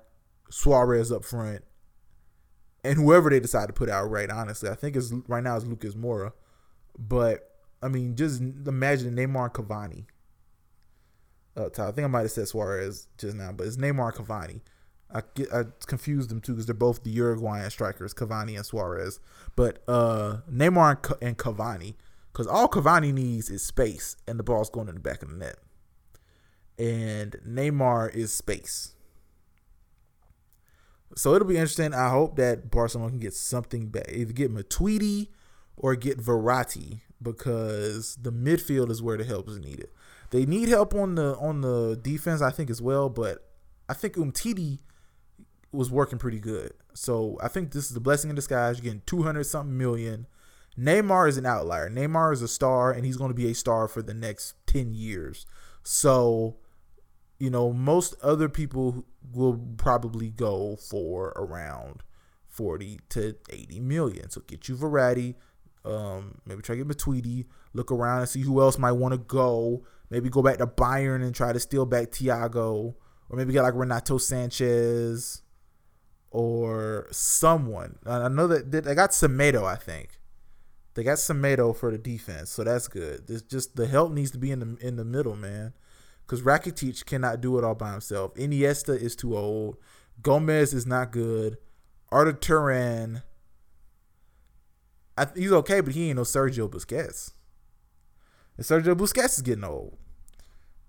Suarez 0.51 1.11
up 1.11 1.23
front, 1.23 1.63
and 2.83 2.97
whoever 2.97 3.29
they 3.29 3.39
decide 3.39 3.67
to 3.67 3.73
put 3.73 3.89
out. 3.89 4.11
Right, 4.11 4.29
honestly, 4.29 4.69
I 4.69 4.75
think 4.75 4.95
it's 4.95 5.11
right 5.27 5.43
now 5.43 5.55
is 5.55 5.65
Lucas 5.65 5.95
Moura. 5.95 6.33
But 6.97 7.49
I 7.81 7.87
mean, 7.87 8.15
just 8.15 8.41
imagine 8.41 9.15
Neymar 9.15 9.53
Cavani. 9.53 10.05
I 11.55 11.91
think 11.91 12.05
I 12.05 12.07
might 12.07 12.21
have 12.21 12.31
said 12.31 12.47
Suarez 12.47 13.07
just 13.17 13.35
now, 13.35 13.51
but 13.51 13.67
it's 13.67 13.77
Neymar 13.77 14.13
Cavani. 14.13 14.61
I 15.11 15.23
get 15.33 15.51
I 15.51 15.65
confused 15.87 16.29
them 16.29 16.39
too 16.39 16.53
because 16.53 16.67
they're 16.67 16.75
both 16.75 17.03
the 17.03 17.09
Uruguayan 17.09 17.69
strikers, 17.71 18.13
Cavani 18.13 18.55
and 18.55 18.65
Suarez. 18.65 19.19
But 19.55 19.81
uh, 19.87 20.37
Neymar 20.51 21.17
and 21.21 21.37
Cavani, 21.37 21.95
because 22.31 22.47
all 22.47 22.67
Cavani 22.67 23.13
needs 23.13 23.49
is 23.49 23.63
space, 23.65 24.17
and 24.27 24.37
the 24.37 24.43
ball's 24.43 24.69
going 24.69 24.87
in 24.87 24.95
the 24.95 25.01
back 25.01 25.23
of 25.23 25.29
the 25.29 25.35
net. 25.35 25.57
And 26.77 27.35
Neymar 27.45 28.13
is 28.13 28.31
space. 28.31 28.95
So 31.15 31.33
it'll 31.33 31.47
be 31.47 31.57
interesting. 31.57 31.93
I 31.93 32.09
hope 32.09 32.35
that 32.35 32.69
Barcelona 32.69 33.09
can 33.09 33.19
get 33.19 33.33
something 33.33 33.87
back, 33.87 34.09
either 34.11 34.31
get 34.31 34.53
Matuidi 34.53 35.29
or 35.75 35.95
get 35.95 36.19
Verratti, 36.19 36.99
because 37.21 38.15
the 38.15 38.31
midfield 38.31 38.91
is 38.91 39.01
where 39.01 39.17
the 39.17 39.23
help 39.23 39.49
is 39.49 39.57
needed. 39.57 39.89
They 40.29 40.45
need 40.45 40.69
help 40.69 40.93
on 40.93 41.15
the 41.15 41.35
on 41.37 41.61
the 41.61 41.99
defense, 41.99 42.43
I 42.43 42.51
think, 42.51 42.69
as 42.69 42.79
well. 42.79 43.09
But 43.09 43.49
I 43.89 43.95
think 43.95 44.13
Umtiti 44.13 44.79
was 45.71 45.91
working 45.91 46.19
pretty 46.19 46.39
good. 46.39 46.73
So 46.93 47.37
I 47.41 47.47
think 47.47 47.71
this 47.71 47.89
is 47.89 47.95
a 47.95 48.01
blessing 48.01 48.29
in 48.29 48.35
disguise. 48.35 48.77
You're 48.77 48.83
getting 48.83 49.03
200 49.05 49.43
something 49.43 49.77
million. 49.77 50.27
Neymar 50.77 51.27
is 51.27 51.37
an 51.37 51.45
outlier. 51.45 51.89
Neymar 51.89 52.33
is 52.33 52.41
a 52.41 52.47
star, 52.47 52.91
and 52.91 53.05
he's 53.05 53.17
going 53.17 53.29
to 53.29 53.35
be 53.35 53.49
a 53.49 53.55
star 53.55 53.87
for 53.87 54.01
the 54.01 54.13
next 54.13 54.55
10 54.67 54.93
years. 54.93 55.45
So, 55.83 56.57
you 57.37 57.49
know, 57.49 57.73
most 57.73 58.15
other 58.21 58.49
people 58.49 59.05
will 59.33 59.57
probably 59.77 60.29
go 60.29 60.77
for 60.77 61.29
around 61.35 62.03
40 62.47 62.99
to 63.09 63.35
80 63.49 63.79
million. 63.81 64.29
So 64.29 64.41
get 64.41 64.67
you 64.67 64.75
Verratti, 64.75 65.35
um, 65.85 66.39
maybe 66.45 66.61
try 66.61 66.75
to 66.75 66.83
get 66.83 66.97
Matuidi, 66.97 67.45
look 67.73 67.91
around 67.91 68.21
and 68.21 68.29
see 68.29 68.41
who 68.41 68.61
else 68.61 68.77
might 68.77 68.93
want 68.93 69.13
to 69.13 69.17
go. 69.17 69.85
Maybe 70.09 70.29
go 70.29 70.41
back 70.41 70.57
to 70.57 70.67
Bayern 70.67 71.23
and 71.23 71.35
try 71.35 71.53
to 71.53 71.59
steal 71.59 71.85
back 71.85 72.07
Thiago, 72.07 72.95
or 73.29 73.37
maybe 73.37 73.53
get 73.53 73.63
like 73.63 73.75
Renato 73.75 74.17
Sanches 74.17 75.41
or 76.31 77.07
someone. 77.11 77.97
I 78.05 78.27
know 78.29 78.47
that 78.47 78.71
they 78.71 78.95
got 78.95 79.11
Semedo, 79.11 79.63
I 79.65 79.75
think. 79.75 80.19
They 80.93 81.03
got 81.03 81.17
Semedo 81.17 81.75
for 81.75 81.91
the 81.91 81.97
defense, 81.97 82.49
so 82.49 82.63
that's 82.63 82.87
good. 82.87 83.25
It's 83.29 83.41
just 83.41 83.75
the 83.75 83.87
help 83.87 84.11
needs 84.11 84.31
to 84.31 84.37
be 84.37 84.51
in 84.51 84.59
the 84.59 84.77
in 84.85 84.95
the 84.95 85.05
middle, 85.05 85.35
man. 85.35 85.73
Because 86.25 86.41
Rakitic 86.41 87.05
cannot 87.05 87.41
do 87.41 87.57
it 87.57 87.63
all 87.63 87.75
by 87.75 87.91
himself. 87.91 88.35
Iniesta 88.35 88.99
is 88.99 89.15
too 89.15 89.35
old. 89.35 89.77
Gomes 90.21 90.73
is 90.73 90.85
not 90.85 91.11
good. 91.11 91.57
Arda 92.11 92.33
Turan, 92.33 93.23
I, 95.17 95.27
he's 95.35 95.51
okay, 95.51 95.81
but 95.81 95.93
he 95.93 96.07
ain't 96.07 96.17
no 96.17 96.23
Sergio 96.23 96.69
Busquets. 96.69 97.31
And 98.57 98.65
Sergio 98.65 98.95
Busquets 98.95 99.37
is 99.37 99.41
getting 99.41 99.63
old. 99.63 99.97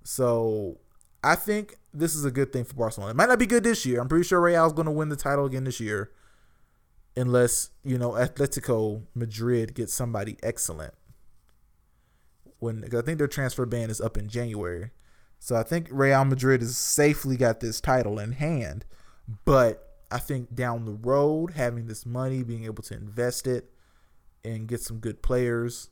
So 0.05 0.79
I 1.23 1.35
think 1.35 1.77
this 1.93 2.15
is 2.15 2.25
a 2.25 2.31
good 2.31 2.53
thing 2.53 2.65
for 2.65 2.75
Barcelona. 2.75 3.11
It 3.11 3.17
might 3.17 3.29
not 3.29 3.39
be 3.39 3.47
good 3.47 3.65
this 3.65 3.85
year. 3.85 4.01
I'm 4.01 4.09
pretty 4.09 4.25
sure 4.25 4.41
Real's 4.41 4.73
going 4.73 4.87
to 4.87 4.93
win 4.93 5.09
the 5.09 5.17
title 5.17 5.45
again 5.45 5.65
this 5.65 5.81
year, 5.81 6.11
unless 7.17 7.71
you 7.85 7.99
know 7.99 8.13
Atletico 8.13 9.03
Madrid 9.15 9.75
gets 9.75 9.93
somebody 9.93 10.37
excellent. 10.43 10.95
When 12.59 12.85
I 12.85 13.01
think 13.03 13.19
their 13.19 13.27
transfer 13.27 13.67
ban 13.67 13.91
is 13.91 14.01
up 14.01 14.17
in 14.17 14.29
January, 14.29 14.91
so 15.39 15.57
I 15.57 15.63
think 15.63 15.89
Real 15.91 16.25
Madrid 16.25 16.61
has 16.61 16.77
safely 16.77 17.37
got 17.37 17.61
this 17.61 17.81
title 17.81 18.19
in 18.19 18.33
hand. 18.33 18.85
But 19.45 19.97
I 20.11 20.19
think 20.19 20.55
down 20.55 20.85
the 20.85 20.93
road, 20.93 21.53
having 21.53 21.87
this 21.87 22.05
money, 22.05 22.43
being 22.43 22.65
able 22.65 22.83
to 22.85 22.95
invest 22.95 23.47
it, 23.47 23.71
and 24.45 24.67
get 24.67 24.81
some 24.81 24.99
good 24.99 25.23
players, 25.23 25.91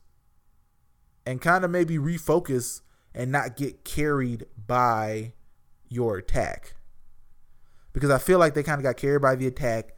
and 1.27 1.41
kind 1.41 1.64
of 1.64 1.71
maybe 1.71 1.99
refocus 1.99 2.81
and 3.14 3.33
not 3.33 3.57
get 3.57 3.85
carried 3.85 4.47
by 4.66 5.33
your 5.88 6.18
attack. 6.18 6.75
Because 7.92 8.11
I 8.11 8.18
feel 8.18 8.38
like 8.38 8.55
they 8.55 8.62
kind 8.62 8.79
of 8.79 8.85
got 8.85 8.97
carried 8.97 9.23
by 9.23 9.35
the 9.35 9.47
attack 9.47 9.97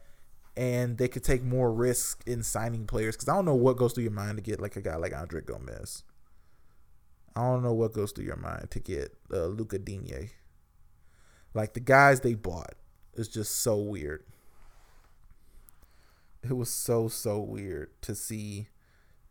and 0.57 0.97
they 0.97 1.07
could 1.07 1.23
take 1.23 1.43
more 1.43 1.71
risk 1.71 2.23
in 2.25 2.43
signing 2.43 2.87
players. 2.87 3.15
Because 3.15 3.29
I 3.29 3.35
don't 3.35 3.45
know 3.45 3.55
what 3.55 3.77
goes 3.77 3.93
through 3.93 4.03
your 4.03 4.11
mind 4.11 4.37
to 4.37 4.41
get 4.41 4.61
like 4.61 4.75
a 4.75 4.81
guy 4.81 4.95
like 4.95 5.15
Andre 5.15 5.41
Gomes. 5.41 6.03
I 7.35 7.41
don't 7.41 7.63
know 7.63 7.73
what 7.73 7.93
goes 7.93 8.11
through 8.11 8.25
your 8.25 8.37
mind 8.37 8.71
to 8.71 8.79
get 8.79 9.15
uh, 9.31 9.45
Luca 9.45 9.79
Digne. 9.79 10.31
Like 11.53 11.73
the 11.73 11.79
guys 11.79 12.21
they 12.21 12.33
bought 12.33 12.75
is 13.13 13.27
just 13.27 13.61
so 13.61 13.77
weird. 13.77 14.23
It 16.43 16.53
was 16.53 16.69
so 16.69 17.07
so 17.07 17.39
weird 17.39 17.89
to 18.01 18.15
see 18.15 18.67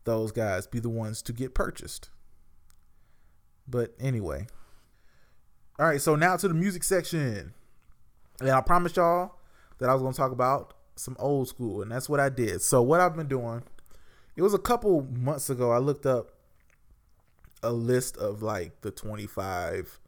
those 0.05 0.33
guys 0.33 0.67
be 0.67 0.79
the 0.79 0.89
ones 0.89 1.23
to 1.23 1.33
get 1.33 1.55
purchased. 1.55 2.11
But 3.71 3.95
anyway. 4.01 4.47
All 5.79 5.87
right, 5.87 6.01
so 6.01 6.17
now 6.17 6.37
to 6.37 6.49
the 6.49 6.55
music 6.55 6.85
section. 6.85 7.55
And 8.41 8.51
I 8.51 8.61
promised 8.61 8.97
y'all 8.97 9.37
that 9.79 9.89
I 9.89 9.95
was 9.95 10.03
going 10.03 10.13
to 10.13 10.19
talk 10.19 10.33
about 10.33 10.75
some 10.97 11.17
old 11.19 11.49
school, 11.49 11.83
and 11.83 11.91
that's 11.91 12.09
what 12.09 12.21
I 12.21 12.29
did. 12.29 12.63
So 12.63 12.83
what 12.83 13.01
I've 13.01 13.17
been 13.17 13.29
doing, 13.29 13.63
it 14.37 14.43
was 14.43 14.55
a 14.55 14.59
couple 14.59 15.07
months 15.11 15.49
ago. 15.49 15.71
I 15.71 15.79
looked 15.79 16.07
up 16.07 16.33
a 17.63 17.73
list 17.73 18.17
of 18.17 18.43
like 18.43 18.81
the 18.81 18.91
25 18.91 20.01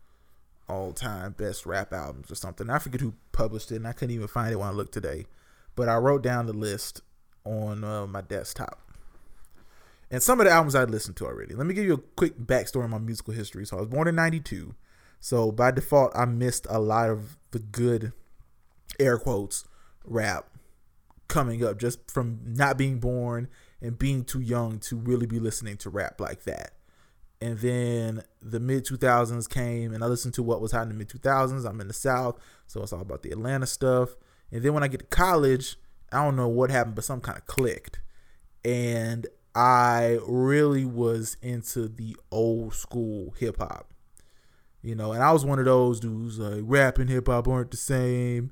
all-time 0.68 1.32
best 1.32 1.66
rap 1.66 1.92
albums 1.92 2.30
or 2.30 2.34
something. 2.34 2.70
I 2.70 2.78
forget 2.78 3.00
who 3.00 3.14
published 3.32 3.72
it, 3.72 3.76
and 3.76 3.86
I 3.86 3.92
couldn't 3.92 4.14
even 4.14 4.28
find 4.28 4.52
it 4.52 4.56
when 4.56 4.68
I 4.68 4.72
looked 4.72 4.92
today. 4.92 5.26
But 5.74 5.88
I 5.88 5.96
wrote 5.96 6.22
down 6.22 6.46
the 6.46 6.52
list 6.52 7.02
on 7.44 7.84
uh, 7.84 8.06
my 8.06 8.20
desktop 8.20 8.91
and 10.12 10.22
some 10.22 10.40
of 10.40 10.46
the 10.46 10.52
albums 10.52 10.74
I'd 10.74 10.90
listened 10.90 11.16
to 11.16 11.26
already. 11.26 11.54
Let 11.54 11.66
me 11.66 11.72
give 11.72 11.86
you 11.86 11.94
a 11.94 11.98
quick 11.98 12.38
backstory 12.38 12.84
on 12.84 12.90
my 12.90 12.98
musical 12.98 13.32
history. 13.32 13.64
So 13.64 13.78
I 13.78 13.80
was 13.80 13.88
born 13.88 14.06
in 14.06 14.14
92. 14.14 14.74
So 15.20 15.50
by 15.50 15.70
default, 15.70 16.12
I 16.14 16.26
missed 16.26 16.66
a 16.68 16.78
lot 16.78 17.08
of 17.08 17.38
the 17.50 17.58
good 17.58 18.12
air 19.00 19.16
quotes 19.16 19.64
rap 20.04 20.46
coming 21.28 21.64
up 21.64 21.78
just 21.78 22.10
from 22.10 22.40
not 22.44 22.76
being 22.76 23.00
born 23.00 23.48
and 23.80 23.98
being 23.98 24.22
too 24.22 24.40
young 24.40 24.78
to 24.80 24.96
really 24.96 25.24
be 25.26 25.40
listening 25.40 25.78
to 25.78 25.88
rap 25.88 26.20
like 26.20 26.44
that. 26.44 26.72
And 27.40 27.58
then 27.58 28.22
the 28.42 28.60
mid 28.60 28.84
2000s 28.84 29.48
came 29.48 29.94
and 29.94 30.04
I 30.04 30.08
listened 30.08 30.34
to 30.34 30.42
what 30.42 30.60
was 30.60 30.72
happening 30.72 30.92
in 30.92 30.98
the 30.98 31.04
mid 31.04 31.22
2000s. 31.22 31.66
I'm 31.66 31.80
in 31.80 31.88
the 31.88 31.94
South, 31.94 32.38
so 32.66 32.82
it's 32.82 32.92
all 32.92 33.00
about 33.00 33.22
the 33.22 33.30
Atlanta 33.30 33.66
stuff. 33.66 34.10
And 34.52 34.62
then 34.62 34.74
when 34.74 34.82
I 34.82 34.88
get 34.88 34.98
to 34.98 35.06
college, 35.06 35.76
I 36.12 36.22
don't 36.22 36.36
know 36.36 36.48
what 36.48 36.70
happened, 36.70 36.96
but 36.96 37.04
some 37.04 37.22
kind 37.22 37.38
of 37.38 37.46
clicked. 37.46 38.00
And 38.62 39.26
I 39.54 40.18
really 40.26 40.84
was 40.84 41.36
into 41.42 41.88
the 41.88 42.16
old 42.30 42.74
school 42.74 43.34
hip 43.38 43.58
hop. 43.58 43.92
You 44.80 44.96
know, 44.96 45.12
and 45.12 45.22
I 45.22 45.32
was 45.32 45.44
one 45.44 45.58
of 45.60 45.64
those 45.64 46.00
dudes 46.00 46.38
like 46.38 46.62
rap 46.64 46.98
and 46.98 47.08
hip 47.08 47.28
hop 47.28 47.46
aren't 47.46 47.70
the 47.70 47.76
same. 47.76 48.50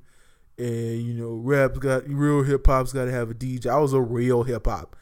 And 0.57 1.01
you 1.01 1.13
know, 1.13 1.33
rap's 1.33 1.79
got 1.79 2.07
real 2.07 2.43
hip 2.43 2.65
hop's 2.65 2.93
got 2.93 3.05
to 3.05 3.11
have 3.11 3.31
a 3.31 3.33
DJ. 3.33 3.67
I 3.67 3.79
was 3.79 3.93
a 3.93 4.01
real 4.01 4.43
hip 4.43 4.65
hop 4.65 4.95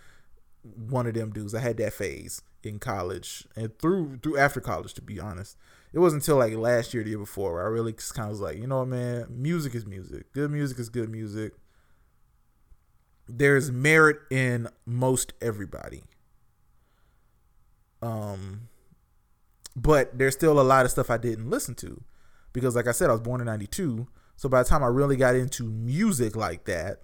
one 0.63 1.07
of 1.07 1.13
them 1.13 1.31
dudes. 1.31 1.55
I 1.55 1.59
had 1.59 1.77
that 1.77 1.93
phase 1.93 2.41
in 2.63 2.79
college 2.79 3.47
and 3.55 3.77
through 3.79 4.19
through 4.21 4.37
after 4.37 4.59
college. 4.59 4.93
To 4.95 5.01
be 5.01 5.19
honest, 5.19 5.57
it 5.93 5.99
wasn't 5.99 6.23
until 6.23 6.37
like 6.37 6.53
last 6.53 6.93
year, 6.93 7.03
the 7.03 7.11
year 7.11 7.19
before, 7.19 7.53
where 7.53 7.65
I 7.65 7.69
really 7.69 7.93
kind 7.93 8.25
of 8.25 8.31
was 8.31 8.41
like, 8.41 8.57
you 8.57 8.67
know 8.67 8.79
what, 8.79 8.89
man, 8.89 9.27
music 9.29 9.75
is 9.75 9.85
music. 9.85 10.31
Good 10.33 10.51
music 10.51 10.79
is 10.79 10.89
good 10.89 11.09
music 11.09 11.53
there's 13.29 13.71
merit 13.71 14.17
in 14.31 14.67
most 14.85 15.33
everybody. 15.41 16.03
Um 18.01 18.69
but 19.75 20.17
there's 20.17 20.33
still 20.33 20.59
a 20.59 20.63
lot 20.63 20.85
of 20.85 20.91
stuff 20.91 21.09
I 21.09 21.17
didn't 21.17 21.49
listen 21.49 21.75
to 21.75 22.01
because 22.53 22.75
like 22.75 22.87
I 22.87 22.91
said 22.91 23.09
I 23.09 23.13
was 23.13 23.21
born 23.21 23.41
in 23.41 23.45
92. 23.45 24.07
So 24.35 24.49
by 24.49 24.63
the 24.63 24.69
time 24.69 24.83
I 24.83 24.87
really 24.87 25.15
got 25.15 25.35
into 25.35 25.65
music 25.65 26.35
like 26.35 26.65
that, 26.65 27.01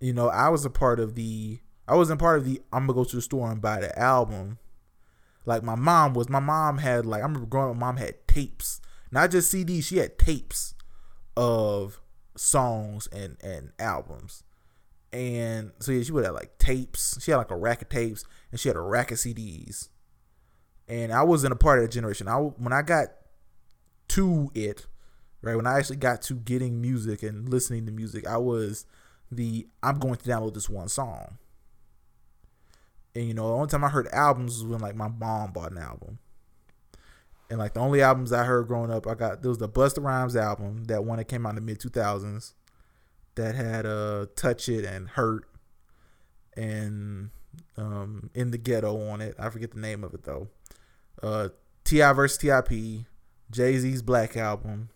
you 0.00 0.12
know, 0.12 0.28
I 0.28 0.48
was 0.48 0.64
a 0.64 0.70
part 0.70 1.00
of 1.00 1.14
the 1.14 1.60
I 1.86 1.94
wasn't 1.94 2.20
part 2.20 2.38
of 2.38 2.44
the 2.44 2.62
I'm 2.72 2.86
to 2.86 2.94
go 2.94 3.04
to 3.04 3.16
the 3.16 3.22
store 3.22 3.50
and 3.50 3.60
buy 3.60 3.80
the 3.80 3.96
album. 3.98 4.58
Like 5.44 5.62
my 5.62 5.74
mom 5.74 6.14
was 6.14 6.28
my 6.28 6.40
mom 6.40 6.78
had 6.78 7.04
like 7.04 7.20
I 7.20 7.26
remember 7.26 7.46
growing 7.46 7.70
up 7.70 7.76
my 7.76 7.86
mom 7.86 7.96
had 7.98 8.26
tapes, 8.26 8.80
not 9.10 9.30
just 9.30 9.52
CDs, 9.52 9.84
she 9.84 9.98
had 9.98 10.18
tapes 10.18 10.74
of 11.36 12.00
songs 12.36 13.08
and 13.08 13.36
and 13.42 13.72
albums 13.78 14.44
and 15.12 15.72
so 15.78 15.92
yeah, 15.92 16.02
she 16.02 16.12
would 16.12 16.24
have 16.24 16.34
like 16.34 16.58
tapes. 16.58 17.18
She 17.22 17.30
had 17.30 17.38
like 17.38 17.50
a 17.50 17.56
rack 17.56 17.82
of 17.82 17.88
tapes, 17.88 18.24
and 18.50 18.60
she 18.60 18.68
had 18.68 18.76
a 18.76 18.80
rack 18.80 19.10
of 19.10 19.18
CDs. 19.18 19.88
And 20.86 21.12
I 21.12 21.22
wasn't 21.22 21.52
a 21.52 21.56
part 21.56 21.78
of 21.78 21.84
that 21.84 21.92
generation. 21.92 22.28
I 22.28 22.36
when 22.36 22.72
I 22.72 22.82
got 22.82 23.08
to 24.08 24.50
it, 24.54 24.86
right 25.42 25.56
when 25.56 25.66
I 25.66 25.78
actually 25.78 25.96
got 25.96 26.22
to 26.22 26.34
getting 26.34 26.80
music 26.80 27.22
and 27.22 27.48
listening 27.48 27.86
to 27.86 27.92
music, 27.92 28.26
I 28.26 28.36
was 28.36 28.86
the 29.30 29.66
I'm 29.82 29.98
going 29.98 30.16
to 30.16 30.28
download 30.28 30.54
this 30.54 30.68
one 30.68 30.88
song. 30.88 31.38
And 33.14 33.26
you 33.26 33.34
know, 33.34 33.48
the 33.48 33.54
only 33.54 33.68
time 33.68 33.84
I 33.84 33.88
heard 33.88 34.08
albums 34.08 34.62
was 34.62 34.64
when 34.64 34.80
like 34.80 34.94
my 34.94 35.08
mom 35.08 35.52
bought 35.52 35.72
an 35.72 35.78
album. 35.78 36.18
And 37.50 37.58
like 37.58 37.72
the 37.72 37.80
only 37.80 38.02
albums 38.02 38.30
I 38.30 38.44
heard 38.44 38.68
growing 38.68 38.90
up, 38.90 39.06
I 39.06 39.14
got 39.14 39.40
there 39.40 39.48
was 39.48 39.56
the 39.56 39.70
Busta 39.70 40.04
Rhymes 40.04 40.36
album, 40.36 40.84
that 40.84 41.04
one 41.04 41.16
that 41.16 41.28
came 41.28 41.46
out 41.46 41.50
in 41.50 41.54
the 41.54 41.60
mid 41.62 41.80
two 41.80 41.88
thousands 41.88 42.54
that 43.38 43.54
had 43.54 43.86
uh 43.86 44.26
touch 44.36 44.68
it 44.68 44.84
and 44.84 45.10
hurt 45.10 45.44
and 46.56 47.30
um 47.76 48.30
in 48.34 48.50
the 48.50 48.58
ghetto 48.58 49.08
on 49.08 49.20
it. 49.20 49.34
I 49.38 49.48
forget 49.48 49.70
the 49.70 49.80
name 49.80 50.04
of 50.04 50.12
it 50.12 50.24
though. 50.24 50.48
Uh 51.22 51.48
T.I. 51.84 52.12
versus 52.12 52.36
T.I.P. 52.36 53.06
Jay 53.50 53.78
Z's 53.78 54.02
Black 54.02 54.36
album. 54.36 54.90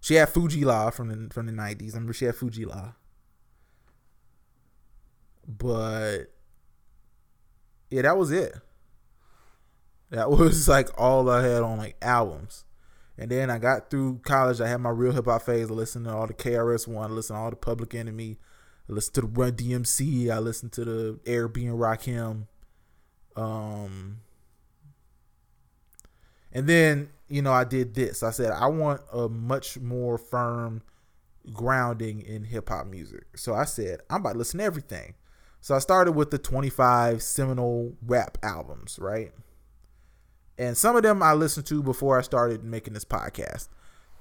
She 0.00 0.14
had 0.14 0.30
Fu-Gee-La 0.30 0.90
from 0.90 1.08
the 1.08 1.32
from 1.32 1.46
the 1.46 1.52
nineties. 1.52 1.94
I 1.94 1.98
remember 1.98 2.14
she 2.14 2.24
had 2.24 2.34
Fu-Gee-La. 2.34 2.92
But 5.46 6.32
yeah, 7.90 8.02
that 8.02 8.16
was 8.16 8.30
it. 8.30 8.54
That 10.10 10.30
was 10.30 10.68
like 10.68 10.88
all 10.98 11.28
I 11.28 11.42
had 11.46 11.62
on 11.62 11.78
like 11.78 11.96
albums. 12.00 12.64
And 13.18 13.30
then 13.30 13.50
I 13.50 13.58
got 13.58 13.90
through 13.90 14.20
college. 14.22 14.60
I 14.60 14.68
had 14.68 14.80
my 14.80 14.90
real 14.90 15.12
hip 15.12 15.24
hop 15.24 15.42
phase. 15.42 15.70
I 15.70 15.74
listened 15.74 16.04
to 16.06 16.14
all 16.14 16.26
the 16.26 16.34
KRS 16.34 16.86
One. 16.86 17.10
I 17.10 17.14
listened 17.14 17.36
to 17.36 17.40
all 17.40 17.50
the 17.50 17.56
Public 17.56 17.94
Enemy. 17.94 18.38
I 18.88 18.92
listened 18.92 19.14
to 19.16 19.20
the 19.22 19.26
Run 19.26 19.52
DMC. 19.52 20.30
I 20.30 20.38
listened 20.38 20.72
to 20.72 20.84
the 20.84 21.20
Eric 21.26 21.54
B. 21.54 21.66
and 21.66 21.78
Rakim. 21.78 22.46
Um, 23.34 24.20
and 26.52 26.66
then 26.68 27.10
you 27.28 27.42
know, 27.42 27.52
I 27.52 27.64
did 27.64 27.94
this. 27.94 28.22
I 28.22 28.30
said 28.30 28.52
I 28.52 28.66
want 28.66 29.02
a 29.12 29.28
much 29.28 29.78
more 29.78 30.18
firm 30.18 30.82
grounding 31.52 32.20
in 32.20 32.44
hip 32.44 32.68
hop 32.68 32.86
music. 32.86 33.36
So 33.36 33.54
I 33.54 33.64
said 33.64 34.00
I'm 34.10 34.20
about 34.20 34.32
to 34.32 34.38
listen 34.38 34.58
to 34.58 34.64
everything. 34.64 35.14
So 35.60 35.74
I 35.74 35.80
started 35.80 36.12
with 36.12 36.30
the 36.30 36.38
25 36.38 37.22
seminal 37.22 37.94
rap 38.06 38.38
albums, 38.42 38.98
right? 39.00 39.32
And 40.58 40.76
some 40.76 40.96
of 40.96 41.02
them 41.02 41.22
I 41.22 41.34
listened 41.34 41.66
to 41.66 41.82
before 41.82 42.18
I 42.18 42.22
started 42.22 42.64
making 42.64 42.94
this 42.94 43.04
podcast. 43.04 43.68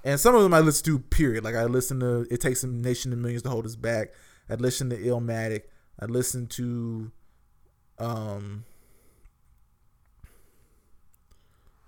And 0.03 0.19
some 0.19 0.35
of 0.35 0.43
them 0.43 0.53
I 0.53 0.59
listened 0.59 0.85
to, 0.85 0.99
period. 0.99 1.43
Like 1.43 1.55
I 1.55 1.65
listened 1.65 2.01
to 2.01 2.27
It 2.29 2.41
Takes 2.41 2.63
a 2.63 2.67
Nation 2.67 3.11
of 3.11 3.19
Millions 3.19 3.41
to 3.43 3.49
Hold 3.49 3.65
Us 3.65 3.75
Back. 3.75 4.13
I 4.49 4.53
listened 4.53 4.91
to 4.91 4.97
Illmatic. 4.97 5.63
I 5.99 6.05
listened 6.05 6.51
to 6.51 7.11
um 7.97 8.63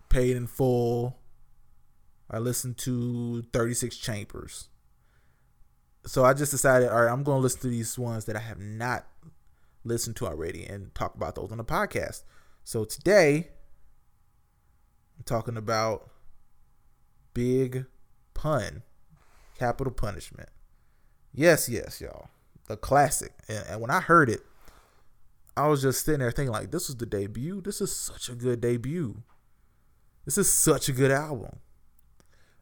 Paid 0.10 0.36
in 0.36 0.48
Full. 0.48 1.16
I 2.32 2.40
listened 2.40 2.78
to 2.80 3.44
36 3.54 3.96
Chambers. 3.98 4.70
So 6.06 6.26
I 6.26 6.34
just 6.34 6.52
decided, 6.52 6.90
all 6.90 7.04
right, 7.04 7.12
I'm 7.12 7.24
going 7.24 7.38
to 7.38 7.42
listen 7.42 7.62
to 7.62 7.68
these 7.68 7.98
ones 7.98 8.26
that 8.26 8.36
I 8.36 8.40
have 8.40 8.60
not 8.60 9.06
listened 9.84 10.16
to 10.18 10.28
already 10.28 10.66
and 10.66 10.94
talk 10.96 11.16
about 11.16 11.36
those 11.36 11.52
on 11.52 11.58
the 11.58 11.64
podcast. 11.64 12.24
So 12.64 12.86
today, 12.86 13.50
I'm 15.20 15.26
talking 15.26 15.58
about 15.58 16.10
Big 17.34 17.86
Pun, 18.34 18.84
Capital 19.58 19.94
Punishment. 19.94 20.50
Yes, 21.34 21.70
yes, 21.70 22.02
y'all. 22.02 22.30
The 22.68 22.78
classic. 22.78 23.34
And, 23.48 23.64
and 23.70 23.82
when 23.82 23.92
I 23.92 24.00
heard 24.00 24.30
it, 24.30 24.42
I 25.58 25.68
was 25.68 25.82
just 25.82 26.06
sitting 26.06 26.22
there 26.22 26.32
thinking, 26.32 26.54
like, 26.54 26.72
this 26.72 26.90
is 26.90 26.96
the 26.96 27.06
debut. 27.06 27.62
This 27.62 27.82
is 27.82 27.94
such 27.94 28.30
a 28.30 28.36
good 28.36 28.62
debut. 28.62 29.24
This 30.24 30.38
is 30.38 30.52
such 30.52 30.88
a 30.88 30.94
good 30.94 31.12
album. 31.12 31.60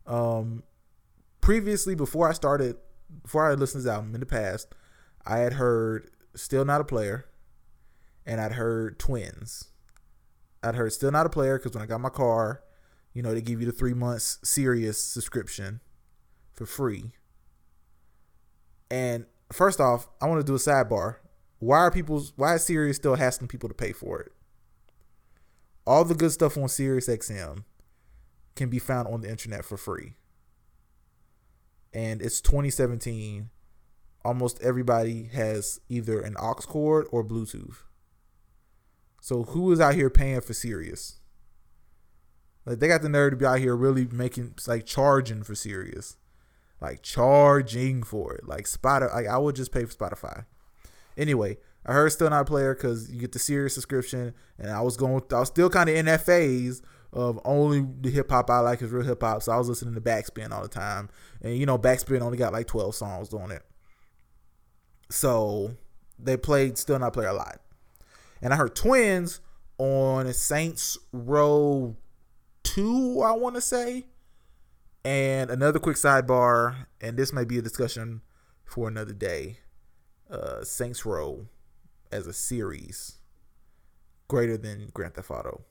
Um, 0.08 0.64
previously, 1.42 1.94
before 1.94 2.28
I 2.28 2.34
started, 2.34 2.78
before 3.22 3.50
I 3.50 3.54
listened 3.54 3.84
to 3.84 3.88
this 3.88 3.94
album 3.94 4.16
in 4.16 4.20
the 4.20 4.26
past, 4.26 4.74
I 5.26 5.40
had 5.40 5.54
heard 5.54 6.10
"Still 6.34 6.66
Not 6.66 6.82
a 6.82 6.86
Player," 6.86 7.26
and 8.26 8.42
I'd 8.42 8.54
heard 8.54 8.98
"Twins." 8.98 9.66
I'd 10.64 10.76
heard 10.76 10.94
"Still 10.94 11.12
Not 11.12 11.26
a 11.26 11.30
Player" 11.30 11.58
because 11.58 11.74
when 11.74 11.84
I 11.84 11.86
got 11.86 12.02
my 12.02 12.10
car, 12.10 12.62
you 13.14 13.22
know, 13.22 13.34
they 13.34 13.42
give 13.42 13.60
you 13.60 13.66
the 13.66 13.72
three 13.72 13.94
months 13.94 14.40
Sirius 14.44 15.02
subscription 15.02 15.82
for 16.54 16.66
free. 16.66 17.12
And 18.90 19.26
first 19.52 19.80
off, 19.80 20.08
I 20.22 20.28
want 20.28 20.40
to 20.40 20.46
do 20.46 20.56
a 20.56 20.60
sidebar. 20.60 21.18
Why 21.60 21.80
are 21.80 21.92
people? 21.92 22.24
Why 22.36 22.56
is 22.56 22.64
Sirius 22.64 22.98
still 22.98 23.18
asking 23.18 23.48
people 23.48 23.70
to 23.70 23.76
pay 23.76 23.92
for 23.92 24.20
it? 24.22 24.32
All 25.86 26.04
the 26.04 26.16
good 26.16 26.32
stuff 26.32 26.58
on 26.58 26.68
Sirius 26.68 27.08
XM 27.08 27.64
can 28.56 28.70
be 28.70 28.80
found 28.80 29.08
on 29.08 29.22
the 29.22 29.30
internet 29.30 29.64
for 29.64 29.78
free. 29.78 30.16
And 31.94 32.22
it's 32.22 32.42
2017. 32.42 33.50
Almost 34.26 34.62
everybody 34.62 35.30
has 35.34 35.80
either 35.88 36.20
an 36.20 36.36
aux 36.38 36.56
cord 36.56 37.08
or 37.12 37.24
Bluetooth. 37.24 37.78
So 39.28 39.44
who 39.44 39.74
is 39.74 39.82
out 39.82 39.96
here 39.96 40.10
paying 40.10 40.40
for 40.40 40.54
Sirius? 40.54 41.20
Like 42.66 42.80
they 42.80 42.88
got 42.88 43.02
the 43.02 43.10
nerve 43.10 43.32
to 43.32 43.36
be 43.36 43.46
out 43.46 43.60
here 43.60 43.76
really 43.76 44.08
making 44.10 44.54
like 44.68 44.86
charging 44.86 45.44
for 45.44 45.54
Sirius. 45.54 46.16
Like 46.80 47.04
charging 47.04 48.04
for 48.04 48.36
it. 48.36 48.48
Like 48.48 48.68
Spotify 48.68 49.14
like 49.14 49.28
I 49.28 49.38
would 49.38 49.58
just 49.58 49.74
pay 49.74 49.84
for 49.84 49.92
Spotify. 49.92 50.46
Anyway, 51.18 51.58
I 51.86 51.92
heard 51.92 52.14
still 52.14 52.30
not 52.30 52.44
a 52.44 52.46
player 52.46 52.74
because 52.74 53.12
you 53.12 53.20
get 53.20 53.34
the 53.34 53.40
Sirius 53.40 53.74
subscription, 53.74 54.34
and 54.58 54.72
I 54.72 54.80
was 54.80 54.96
going, 54.96 55.22
I 55.34 55.40
was 55.40 55.50
still 55.50 55.70
kind 55.70 55.90
of 55.90 55.98
in 55.98 56.06
that 56.06 56.22
phase 56.22 56.82
of 57.12 57.38
only 57.44 57.86
the 58.00 58.10
hip 58.10 58.30
hop 58.30 58.50
I 58.50 58.60
like 58.60 58.82
is 58.82 58.92
real 58.92 59.04
hip 59.04 59.22
hop. 59.22 59.44
So 59.44 59.52
I 59.52 59.58
was 59.58 59.68
listening 59.68 59.96
to 59.96 60.02
Backspin 60.02 60.52
all 60.52 60.62
the 60.62 60.70
time, 60.70 61.10
and 61.42 61.58
you 61.58 61.66
know 61.66 61.78
Backspin 61.78 62.22
only 62.22 62.38
got 62.38 62.54
like 62.54 62.68
twelve 62.68 62.96
songs 62.96 63.34
on 63.34 63.52
it. 63.52 63.64
So 65.10 65.76
they 66.18 66.38
played 66.38 66.78
still 66.78 66.98
not 66.98 67.12
player 67.12 67.28
a 67.28 67.34
lot, 67.34 67.60
and 68.42 68.54
I 68.54 68.58
heard 68.58 68.76
Twins 68.76 69.42
on 69.78 70.32
Saints 70.34 70.98
Row 71.12 71.96
two, 72.64 73.22
I 73.22 73.32
want 73.32 73.56
to 73.56 73.62
say. 73.62 74.06
And 75.06 75.50
another 75.50 75.80
quick 75.80 75.96
sidebar, 75.96 76.88
and 77.00 77.16
this 77.16 77.32
might 77.32 77.48
be 77.48 77.58
a 77.58 77.62
discussion 77.62 78.22
for 78.66 78.88
another 78.88 79.14
day. 79.14 79.60
Uh, 80.30 80.64
Saints 80.64 81.06
Row 81.06 81.48
as 82.12 82.28
a 82.28 82.34
series 82.34 83.20
greater 84.28 84.58
than 84.58 84.90
Grand 84.94 85.14
Theft 85.14 85.32
Auto. 85.32 85.62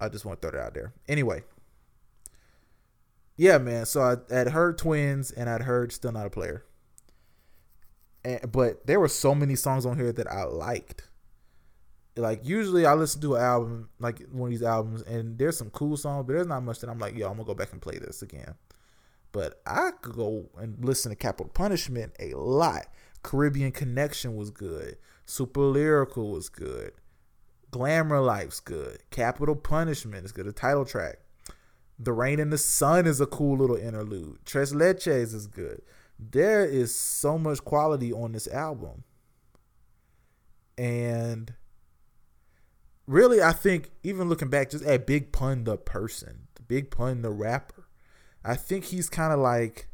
I 0.00 0.08
just 0.08 0.24
want 0.24 0.40
to 0.40 0.48
throw 0.48 0.58
that 0.58 0.66
out 0.66 0.74
there. 0.74 0.94
Anyway, 1.06 1.44
yeah, 3.36 3.58
man. 3.58 3.86
So 3.86 4.02
I 4.02 4.34
had 4.34 4.48
heard 4.48 4.78
Twins 4.78 5.30
and 5.30 5.48
I'd 5.48 5.62
heard 5.62 5.92
Still 5.92 6.12
Not 6.12 6.26
a 6.26 6.30
Player. 6.30 6.64
And, 8.24 8.52
but 8.52 8.86
there 8.86 9.00
were 9.00 9.08
so 9.08 9.34
many 9.34 9.56
songs 9.56 9.86
on 9.86 9.96
here 9.96 10.12
that 10.12 10.30
I 10.30 10.44
liked. 10.44 11.08
Like 12.16 12.40
usually 12.44 12.84
I 12.86 12.94
listen 12.94 13.20
to 13.22 13.36
an 13.36 13.42
album, 13.42 13.88
like 13.98 14.20
one 14.30 14.48
of 14.48 14.50
these 14.50 14.66
albums, 14.66 15.02
and 15.02 15.38
there's 15.38 15.56
some 15.56 15.70
cool 15.70 15.96
songs, 15.96 16.26
but 16.26 16.34
there's 16.34 16.46
not 16.46 16.62
much 16.62 16.80
that 16.80 16.90
I'm 16.90 16.98
like, 16.98 17.16
yo, 17.16 17.28
I'm 17.28 17.34
gonna 17.34 17.44
go 17.44 17.54
back 17.54 17.72
and 17.72 17.80
play 17.80 17.98
this 17.98 18.22
again. 18.22 18.54
But 19.32 19.60
I 19.64 19.92
could 20.00 20.16
go 20.16 20.50
and 20.58 20.84
listen 20.84 21.10
to 21.10 21.16
Capital 21.16 21.50
Punishment 21.54 22.12
a 22.18 22.34
lot. 22.34 22.86
Caribbean 23.22 23.72
Connection 23.72 24.36
was 24.36 24.50
good. 24.50 24.96
Super 25.24 25.60
Lyrical 25.60 26.30
was 26.32 26.48
good. 26.48 26.92
Glamour 27.70 28.20
Life's 28.20 28.58
good. 28.58 28.98
Capital 29.10 29.54
Punishment 29.54 30.24
is 30.24 30.32
good. 30.32 30.46
The 30.46 30.52
title 30.52 30.84
track. 30.84 31.20
The 31.98 32.12
Rain 32.12 32.40
and 32.40 32.52
the 32.52 32.58
Sun 32.58 33.06
is 33.06 33.20
a 33.20 33.26
cool 33.26 33.58
little 33.58 33.76
interlude. 33.76 34.38
Tres 34.44 34.72
Leches 34.72 35.34
is 35.34 35.46
good. 35.46 35.82
There 36.22 36.64
is 36.64 36.94
so 36.94 37.38
much 37.38 37.64
quality 37.64 38.12
on 38.12 38.32
this 38.32 38.46
album. 38.48 39.04
And 40.76 41.54
really, 43.06 43.42
I 43.42 43.52
think, 43.52 43.90
even 44.02 44.28
looking 44.28 44.48
back, 44.48 44.70
just 44.70 44.84
at 44.84 45.06
Big 45.06 45.32
Pun 45.32 45.64
the 45.64 45.76
person, 45.76 46.48
Big 46.68 46.90
Pun 46.90 47.22
the 47.22 47.30
rapper, 47.30 47.88
I 48.44 48.56
think 48.56 48.84
he's 48.84 49.08
kind 49.08 49.32
of 49.32 49.38
like 49.38 49.88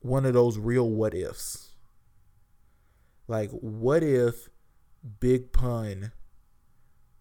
one 0.00 0.24
of 0.24 0.34
those 0.34 0.58
real 0.58 0.88
what 0.88 1.14
ifs 1.14 1.68
like, 3.28 3.50
what 3.50 4.02
if 4.02 4.48
Big 5.20 5.52
Pun 5.52 6.12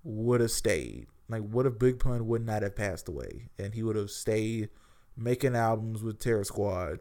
would 0.03 0.39
have 0.39 0.51
stayed? 0.51 1.07
Like, 1.29 1.41
what 1.41 1.65
if 1.65 1.77
Big 1.77 1.99
Pun 1.99 2.25
would 2.27 2.45
not 2.45 2.63
have 2.63 2.77
passed 2.77 3.09
away 3.09 3.49
and 3.59 3.73
he 3.73 3.83
would 3.83 3.97
have 3.97 4.09
stayed 4.09 4.69
making 5.17 5.55
albums 5.55 6.01
with 6.01 6.19
Terror 6.19 6.45
Squad? 6.45 6.99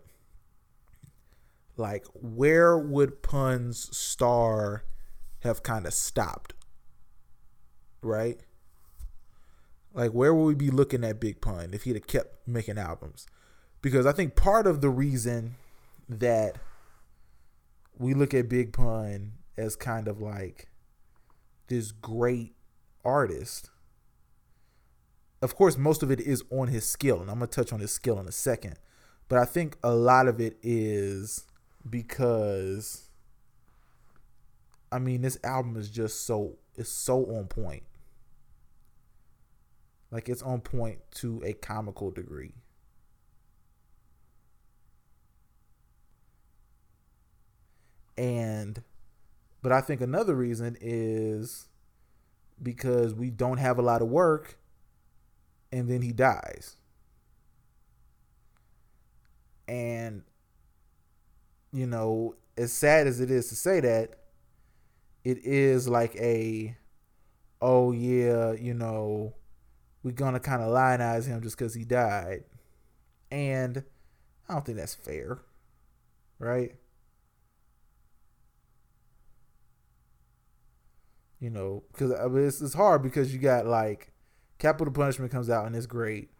Like, 1.76 2.06
where 2.14 2.78
would 2.78 3.22
Pun's 3.22 3.94
star 3.96 4.84
have 5.40 5.62
kind 5.62 5.86
of 5.86 5.92
stopped? 5.92 6.54
Right? 8.02 8.40
Like, 9.92 10.12
where 10.12 10.34
would 10.34 10.44
we 10.44 10.54
be 10.54 10.70
looking 10.70 11.04
at 11.04 11.20
Big 11.20 11.40
Pun 11.40 11.70
if 11.72 11.84
he'd 11.84 11.96
have 11.96 12.06
kept 12.06 12.46
making 12.46 12.78
albums? 12.78 13.26
Because 13.82 14.06
I 14.06 14.12
think 14.12 14.36
part 14.36 14.66
of 14.66 14.80
the 14.80 14.90
reason 14.90 15.56
that 16.08 16.56
we 17.98 18.14
look 18.14 18.34
at 18.34 18.48
Big 18.48 18.72
Pun 18.72 19.32
as 19.56 19.76
kind 19.76 20.08
of 20.08 20.20
like 20.20 20.68
this 21.68 21.92
great 21.92 22.54
artist. 23.04 23.70
Of 25.42 25.54
course, 25.54 25.76
most 25.76 26.02
of 26.02 26.10
it 26.10 26.20
is 26.20 26.42
on 26.50 26.68
his 26.68 26.84
skill, 26.86 27.20
and 27.20 27.30
I'm 27.30 27.38
gonna 27.38 27.46
touch 27.46 27.72
on 27.72 27.80
his 27.80 27.92
skill 27.92 28.18
in 28.18 28.26
a 28.26 28.32
second. 28.32 28.78
But 29.28 29.38
I 29.38 29.44
think 29.44 29.76
a 29.82 29.94
lot 29.94 30.28
of 30.28 30.40
it 30.40 30.58
is 30.62 31.46
because 31.88 33.08
I 34.90 34.98
mean 34.98 35.22
this 35.22 35.38
album 35.44 35.76
is 35.76 35.90
just 35.90 36.26
so 36.26 36.56
it's 36.74 36.90
so 36.90 37.24
on 37.36 37.46
point. 37.46 37.84
Like 40.10 40.28
it's 40.28 40.42
on 40.42 40.60
point 40.60 40.98
to 41.16 41.42
a 41.44 41.52
comical 41.52 42.10
degree. 42.10 42.54
And 48.16 48.82
but 49.62 49.72
I 49.72 49.80
think 49.80 50.00
another 50.00 50.34
reason 50.34 50.76
is 50.80 51.68
because 52.62 53.14
we 53.14 53.30
don't 53.30 53.58
have 53.58 53.78
a 53.78 53.82
lot 53.82 54.00
of 54.00 54.08
work 54.08 54.58
and 55.72 55.88
then 55.90 56.02
he 56.02 56.12
dies. 56.12 56.76
And 59.68 60.22
you 61.76 61.86
know, 61.86 62.34
as 62.56 62.72
sad 62.72 63.06
as 63.06 63.20
it 63.20 63.30
is 63.30 63.48
to 63.50 63.56
say 63.56 63.80
that, 63.80 64.16
it 65.24 65.38
is 65.44 65.88
like 65.88 66.14
a 66.16 66.76
oh 67.62 67.92
yeah, 67.92 68.52
you 68.52 68.74
know, 68.74 69.34
we're 70.02 70.12
gonna 70.12 70.40
kind 70.40 70.62
of 70.62 70.70
lionize 70.70 71.26
him 71.26 71.42
just 71.42 71.58
because 71.58 71.74
he 71.74 71.84
died. 71.84 72.44
And 73.30 73.84
I 74.48 74.54
don't 74.54 74.66
think 74.66 74.78
that's 74.78 74.94
fair, 74.94 75.40
right? 76.38 76.74
You 81.38 81.50
know, 81.50 81.82
because 81.92 82.12
mean, 82.12 82.44
uh, 82.44 82.46
it's, 82.46 82.62
it's 82.62 82.74
hard 82.74 83.02
because 83.02 83.32
you 83.32 83.38
got 83.38 83.66
like 83.66 84.12
Capital 84.58 84.92
Punishment 84.92 85.30
comes 85.30 85.50
out 85.50 85.66
and 85.66 85.76
it's 85.76 85.86
great, 85.86 86.30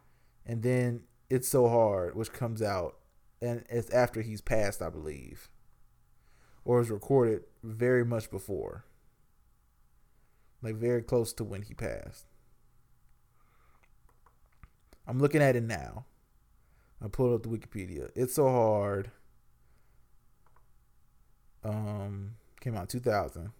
and 0.47 0.63
then 0.63 1.03
it's 1.29 1.49
so 1.49 1.69
hard, 1.69 2.15
which 2.17 2.33
comes 2.33 2.63
out, 2.63 2.96
and 3.41 3.65
it's 3.69 3.91
after 3.91 4.23
he's 4.23 4.41
passed, 4.41 4.83
I 4.83 4.91
believe, 4.91 5.49
or 6.65 6.79
was 6.79 6.91
recorded 6.91 7.45
very 7.63 8.05
much 8.05 8.31
before, 8.31 8.85
like 10.63 10.77
very 10.77 11.03
close 11.03 11.33
to 11.35 11.45
when 11.45 11.63
he 11.63 11.75
passed. 11.75 12.27
I'm 15.07 15.19
looking 15.21 15.43
at 15.43 15.57
it 15.57 15.63
now. 15.63 16.05
I 17.03 17.09
pulled 17.09 17.35
up 17.35 17.43
the 17.43 17.49
Wikipedia. 17.57 18.11
It's 18.15 18.35
so 18.35 18.49
hard. 18.49 19.11
Um, 21.63 22.33
came 22.61 22.77
out 22.77 22.89
2000. 22.89 23.53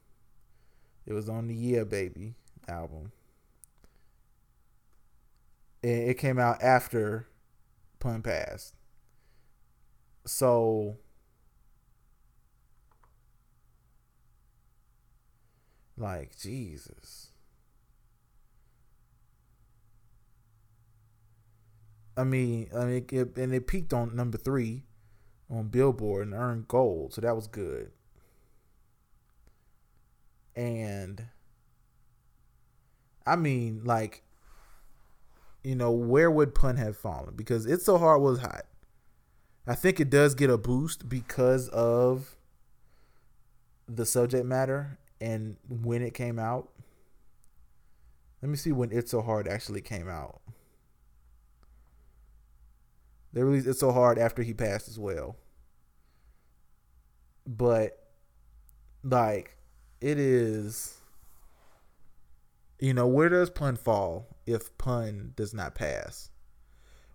It 1.07 1.13
was 1.13 1.29
on 1.29 1.47
the 1.47 1.55
Yeah 1.55 1.85
Baby 1.85 2.35
album. 2.67 3.13
And 5.83 6.09
it 6.09 6.19
came 6.19 6.39
out 6.39 6.63
after 6.63 7.29
Pun 8.01 8.23
passed. 8.23 8.75
So 10.27 10.97
like 15.97 16.37
Jesus. 16.39 17.31
I 22.17 22.25
mean, 22.25 22.69
I 22.75 22.85
mean, 22.85 23.07
it, 23.11 23.37
and 23.37 23.55
it 23.55 23.67
peaked 23.67 23.93
on 23.93 24.17
number 24.17 24.39
three 24.39 24.85
on 25.51 25.69
Billboard 25.69 26.27
and 26.27 26.35
earned 26.35 26.67
gold, 26.67 27.13
so 27.13 27.21
that 27.21 27.37
was 27.37 27.47
good. 27.47 27.91
And 30.55 31.27
I 33.27 33.37
mean, 33.37 33.83
like, 33.85 34.23
you 35.63 35.75
know, 35.75 35.91
where 35.91 36.31
would 36.31 36.55
Pun 36.55 36.77
have 36.77 36.97
fallen? 36.97 37.35
Because 37.37 37.67
It's 37.67 37.85
So 37.85 37.99
Hard 37.99 38.23
was 38.23 38.41
hot. 38.41 38.65
I 39.67 39.75
think 39.75 39.99
it 39.99 40.11
does 40.11 40.35
get 40.35 40.49
a 40.49 40.57
boost 40.57 41.09
because 41.09 41.69
of 41.71 42.37
the 43.89 44.07
subject 44.07 44.47
matter 44.47 44.99
and 45.21 45.57
when 45.69 46.03
it 46.03 46.15
came 46.15 46.39
out. 46.39 46.69
Let 48.43 48.51
me 48.51 48.57
see 48.57 48.71
when 48.71 48.93
It's 48.93 49.11
So 49.11 49.23
Hard 49.23 49.49
actually 49.49 49.81
came 49.81 50.09
out. 50.09 50.41
They 53.33 53.43
released 53.43 53.67
It's 53.67 53.81
So 53.81 53.93
Hard 53.93 54.19
after 54.19 54.43
he 54.43 54.55
passed 54.55 54.89
as 54.89 54.99
well. 54.99 55.37
But 57.47 57.99
like 59.03 59.57
it 60.01 60.19
is 60.19 61.01
you 62.79 62.93
know, 62.93 63.07
where 63.07 63.29
does 63.29 63.51
pun 63.51 63.77
fall 63.77 64.37
if 64.47 64.77
pun 64.79 65.33
does 65.35 65.55
not 65.55 65.75
pass? 65.75 66.31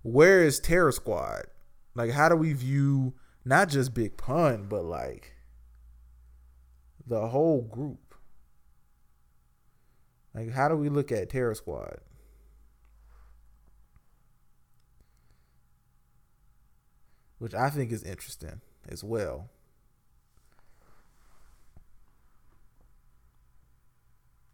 Where 0.02 0.44
is 0.44 0.60
Terror 0.60 0.92
Squad? 0.92 1.46
Like 1.96 2.12
how 2.12 2.30
do 2.30 2.36
we 2.36 2.54
view 2.54 3.14
not 3.44 3.70
just 3.70 3.94
Big 3.94 4.18
Pun, 4.18 4.68
but 4.70 4.84
like 4.84 5.34
the 7.06 7.28
whole 7.28 7.62
group? 7.62 8.16
Like 10.34 10.52
how 10.52 10.70
do 10.70 10.76
we 10.76 10.90
look 10.90 11.12
at 11.12 11.30
Terror 11.30 11.56
Squad? 11.56 12.00
which 17.42 17.56
I 17.56 17.72
think 17.72 17.92
is 17.92 18.04
interesting 18.04 18.62
as 18.88 19.04
well. 19.04 19.50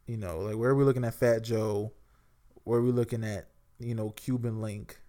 You 0.05 0.15
know, 0.15 0.39
like 0.39 0.55
where 0.55 0.69
are 0.69 0.75
we 0.75 0.85
looking 0.85 1.03
at 1.03 1.13
Fat 1.13 1.41
Joe? 1.41 1.91
Where 2.63 2.79
are 2.79 2.81
we 2.81 2.93
looking 2.93 3.25
at, 3.25 3.49
you 3.77 3.93
know, 3.93 4.11
Cuban 4.11 4.61
Link? 4.61 5.01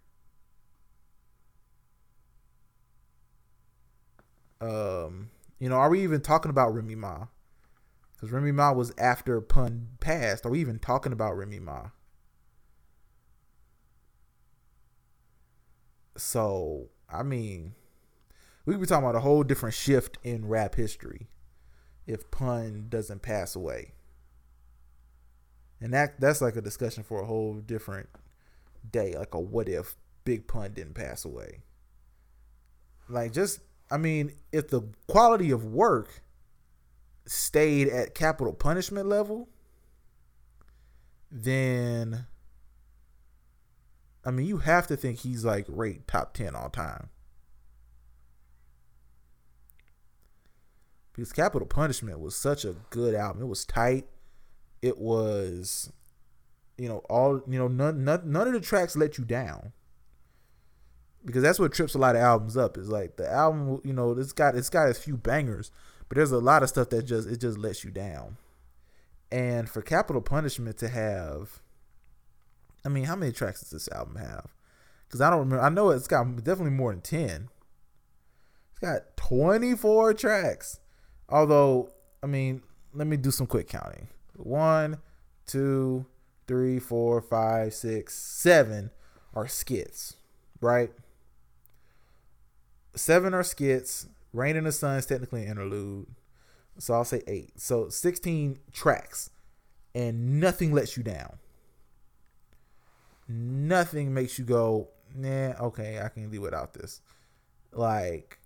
Um, 4.61 5.31
you 5.59 5.69
know, 5.69 5.77
are 5.77 5.91
we 5.91 6.03
even 6.03 6.21
talking 6.21 6.51
about 6.51 6.75
Remy 6.75 6.95
Ma? 6.97 7.27
Because 8.15 8.33
Remy 8.33 8.53
Ma 8.53 8.73
was 8.73 8.93
after 8.99 9.41
Pun 9.41 9.89
passed. 10.01 10.45
Are 10.45 10.51
we 10.51 10.61
even 10.61 10.79
talking 10.79 11.13
about 11.13 11.37
Remy 11.37 11.61
Ma? 11.61 11.91
So 16.17 16.89
I 17.09 17.23
mean, 17.23 17.75
we 18.67 18.75
could 18.75 18.81
be 18.81 18.87
talking 18.87 19.05
about 19.05 19.17
a 19.17 19.21
whole 19.21 19.43
different 19.43 19.75
shift 19.75 20.19
in 20.23 20.47
rap 20.47 20.75
history 20.75 21.29
if 22.07 22.31
pun 22.31 22.87
doesn't 22.89 23.23
pass 23.23 23.57
away. 23.57 23.93
And 25.81 25.93
that 25.95 26.21
that's 26.21 26.41
like 26.41 26.57
a 26.57 26.61
discussion 26.61 27.03
for 27.03 27.23
a 27.23 27.27
whole 27.27 27.55
different 27.55 28.09
day, 28.91 29.15
like 29.17 29.35
a 29.35 29.41
what 29.41 29.69
if 29.69 29.95
Big 30.25 30.47
Pun 30.47 30.73
didn't 30.73 30.95
pass 30.95 31.25
away. 31.25 31.63
Like 33.09 33.33
just 33.33 33.61
I 33.91 33.97
mean, 33.97 34.33
if 34.53 34.69
the 34.69 34.83
quality 35.07 35.51
of 35.51 35.65
work 35.65 36.23
stayed 37.27 37.89
at 37.89 38.15
capital 38.15 38.53
punishment 38.53 39.07
level, 39.07 39.49
then 41.31 42.27
I 44.25 44.31
mean, 44.31 44.47
you 44.47 44.59
have 44.59 44.87
to 44.89 44.97
think 44.97 45.21
he's 45.21 45.45
like 45.45 45.65
rate 45.69 46.07
top 46.07 46.35
10 46.35 46.55
all 46.55 46.69
time. 46.69 47.09
Because 51.13 51.33
Capital 51.33 51.67
Punishment 51.67 52.21
was 52.21 52.37
such 52.37 52.65
a 52.65 52.77
good 52.91 53.15
album. 53.15 53.43
It 53.43 53.47
was 53.47 53.65
tight. 53.65 54.07
It 54.83 54.99
was, 54.99 55.91
you 56.77 56.89
know, 56.89 56.99
all, 57.11 57.43
you 57.49 57.59
know, 57.59 57.67
none, 57.69 58.05
none, 58.05 58.31
none 58.31 58.47
of 58.47 58.53
the 58.53 58.61
tracks 58.61 58.97
let 58.97 59.19
you 59.19 59.25
down. 59.25 59.73
Because 61.25 61.43
that's 61.43 61.59
what 61.59 61.73
trips 61.73 61.95
a 61.95 61.99
lot 61.99 62.17
of 62.17 62.23
albums 62.23 62.57
up. 62.57 62.79
Is 62.79 62.89
like 62.89 63.17
the 63.17 63.31
album, 63.31 63.81
you 63.85 63.93
know, 63.93 64.13
it's 64.13 64.33
got 64.33 64.55
it's 64.55 64.71
got 64.71 64.89
a 64.89 64.95
few 64.95 65.17
bangers, 65.17 65.71
but 66.09 66.17
there's 66.17 66.33
a 66.33 66.39
lot 66.39 66.63
of 66.63 66.69
stuff 66.69 66.91
that 66.91 67.03
just 67.05 67.29
it 67.29 67.41
just 67.41 67.59
lets 67.59 67.85
you 67.85 67.91
down. 67.91 68.37
And 69.31 69.69
for 69.69 69.83
Capital 69.83 70.23
Punishment 70.23 70.79
to 70.79 70.89
have 70.89 71.61
I 72.85 72.89
mean, 72.89 73.05
how 73.05 73.17
many 73.17 73.33
tracks 73.33 73.61
does 73.61 73.71
this 73.71 73.89
album 73.89 74.17
have? 74.17 74.55
Because 75.07 75.21
I 75.21 75.31
don't 75.31 75.41
remember. 75.41 75.63
I 75.63 75.69
know 75.69 75.91
it's 75.91 76.07
got 76.07 76.25
definitely 76.37 76.71
more 76.71 76.93
than 76.93 77.01
10. 77.01 77.49
It's 78.71 78.79
got 78.81 79.17
24 79.17 80.15
tracks. 80.15 80.81
Although, 81.29 81.91
I 82.23 82.27
mean, 82.27 82.63
let 82.95 83.07
me 83.07 83.17
do 83.17 83.31
some 83.31 83.47
quick 83.47 83.69
counting. 83.69 84.09
One, 84.37 84.99
two, 85.47 86.07
three, 86.47 86.79
four, 86.79 87.21
five, 87.21 87.75
six, 87.75 88.15
seven 88.15 88.91
are 89.35 89.49
skits, 89.49 90.17
right? 90.61 90.91
Seven 92.95 93.35
are 93.35 93.43
skits. 93.43 94.07
Rain 94.33 94.57
in 94.57 94.65
the 94.65 94.73
Sun 94.73 94.97
is 94.97 95.07
technically 95.07 95.45
an 95.45 95.53
interlude. 95.53 96.07
So 96.79 96.95
I'll 96.95 97.05
say 97.05 97.23
eight. 97.27 97.59
So 97.61 97.89
16 97.89 98.59
tracks. 98.73 99.31
And 99.95 100.41
nothing 100.41 100.73
lets 100.73 100.97
you 100.97 101.03
down 101.03 101.39
nothing 103.29 104.15
makes 104.15 104.39
you 104.39 104.45
go, 104.45 104.89
nah, 105.15 105.53
okay, 105.61 106.01
I 106.03 106.09
can 106.09 106.31
live 106.31 106.43
without 106.43 106.75
this. 106.75 107.01
Like, 107.73 108.39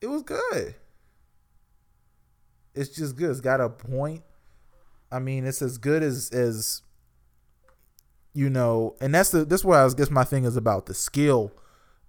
it 0.00 0.06
was 0.06 0.22
good. 0.22 0.74
It's 2.74 2.90
just 2.90 3.16
good. 3.16 3.30
It's 3.30 3.40
got 3.40 3.60
a 3.60 3.68
point. 3.68 4.22
I 5.10 5.18
mean, 5.18 5.46
it's 5.46 5.62
as 5.62 5.78
good 5.78 6.02
as 6.02 6.30
as 6.30 6.82
you 8.34 8.48
know, 8.48 8.96
and 9.00 9.14
that's 9.14 9.30
the 9.30 9.44
that's 9.44 9.64
what 9.64 9.78
I 9.78 9.84
was 9.84 9.94
guess 9.94 10.10
my 10.10 10.24
thing 10.24 10.44
is 10.44 10.56
about 10.56 10.86
the 10.86 10.94
skill 10.94 11.52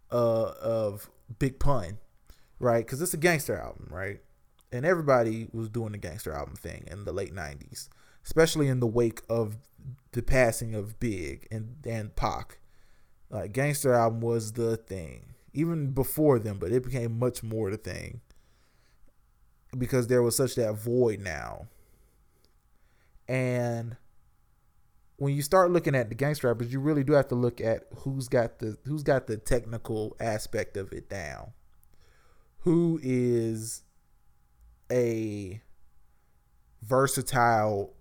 uh 0.09 0.53
of 0.61 1.09
Big 1.39 1.59
Pun, 1.59 1.97
right? 2.59 2.85
Because 2.85 3.01
it's 3.01 3.13
a 3.13 3.17
gangster 3.17 3.57
album, 3.57 3.87
right? 3.89 4.19
And 4.71 4.85
everybody 4.85 5.47
was 5.51 5.69
doing 5.69 5.91
the 5.91 5.97
gangster 5.97 6.33
album 6.33 6.55
thing 6.55 6.85
in 6.89 7.05
the 7.05 7.13
late 7.13 7.33
'90s, 7.33 7.89
especially 8.25 8.67
in 8.67 8.79
the 8.79 8.87
wake 8.87 9.21
of 9.29 9.57
the 10.11 10.21
passing 10.21 10.73
of 10.73 10.99
Big 10.99 11.47
and 11.51 11.77
and 11.85 12.15
Pac. 12.15 12.59
Like 13.29 13.53
Gangster 13.53 13.93
album 13.93 14.21
was 14.21 14.53
the 14.53 14.77
thing. 14.77 15.33
Even 15.53 15.91
before 15.91 16.39
them, 16.39 16.57
but 16.57 16.71
it 16.71 16.83
became 16.83 17.19
much 17.19 17.43
more 17.43 17.69
the 17.69 17.77
thing. 17.77 18.21
Because 19.77 20.07
there 20.07 20.23
was 20.23 20.35
such 20.35 20.55
that 20.55 20.73
void 20.73 21.19
now. 21.19 21.67
And 23.27 23.97
when 25.17 25.33
you 25.33 25.41
start 25.41 25.71
looking 25.71 25.95
at 25.95 26.09
the 26.09 26.15
gangster 26.15 26.47
rappers, 26.47 26.73
you 26.73 26.79
really 26.79 27.03
do 27.03 27.13
have 27.13 27.27
to 27.29 27.35
look 27.35 27.61
at 27.61 27.83
who's 27.97 28.27
got 28.27 28.59
the 28.59 28.77
who's 28.85 29.03
got 29.03 29.27
the 29.27 29.37
technical 29.37 30.15
aspect 30.19 30.77
of 30.77 30.91
it 30.91 31.09
down. 31.09 31.51
Who 32.59 32.99
is 33.03 33.83
a 34.91 35.61
versatile 36.81 37.93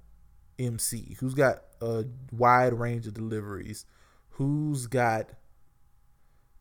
MC? 0.59 1.17
Who's 1.21 1.35
got 1.35 1.63
a 1.81 2.05
wide 2.31 2.75
range 2.75 3.07
of 3.07 3.15
deliveries? 3.15 3.85
Who's 4.31 4.87
got 4.87 5.31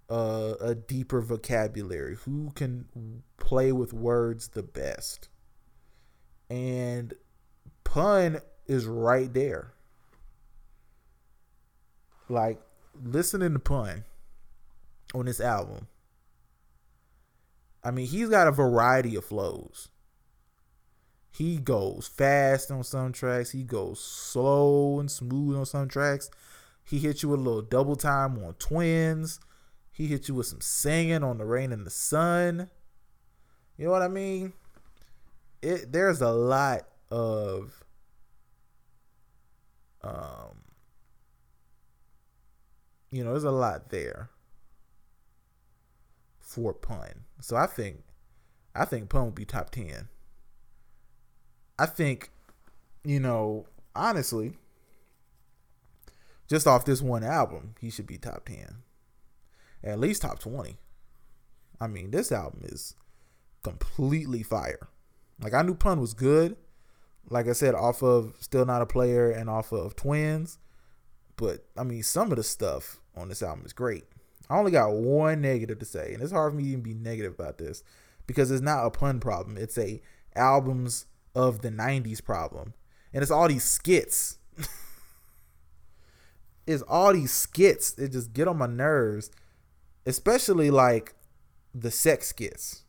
a, 0.10 0.56
a 0.60 0.76
deeper 0.76 1.22
vocabulary? 1.22 2.16
Who 2.26 2.52
can 2.56 3.24
play 3.38 3.72
with 3.72 3.94
words 3.94 4.50
the 4.50 4.64
best? 4.64 5.30
And 6.50 7.14
pun 7.84 8.42
is 8.68 8.86
right 8.86 9.34
there. 9.34 9.74
Like 12.32 12.60
listening 13.04 13.54
to 13.54 13.60
Pun 13.60 14.06
on 15.14 15.26
this 15.26 15.40
album. 15.40 15.88
I 17.84 17.92
mean, 17.92 18.08
he's 18.08 18.30
got 18.30 18.48
a 18.48 18.52
variety 18.52 19.16
of 19.16 19.26
flows. 19.26 19.90
He 21.32 21.58
goes 21.58 22.08
fast 22.08 22.70
on 22.72 22.84
some 22.84 23.14
tracks. 23.14 23.52
He 23.52 23.64
goes 23.64 24.04
slow 24.04 25.00
and 25.00 25.10
smooth 25.10 25.58
on 25.58 25.66
some 25.66 25.88
tracks. 25.88 26.30
He 26.84 27.00
hits 27.00 27.24
you 27.24 27.30
with 27.30 27.40
a 27.40 27.44
little 27.44 27.62
double 27.62 27.96
time 27.96 28.38
on 28.44 28.54
Twins. 28.56 29.40
He 29.92 30.08
hit 30.08 30.28
you 30.28 30.36
with 30.36 30.48
some 30.48 30.62
singing 30.62 31.24
on 31.24 31.38
The 31.38 31.46
Rain 31.46 31.72
and 31.72 31.86
the 31.86 31.92
Sun. 31.92 32.70
You 33.78 33.86
know 33.86 33.92
what 33.92 34.02
I 34.02 34.08
mean? 34.08 34.54
It 35.62 35.92
there's 35.92 36.22
a 36.22 36.32
lot 36.32 36.82
of 37.10 37.84
um 40.04 40.62
you 43.12 43.24
know, 43.24 43.32
there's 43.32 43.44
a 43.44 43.52
lot 43.52 43.90
there 43.90 44.30
for 46.40 46.74
pun. 46.74 47.26
So 47.40 47.56
I 47.56 47.68
think 47.68 48.04
I 48.74 48.86
think 48.86 49.10
pun 49.10 49.26
would 49.26 49.36
be 49.36 49.46
top 49.46 49.70
10. 49.72 50.08
I 51.78 51.86
think 51.86 52.32
you 53.04 53.20
know, 53.20 53.66
honestly, 53.96 54.54
just 56.48 56.68
off 56.68 56.86
this 56.86 57.02
one 57.02 57.24
album, 57.24 57.76
he 57.80 57.90
should 57.90 58.08
be 58.08 58.18
top 58.18 58.46
10. 58.46 58.78
At 59.84 60.00
least 60.00 60.22
top 60.22 60.40
20. 60.40 60.78
I 61.80 61.88
mean, 61.88 62.12
this 62.12 62.32
album 62.32 62.62
is 62.66 62.96
completely 63.64 64.44
fire. 64.44 64.90
Like 65.42 65.54
I 65.54 65.64
knew 65.64 65.74
Pun 65.74 66.00
was 66.00 66.14
good. 66.14 66.56
Like 67.30 67.48
I 67.48 67.54
said, 67.54 67.74
off 67.74 68.04
of 68.04 68.36
Still 68.40 68.66
Not 68.66 68.82
a 68.82 68.86
Player 68.86 69.32
and 69.32 69.50
off 69.50 69.72
of 69.72 69.96
Twins. 69.96 70.60
But 71.36 71.66
I 71.76 71.84
mean, 71.84 72.04
some 72.04 72.32
of 72.32 72.38
the 72.38 72.44
stuff 72.44 73.01
on 73.16 73.30
this 73.30 73.44
album 73.44 73.66
is 73.66 73.74
great. 73.74 74.06
I 74.50 74.58
only 74.58 74.72
got 74.72 74.94
one 74.94 75.42
negative 75.42 75.80
to 75.80 75.86
say, 75.86 76.14
and 76.14 76.22
it's 76.22 76.32
hard 76.32 76.52
for 76.52 76.58
me 76.58 76.64
to 76.64 76.70
even 76.70 76.82
be 76.82 76.94
negative 76.94 77.34
about 77.34 77.58
this 77.58 77.84
because 78.28 78.52
it's 78.52 78.62
not 78.62 78.86
a 78.86 78.92
pun 78.92 79.20
problem. 79.20 79.58
It's 79.58 79.78
a 79.78 80.02
albums 80.36 81.06
of 81.36 81.62
the 81.62 81.70
'90s 81.70 82.24
problem, 82.24 82.74
and 83.14 83.22
it's 83.22 83.32
all 83.32 83.48
these 83.48 83.64
skits. 83.64 84.38
it's 86.68 86.84
all 86.84 87.14
these 87.14 87.32
skits. 87.32 87.98
It 87.98 88.12
just 88.12 88.34
get 88.34 88.48
on 88.48 88.58
my 88.58 88.68
nerves, 88.68 89.32
especially 90.06 90.72
like 90.72 91.14
the 91.74 91.92
sex 91.92 92.28
skits. 92.28 92.84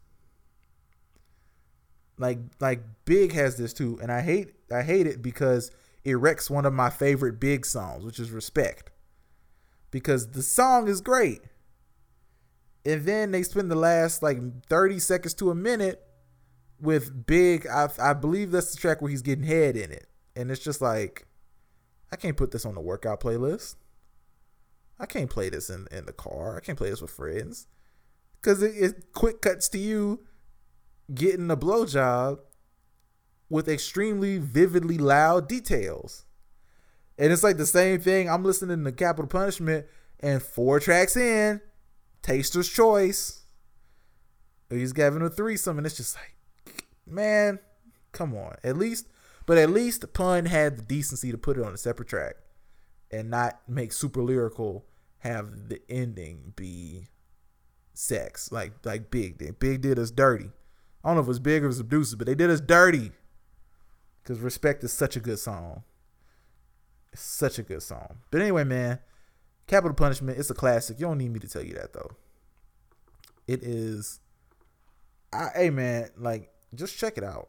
Like 2.19 2.39
like 2.61 2.83
Big 3.05 3.33
has 3.33 3.57
this 3.57 3.73
too, 3.73 3.99
and 4.01 4.13
I 4.13 4.21
hate 4.21 4.55
I 4.73 4.83
hate 4.83 5.07
it 5.07 5.23
because 5.23 5.71
it 6.05 6.15
wrecks 6.15 6.51
one 6.51 6.67
of 6.67 6.73
my 6.73 6.91
favorite 6.91 7.41
Big 7.41 7.67
songs, 7.67 8.05
which 8.05 8.19
is 8.19 8.31
Respect. 8.31 8.92
Because 9.93 10.33
the 10.33 10.43
song 10.43 10.89
is 10.89 11.01
great. 11.01 11.43
And 12.85 13.05
then 13.05 13.31
they 13.31 13.45
spend 13.45 13.71
the 13.71 13.77
last 13.77 14.25
like 14.25 14.39
30 14.67 14.99
seconds 14.99 15.35
to 15.35 15.53
a 15.53 15.55
minute 15.55 16.03
with 16.81 17.27
Big. 17.27 17.69
I, 17.69 17.89
I 18.01 18.13
believe 18.13 18.51
that's 18.51 18.73
the 18.73 18.81
track 18.81 19.01
where 19.01 19.11
he's 19.11 19.23
getting 19.23 19.45
head 19.45 19.77
in 19.77 19.93
it. 19.93 20.09
And 20.35 20.51
it's 20.51 20.65
just 20.65 20.81
like, 20.81 21.29
I 22.11 22.17
can't 22.17 22.37
put 22.37 22.51
this 22.51 22.67
on 22.67 22.75
the 22.75 22.81
workout 22.81 23.21
playlist. 23.21 23.77
I 24.99 25.07
can't 25.07 25.31
play 25.31 25.49
this 25.49 25.71
in, 25.71 25.87
in 25.93 26.07
the 26.07 26.13
car. 26.13 26.57
I 26.57 26.61
can't 26.61 26.79
play 26.79 26.91
this 26.91 27.01
with 27.01 27.11
friends. 27.11 27.69
Because 28.41 28.63
it, 28.63 28.75
it 28.77 29.13
quick 29.13 29.41
cuts 29.41 29.69
to 29.71 29.79
you 29.79 30.21
getting 31.15 31.51
a 31.51 31.57
blowjob 31.57 32.41
with 33.49 33.69
extremely 33.69 34.39
vividly 34.39 34.99
loud 34.99 35.49
details. 35.49 36.25
And 37.19 37.33
it's 37.33 37.43
like 37.43 37.57
the 37.57 37.67
same 37.67 38.01
thing. 38.01 38.29
I'm 38.29 38.45
listening 38.45 38.85
to 38.85 38.93
Capital 38.93 39.29
Punishment, 39.29 39.87
and 40.21 40.43
four 40.43 40.81
tracks 40.81 41.17
in, 41.17 41.61
Taster's 42.23 42.69
Choice. 42.69 43.45
He's 44.71 44.97
having 44.97 45.23
a 45.23 45.29
threesome, 45.29 45.77
and 45.77 45.87
it's 45.87 45.97
just 45.97 46.17
like, 46.17 46.87
man, 47.07 47.59
come 48.13 48.35
on. 48.35 48.55
At 48.65 48.77
least, 48.77 49.07
but 49.45 49.59
at 49.59 49.71
least 49.71 50.13
pun 50.15 50.47
had 50.47 50.79
the 50.79 50.83
decency 50.83 51.31
to 51.31 51.39
put 51.39 51.59
it 51.59 51.65
on 51.65 51.75
a 51.75 51.79
separate 51.79 52.09
track 52.09 52.37
and 53.11 53.31
not 53.31 53.61
make 53.69 53.93
super 53.93 54.23
lyrical 54.23 54.87
have 55.19 55.69
the 55.69 55.81
ending 55.89 56.53
be 56.57 57.07
sex 57.95 58.51
like 58.51 58.73
like 58.85 59.11
big 59.11 59.37
did 59.39 59.59
big 59.59 59.83
did 59.83 59.99
us 59.99 60.11
dirty 60.11 60.49
i 61.05 61.09
don't 61.09 61.17
know 61.17 61.21
if 61.21 61.27
it 61.27 61.29
was 61.29 61.39
big 61.39 61.63
or 61.63 61.67
it 61.67 61.69
was 61.69 61.79
abusive 61.79 62.19
but 62.19 62.27
they 62.27 62.35
did 62.35 62.51
us 62.51 62.61
dirty 62.61 63.13
because 64.23 64.41
respect 64.41 64.83
is 64.83 64.93
such 64.93 65.15
a 65.15 65.21
good 65.21 65.39
song 65.39 65.85
it's 67.13 67.23
such 67.23 67.59
a 67.59 67.63
good 67.63 67.83
song. 67.83 68.19
But 68.31 68.41
anyway, 68.41 68.65
man, 68.65 68.99
Capital 69.67 69.95
Punishment, 69.95 70.39
it's 70.39 70.51
a 70.51 70.55
classic. 70.55 70.99
You 70.99 71.07
don't 71.07 71.19
need 71.19 71.33
me 71.33 71.41
to 71.41 71.49
tell 71.49 71.63
you 71.63 71.75
that 71.75 71.93
though. 71.93 72.11
It 73.47 73.63
is 73.63 74.21
I 75.33 75.49
hey 75.55 75.71
man, 75.71 76.11
like 76.17 76.51
just 76.75 76.97
check 76.97 77.17
it 77.17 77.25
out. 77.25 77.49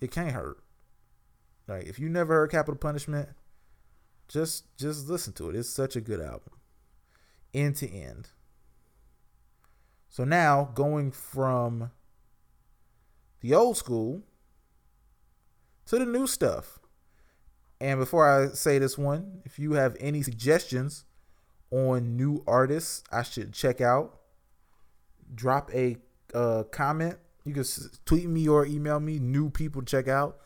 It 0.00 0.10
can't 0.10 0.32
hurt. 0.32 0.58
Like 1.68 1.84
if 1.84 1.98
you 1.98 2.08
never 2.08 2.34
heard 2.34 2.50
Capital 2.50 2.76
Punishment, 2.76 3.28
just 4.28 4.76
just 4.76 5.08
listen 5.08 5.32
to 5.34 5.50
it. 5.50 5.56
It's 5.56 5.68
such 5.68 5.96
a 5.96 6.00
good 6.00 6.20
album. 6.20 6.52
End 7.52 7.76
to 7.76 7.90
end. 7.90 8.30
So 10.08 10.24
now 10.24 10.70
going 10.74 11.10
from 11.10 11.90
the 13.40 13.54
old 13.54 13.76
school 13.76 14.22
to 15.86 15.98
the 15.98 16.06
new 16.06 16.26
stuff. 16.26 16.78
And 17.80 17.98
before 17.98 18.28
I 18.28 18.48
say 18.54 18.78
this 18.78 18.96
one, 18.96 19.42
if 19.44 19.58
you 19.58 19.72
have 19.72 19.96
any 20.00 20.22
suggestions 20.22 21.04
on 21.70 22.16
new 22.16 22.42
artists 22.46 23.02
I 23.10 23.22
should 23.22 23.52
check 23.52 23.80
out, 23.80 24.20
drop 25.34 25.72
a 25.74 25.96
uh, 26.32 26.64
comment. 26.64 27.16
You 27.44 27.52
can 27.52 27.64
tweet 28.06 28.28
me 28.28 28.48
or 28.48 28.64
email 28.64 29.00
me 29.00 29.18
new 29.18 29.50
people 29.50 29.82
to 29.82 29.86
check 29.86 30.08
out. 30.08 30.38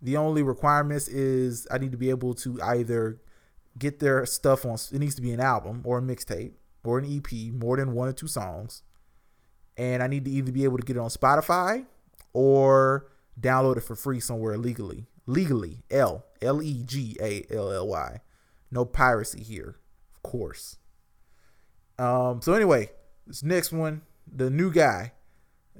The 0.00 0.16
only 0.16 0.42
requirements 0.42 1.08
is 1.08 1.66
I 1.70 1.78
need 1.78 1.92
to 1.92 1.98
be 1.98 2.10
able 2.10 2.34
to 2.34 2.60
either 2.62 3.20
get 3.78 3.98
their 3.98 4.24
stuff 4.26 4.64
on. 4.64 4.78
It 4.92 4.98
needs 4.98 5.14
to 5.16 5.22
be 5.22 5.32
an 5.32 5.40
album 5.40 5.82
or 5.84 5.98
a 5.98 6.02
mixtape 6.02 6.52
or 6.84 6.98
an 6.98 7.04
EP, 7.04 7.52
more 7.52 7.76
than 7.76 7.92
one 7.92 8.08
or 8.08 8.12
two 8.12 8.28
songs, 8.28 8.82
and 9.76 10.02
I 10.02 10.06
need 10.06 10.24
to 10.24 10.30
either 10.30 10.52
be 10.52 10.64
able 10.64 10.78
to 10.78 10.84
get 10.84 10.96
it 10.96 11.00
on 11.00 11.10
Spotify 11.10 11.84
or 12.32 13.08
download 13.38 13.76
it 13.76 13.82
for 13.82 13.94
free 13.94 14.20
somewhere 14.20 14.56
legally 14.56 15.06
legally. 15.28 15.84
L 15.90 16.24
L 16.42 16.60
E 16.60 16.82
G 16.82 17.16
A 17.20 17.44
L 17.54 17.70
L 17.70 17.86
Y. 17.86 18.20
No 18.72 18.84
piracy 18.84 19.44
here, 19.44 19.76
of 20.16 20.22
course. 20.22 20.76
Um. 21.98 22.42
So 22.42 22.54
anyway, 22.54 22.90
this 23.26 23.44
next 23.44 23.70
one, 23.70 24.02
the 24.26 24.50
new 24.50 24.72
guy, 24.72 25.12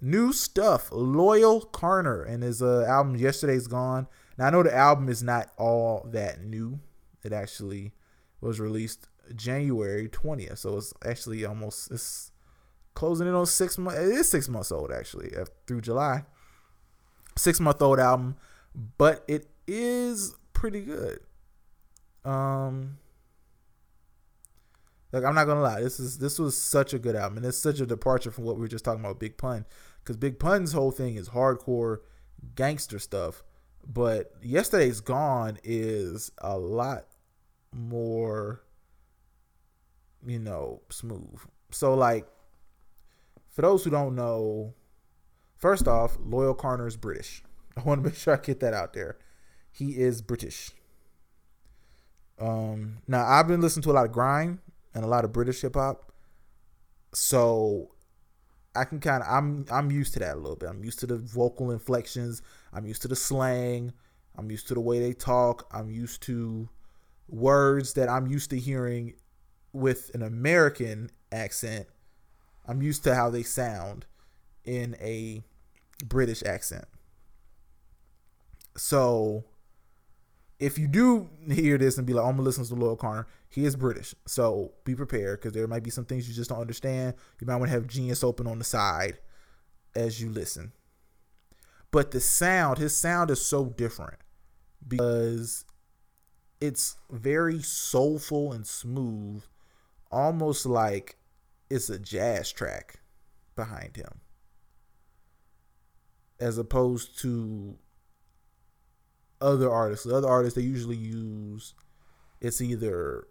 new 0.01 0.32
stuff. 0.32 0.90
Loyle 0.92 1.62
Carner 1.72 2.28
and 2.28 2.44
his 2.44 2.62
uh, 2.62 2.84
album 2.88 3.16
"Yesterday's 3.16 3.66
Gone." 3.66 4.07
Now 4.36 4.46
I 4.46 4.51
know 4.51 4.62
the 4.62 4.74
album 4.74 5.09
is 5.09 5.22
not 5.22 5.51
all 5.57 6.09
that 6.12 6.42
new. 6.44 6.78
It 7.24 7.32
actually 7.32 7.92
was 8.40 8.61
released 8.61 9.09
January 9.34 10.09
twentieth, 10.09 10.61
so 10.61 10.76
it's 10.76 10.94
actually 11.05 11.44
almost 11.44 11.90
it's 11.90 12.30
closing 12.94 13.26
in 13.28 13.34
on 13.34 13.46
six 13.46 13.78
months. 13.78 14.01
It 14.01 14.09
is 14.09 14.28
six 14.28 14.49
months 14.49 14.72
old 14.72 14.92
actually 14.92 15.32
through 15.66 15.80
July. 15.82 16.24
Six 17.36 17.61
month 17.61 17.80
old 17.80 18.01
album 18.01 18.36
but 18.96 19.24
it 19.26 19.48
is 19.66 20.34
pretty 20.52 20.82
good. 20.82 21.18
Um, 22.24 22.98
like 25.12 25.24
I'm 25.24 25.34
not 25.34 25.46
gonna 25.46 25.62
lie, 25.62 25.80
this 25.80 25.98
is 25.98 26.18
this 26.18 26.38
was 26.38 26.60
such 26.60 26.94
a 26.94 26.98
good 26.98 27.16
album, 27.16 27.38
and 27.38 27.46
it's 27.46 27.58
such 27.58 27.80
a 27.80 27.86
departure 27.86 28.30
from 28.30 28.44
what 28.44 28.56
we 28.56 28.62
were 28.62 28.68
just 28.68 28.84
talking 28.84 29.00
about 29.00 29.18
Big 29.18 29.36
Pun, 29.36 29.64
because 30.02 30.16
Big 30.16 30.38
Pun's 30.38 30.72
whole 30.72 30.90
thing 30.90 31.16
is 31.16 31.30
hardcore 31.30 31.98
gangster 32.54 32.98
stuff, 32.98 33.42
but 33.86 34.32
Yesterday's 34.42 35.00
Gone 35.00 35.58
is 35.64 36.30
a 36.38 36.56
lot 36.56 37.06
more, 37.72 38.62
you 40.24 40.38
know, 40.38 40.82
smooth. 40.90 41.40
So 41.70 41.94
like, 41.94 42.28
for 43.50 43.62
those 43.62 43.82
who 43.82 43.90
don't 43.90 44.14
know, 44.14 44.74
first 45.56 45.88
off, 45.88 46.16
Loyle 46.20 46.54
Carner 46.54 46.86
is 46.86 46.96
British. 46.96 47.42
I 47.78 47.82
want 47.82 48.02
to 48.02 48.08
make 48.08 48.16
sure 48.16 48.34
I 48.34 48.38
get 48.38 48.60
that 48.60 48.74
out 48.74 48.92
there. 48.92 49.18
He 49.70 49.98
is 50.00 50.20
British. 50.22 50.70
Um, 52.40 52.98
now 53.06 53.24
I've 53.24 53.48
been 53.48 53.60
listening 53.60 53.82
to 53.84 53.90
a 53.90 53.92
lot 53.92 54.04
of 54.04 54.12
grime 54.12 54.60
and 54.94 55.04
a 55.04 55.08
lot 55.08 55.24
of 55.24 55.32
British 55.32 55.60
hip 55.60 55.74
hop, 55.74 56.12
so 57.14 57.90
I 58.74 58.84
can 58.84 59.00
kind 59.00 59.22
of 59.22 59.28
I'm 59.28 59.64
I'm 59.70 59.90
used 59.90 60.12
to 60.14 60.20
that 60.20 60.34
a 60.34 60.38
little 60.38 60.56
bit. 60.56 60.68
I'm 60.68 60.84
used 60.84 60.98
to 61.00 61.06
the 61.06 61.16
vocal 61.16 61.70
inflections. 61.70 62.42
I'm 62.72 62.86
used 62.86 63.02
to 63.02 63.08
the 63.08 63.16
slang. 63.16 63.92
I'm 64.36 64.50
used 64.50 64.68
to 64.68 64.74
the 64.74 64.80
way 64.80 65.00
they 65.00 65.12
talk. 65.12 65.68
I'm 65.72 65.90
used 65.90 66.22
to 66.22 66.68
words 67.28 67.94
that 67.94 68.08
I'm 68.08 68.26
used 68.26 68.50
to 68.50 68.58
hearing 68.58 69.14
with 69.72 70.10
an 70.14 70.22
American 70.22 71.10
accent. 71.32 71.86
I'm 72.66 72.82
used 72.82 73.04
to 73.04 73.14
how 73.14 73.30
they 73.30 73.42
sound 73.42 74.06
in 74.64 74.96
a 75.00 75.42
British 76.04 76.42
accent. 76.44 76.84
So 78.78 79.44
if 80.58 80.78
you 80.78 80.88
do 80.88 81.28
hear 81.50 81.78
this 81.78 81.98
and 81.98 82.06
be 82.06 82.12
like, 82.12 82.24
I'm 82.24 82.32
gonna 82.32 82.42
listen 82.42 82.64
to 82.64 82.74
Loyle 82.74 82.96
Carner, 82.96 83.26
he 83.48 83.64
is 83.64 83.76
British, 83.76 84.14
so 84.26 84.72
be 84.84 84.94
prepared 84.94 85.40
because 85.40 85.52
there 85.52 85.66
might 85.66 85.82
be 85.82 85.90
some 85.90 86.04
things 86.04 86.28
you 86.28 86.34
just 86.34 86.50
don't 86.50 86.60
understand. 86.60 87.14
You 87.40 87.46
might 87.46 87.56
want 87.56 87.68
to 87.70 87.74
have 87.74 87.86
Genius 87.86 88.22
open 88.22 88.46
on 88.46 88.58
the 88.58 88.64
side 88.64 89.18
as 89.94 90.20
you 90.20 90.30
listen. 90.30 90.72
But 91.90 92.10
the 92.10 92.20
sound, 92.20 92.78
his 92.78 92.94
sound 92.94 93.30
is 93.30 93.44
so 93.44 93.66
different 93.66 94.18
because 94.86 95.64
it's 96.60 96.96
very 97.10 97.62
soulful 97.62 98.52
and 98.52 98.66
smooth, 98.66 99.44
almost 100.10 100.66
like 100.66 101.16
it's 101.70 101.88
a 101.88 101.98
jazz 101.98 102.52
track 102.52 103.00
behind 103.56 103.96
him, 103.96 104.20
as 106.38 106.58
opposed 106.58 107.18
to 107.20 107.78
other 109.41 109.70
artists. 109.70 110.05
The 110.05 110.16
other 110.16 110.28
artists 110.28 110.57
they 110.57 110.62
usually 110.62 110.97
use 110.97 111.74
it's 112.41 112.61
either 112.61 113.26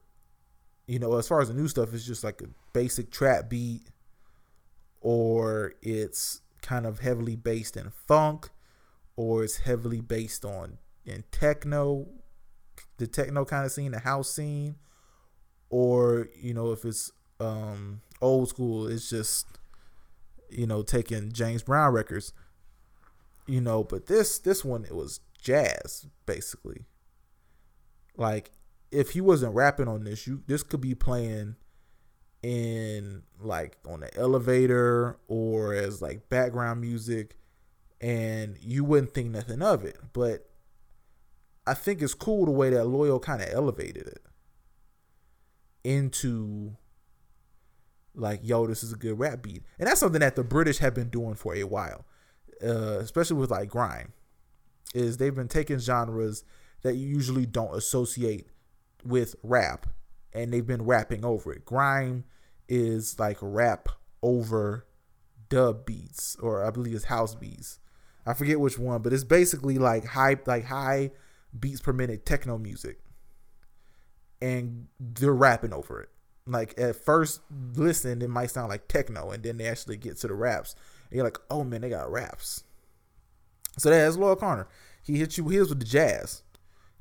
you 0.88 1.00
know, 1.00 1.18
as 1.18 1.28
far 1.28 1.42
as 1.42 1.50
the 1.50 1.54
new 1.54 1.68
stuff, 1.68 1.94
it's 1.94 2.06
just 2.06 2.24
like 2.24 2.42
a 2.42 2.48
basic 2.72 3.12
trap 3.12 3.50
beat 3.50 3.82
or 5.02 5.74
it's 5.82 6.42
kind 6.62 6.86
of 6.86 7.00
heavily 7.00 7.36
based 7.36 7.76
in 7.76 7.92
funk 8.08 8.50
or 9.18 9.44
it's 9.44 9.58
heavily 9.58 10.00
based 10.00 10.46
on 10.46 10.78
in 11.06 11.24
techno, 11.32 12.08
the 12.98 13.08
techno 13.08 13.44
kind 13.44 13.66
of 13.66 13.72
scene, 13.72 13.92
the 13.92 14.00
house 14.00 14.34
scene, 14.34 14.76
or 15.70 16.30
you 16.40 16.54
know, 16.54 16.72
if 16.72 16.86
it's 16.86 17.12
um 17.40 18.02
old 18.22 18.50
school, 18.50 18.88
it's 18.88 19.10
just 19.10 19.46
you 20.50 20.66
know, 20.66 20.82
taking 20.82 21.32
James 21.34 21.64
Brown 21.64 21.92
records. 21.94 22.32
You 23.46 23.62
know, 23.62 23.84
but 23.84 24.08
this 24.08 24.40
this 24.40 24.64
one 24.64 24.86
it 24.86 24.96
was 24.96 25.20
jazz 25.42 26.08
basically. 26.26 26.86
Like 28.16 28.52
if 28.92 29.12
he 29.12 29.22
wasn't 29.22 29.56
rapping 29.56 29.88
on 29.88 30.04
this, 30.04 30.28
you 30.28 30.44
this 30.48 30.64
could 30.64 30.82
be 30.82 30.96
playing 30.96 31.56
in 32.44 33.24
like 33.40 33.78
on 33.88 34.02
the 34.02 34.16
elevator 34.18 35.18
or 35.28 35.74
as 35.74 36.02
like 36.02 36.30
background 36.30 36.82
music 36.82 37.36
and 38.00 38.58
you 38.62 38.84
wouldn't 38.84 39.14
think 39.14 39.30
nothing 39.30 39.62
of 39.62 39.84
it. 39.84 39.98
But 40.14 40.50
I 41.66 41.74
think 41.74 42.02
it's 42.02 42.14
cool 42.14 42.46
the 42.46 42.52
way 42.52 42.70
that 42.70 42.86
Loyle 42.86 43.20
kind 43.20 43.42
of 43.42 43.50
elevated 43.52 44.08
it 44.08 44.22
into 45.84 46.78
like, 48.16 48.40
yo, 48.44 48.68
this 48.68 48.84
is 48.84 48.94
a 48.94 48.98
good 48.98 49.20
rap 49.20 49.42
beat. 49.42 49.64
And 49.80 49.88
that's 49.88 50.00
something 50.00 50.22
that 50.22 50.36
the 50.36 50.44
British 50.44 50.78
have 50.80 50.94
been 50.94 51.10
doing 51.10 51.36
for 51.36 51.56
a 51.56 51.64
while. 51.64 52.06
Uh, 52.64 52.98
especially 53.00 53.38
with 53.38 53.52
like 53.52 53.70
grime 53.70 54.14
is 54.94 55.18
they've 55.18 55.36
been 55.36 55.48
taking 55.48 55.80
genres 55.80 56.44
that 56.82 56.96
you 56.96 57.08
usually 57.08 57.46
don't 57.46 57.76
associate 57.76 58.48
with 59.04 59.36
rap 59.44 59.88
and 60.34 60.54
they've 60.54 60.68
been 60.68 60.86
rapping 60.86 61.26
over 61.26 61.52
it. 61.54 61.66
Grime 61.66 62.24
is 62.68 63.20
like 63.20 63.38
rap 63.42 63.90
over 64.22 64.86
dub 65.50 65.86
beats 65.86 66.36
or 66.38 66.66
I 66.66 66.70
believe 66.70 66.96
it's 66.96 67.06
house 67.06 67.36
beats. 67.36 67.80
I 68.26 68.34
forget 68.34 68.60
which 68.60 68.78
one, 68.78 69.02
but 69.02 69.14
it's 69.14 69.24
basically 69.24 69.78
like 69.78 70.06
high 70.06 70.38
like 70.46 70.66
high 70.66 71.12
beats 71.58 71.82
per 71.82 71.94
minute 71.94 72.26
techno 72.26 72.58
music. 72.58 73.00
And 74.42 74.88
they're 75.00 75.34
rapping 75.34 75.74
over 75.74 76.02
it. 76.02 76.10
Like 76.46 76.80
at 76.80 76.96
first 76.96 77.42
listen, 77.76 78.22
it 78.22 78.30
might 78.30 78.52
sound 78.52 78.70
like 78.70 78.88
techno, 78.88 79.32
and 79.32 79.44
then 79.44 79.58
they 79.58 79.68
actually 79.68 79.98
get 79.98 80.18
to 80.18 80.28
the 80.28 80.36
raps. 80.36 80.76
And 81.10 81.18
you're 81.18 81.26
like, 81.26 81.40
oh 81.50 81.64
man, 81.64 81.82
they 81.82 81.90
got 81.90 82.12
raps. 82.12 82.64
So 83.78 83.90
that's 83.90 84.18
Loyle 84.18 84.36
Carner. 84.36 84.68
He 85.04 85.18
hit 85.18 85.38
you 85.38 85.48
heels 85.48 85.70
with 85.70 85.80
the 85.80 85.86
jazz. 85.86 86.44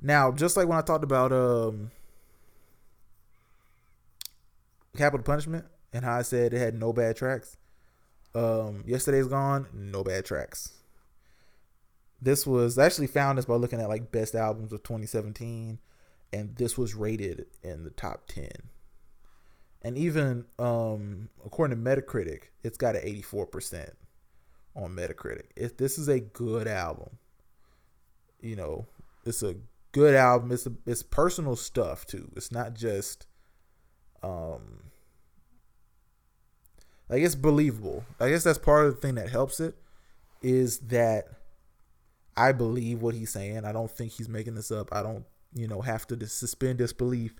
Now, 0.00 0.30
just 0.30 0.56
like 0.56 0.68
when 0.68 0.78
I 0.78 0.82
talked 0.82 1.04
about 1.04 1.32
um 1.32 1.90
Capital 4.96 5.24
Punishment 5.24 5.64
and 5.92 6.04
how 6.04 6.16
I 6.16 6.22
said 6.22 6.52
it 6.52 6.58
had 6.58 6.74
no 6.74 6.92
bad 6.92 7.16
tracks. 7.16 7.56
Um, 8.34 8.84
Yesterday's 8.86 9.28
Gone, 9.28 9.66
no 9.72 10.04
bad 10.04 10.24
tracks. 10.24 10.72
This 12.20 12.46
was 12.46 12.78
actually 12.78 13.06
found 13.06 13.38
this 13.38 13.44
by 13.44 13.54
looking 13.54 13.80
at 13.80 13.88
like 13.88 14.12
best 14.12 14.34
albums 14.34 14.72
of 14.72 14.82
2017, 14.82 15.78
and 16.32 16.56
this 16.56 16.76
was 16.76 16.94
rated 16.94 17.46
in 17.62 17.84
the 17.84 17.90
top 17.90 18.26
10. 18.28 18.50
And 19.82 19.96
even 19.96 20.46
um, 20.58 21.28
according 21.44 21.76
to 21.76 21.82
Metacritic, 21.82 22.44
it's 22.62 22.78
got 22.78 22.96
an 22.96 23.02
84% 23.02 23.90
on 24.76 24.94
Metacritic. 24.94 25.46
If 25.56 25.76
this 25.76 25.98
is 25.98 26.08
a 26.08 26.20
good 26.20 26.68
album, 26.68 27.18
you 28.40 28.54
know, 28.54 28.86
it's 29.24 29.42
a 29.42 29.56
good 29.92 30.14
album. 30.14 30.52
It's 30.52 30.66
a, 30.66 30.72
it's 30.84 31.02
personal 31.02 31.56
stuff 31.56 32.06
too. 32.06 32.30
It's 32.36 32.52
not 32.52 32.74
just 32.74 33.26
um 34.22 34.84
like 37.08 37.22
it's 37.22 37.34
believable. 37.34 38.04
I 38.20 38.28
guess 38.28 38.44
that's 38.44 38.58
part 38.58 38.86
of 38.86 38.94
the 38.94 39.00
thing 39.00 39.14
that 39.14 39.30
helps 39.30 39.60
it 39.60 39.74
is 40.42 40.78
that 40.80 41.28
I 42.36 42.52
believe 42.52 43.00
what 43.00 43.14
he's 43.14 43.32
saying. 43.32 43.64
I 43.64 43.72
don't 43.72 43.90
think 43.90 44.12
he's 44.12 44.28
making 44.28 44.54
this 44.54 44.70
up. 44.70 44.90
I 44.92 45.02
don't, 45.02 45.24
you 45.54 45.66
know, 45.66 45.80
have 45.80 46.06
to 46.08 46.26
suspend 46.26 46.78
disbelief 46.78 47.34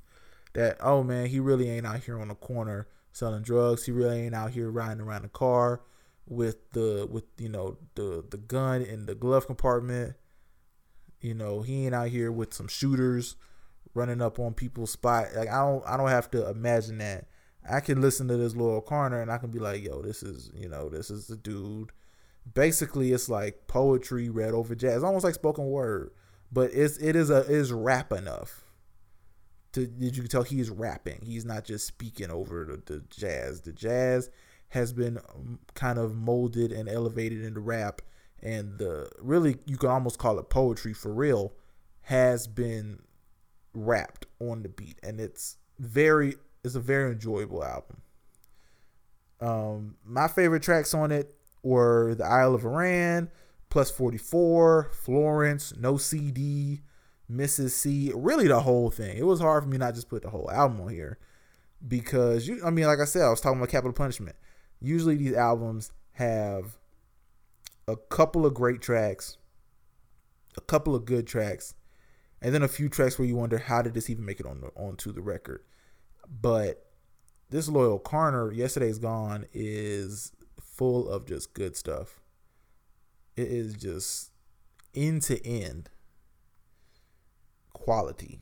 that 0.54 0.78
oh 0.80 1.02
man, 1.02 1.26
he 1.26 1.38
really 1.38 1.68
ain't 1.68 1.86
out 1.86 2.00
here 2.00 2.18
on 2.18 2.28
the 2.28 2.34
corner 2.34 2.88
selling 3.12 3.42
drugs. 3.42 3.84
He 3.84 3.92
really 3.92 4.22
ain't 4.22 4.34
out 4.34 4.52
here 4.52 4.70
riding 4.70 5.02
around 5.02 5.22
the 5.22 5.28
car 5.28 5.82
with 6.28 6.72
the 6.72 7.08
with 7.10 7.24
you 7.38 7.48
know 7.48 7.76
the 7.94 8.24
the 8.30 8.36
gun 8.36 8.82
in 8.82 9.06
the 9.06 9.14
glove 9.14 9.46
compartment. 9.46 10.14
You 11.20 11.34
know, 11.34 11.62
he 11.62 11.86
ain't 11.86 11.94
out 11.94 12.08
here 12.08 12.30
with 12.30 12.52
some 12.52 12.68
shooters 12.68 13.36
running 13.94 14.20
up 14.20 14.38
on 14.38 14.54
people's 14.54 14.90
spot. 14.90 15.28
Like 15.34 15.48
I 15.48 15.64
don't 15.64 15.84
I 15.86 15.96
don't 15.96 16.08
have 16.08 16.30
to 16.32 16.48
imagine 16.50 16.98
that. 16.98 17.26
I 17.68 17.80
can 17.80 18.00
listen 18.00 18.28
to 18.28 18.36
this 18.36 18.54
Loyle 18.54 18.82
Carner 18.82 19.20
and 19.20 19.30
I 19.30 19.38
can 19.38 19.50
be 19.50 19.58
like, 19.58 19.82
yo, 19.82 20.02
this 20.02 20.22
is 20.22 20.50
you 20.54 20.68
know, 20.68 20.88
this 20.88 21.10
is 21.10 21.26
the 21.26 21.36
dude. 21.36 21.92
Basically, 22.54 23.12
it's 23.12 23.28
like 23.28 23.66
poetry 23.66 24.28
read 24.28 24.54
over 24.54 24.74
jazz, 24.74 25.02
almost 25.02 25.24
like 25.24 25.34
spoken 25.34 25.66
word, 25.66 26.10
but 26.52 26.70
it's 26.72 26.96
it 26.98 27.16
is 27.16 27.30
a 27.30 27.40
it 27.40 27.50
is 27.50 27.72
rap 27.72 28.12
enough. 28.12 28.62
To, 29.72 29.86
did 29.86 30.16
you 30.16 30.26
tell 30.26 30.42
he's 30.42 30.70
rapping. 30.70 31.20
He's 31.22 31.44
not 31.44 31.64
just 31.64 31.86
speaking 31.86 32.30
over 32.30 32.64
the, 32.64 32.94
the 32.94 33.00
jazz. 33.10 33.60
The 33.60 33.72
jazz 33.72 34.30
has 34.70 34.92
been 34.92 35.18
um, 35.34 35.58
kind 35.74 35.98
of 35.98 36.14
molded 36.14 36.72
and 36.72 36.88
elevated 36.88 37.44
into 37.44 37.60
rap 37.60 38.02
and 38.42 38.78
the 38.78 39.08
really 39.18 39.56
you 39.66 39.76
can 39.76 39.90
almost 39.90 40.18
call 40.18 40.38
it 40.38 40.48
poetry 40.48 40.92
for 40.92 41.12
real 41.12 41.52
has 42.02 42.46
been 42.46 43.02
rapped 43.74 44.26
on 44.40 44.62
the 44.62 44.68
beat 44.68 44.98
and 45.02 45.20
it's 45.20 45.56
very 45.78 46.34
it's 46.64 46.74
a 46.74 46.80
very 46.80 47.12
enjoyable 47.12 47.64
album. 47.64 48.02
Um 49.40 49.96
my 50.04 50.28
favorite 50.28 50.62
tracks 50.62 50.94
on 50.94 51.12
it 51.12 51.34
were 51.62 52.14
the 52.14 52.24
isle 52.24 52.54
of 52.54 52.64
Arran 52.64 53.30
plus 53.68 53.90
44 53.90 54.90
florence 54.92 55.74
no 55.76 55.96
cd 55.96 56.80
mrs 57.30 57.70
c 57.70 58.12
really 58.14 58.46
the 58.48 58.60
whole 58.60 58.90
thing. 58.90 59.16
It 59.16 59.26
was 59.26 59.40
hard 59.40 59.64
for 59.64 59.68
me 59.68 59.78
not 59.78 59.94
just 59.94 60.08
put 60.08 60.22
the 60.22 60.30
whole 60.30 60.50
album 60.50 60.80
on 60.80 60.90
here 60.90 61.18
because 61.86 62.48
you 62.48 62.60
i 62.64 62.70
mean 62.70 62.86
like 62.86 63.00
i 63.00 63.04
said 63.04 63.22
i 63.22 63.28
was 63.28 63.40
talking 63.40 63.58
about 63.58 63.68
capital 63.68 63.92
punishment 63.92 64.34
usually 64.80 65.16
these 65.16 65.34
albums 65.34 65.92
have 66.12 66.76
a 67.88 67.96
couple 67.96 68.44
of 68.46 68.54
great 68.54 68.80
tracks, 68.80 69.36
a 70.56 70.60
couple 70.60 70.94
of 70.94 71.04
good 71.04 71.26
tracks, 71.26 71.74
and 72.40 72.54
then 72.54 72.62
a 72.62 72.68
few 72.68 72.88
tracks 72.88 73.18
where 73.18 73.28
you 73.28 73.36
wonder 73.36 73.58
how 73.58 73.82
did 73.82 73.94
this 73.94 74.10
even 74.10 74.24
make 74.24 74.40
it 74.40 74.46
on 74.46 74.60
the, 74.60 74.68
onto 74.76 75.12
the 75.12 75.22
record. 75.22 75.62
But 76.28 76.86
this 77.50 77.68
Loyle 77.68 78.00
Carner, 78.00 78.54
yesterday's 78.54 78.98
gone, 78.98 79.46
is 79.52 80.32
full 80.60 81.08
of 81.08 81.26
just 81.26 81.54
good 81.54 81.76
stuff. 81.76 82.20
It 83.36 83.48
is 83.48 83.74
just 83.74 84.30
end 84.94 85.22
to 85.22 85.44
end 85.46 85.90
quality, 87.72 88.40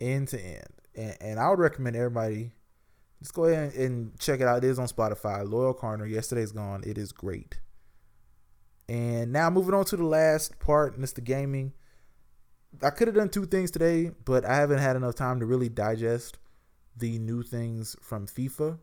end 0.00 0.28
to 0.28 0.40
end, 0.40 0.72
and, 0.94 1.16
and 1.20 1.40
I 1.40 1.48
would 1.50 1.58
recommend 1.58 1.96
everybody 1.96 2.52
just 3.20 3.34
go 3.34 3.44
ahead 3.44 3.74
and 3.74 4.18
check 4.18 4.40
it 4.40 4.46
out. 4.46 4.58
It 4.58 4.64
is 4.64 4.78
on 4.78 4.86
Spotify. 4.86 5.48
Loyle 5.48 5.74
Carner. 5.74 6.08
Yesterday's 6.08 6.52
gone. 6.52 6.82
It 6.86 6.98
is 6.98 7.12
great. 7.12 7.60
And 8.88 9.32
now 9.32 9.50
moving 9.50 9.74
on 9.74 9.84
to 9.86 9.96
the 9.96 10.04
last 10.04 10.58
part, 10.58 11.00
the 11.00 11.20
gaming. 11.20 11.72
I 12.82 12.90
could 12.90 13.08
have 13.08 13.16
done 13.16 13.30
two 13.30 13.46
things 13.46 13.70
today, 13.70 14.10
but 14.24 14.44
I 14.44 14.56
haven't 14.56 14.78
had 14.78 14.96
enough 14.96 15.14
time 15.14 15.40
to 15.40 15.46
really 15.46 15.68
digest 15.68 16.38
the 16.96 17.18
new 17.18 17.42
things 17.42 17.96
from 18.00 18.26
FIFA. 18.26 18.78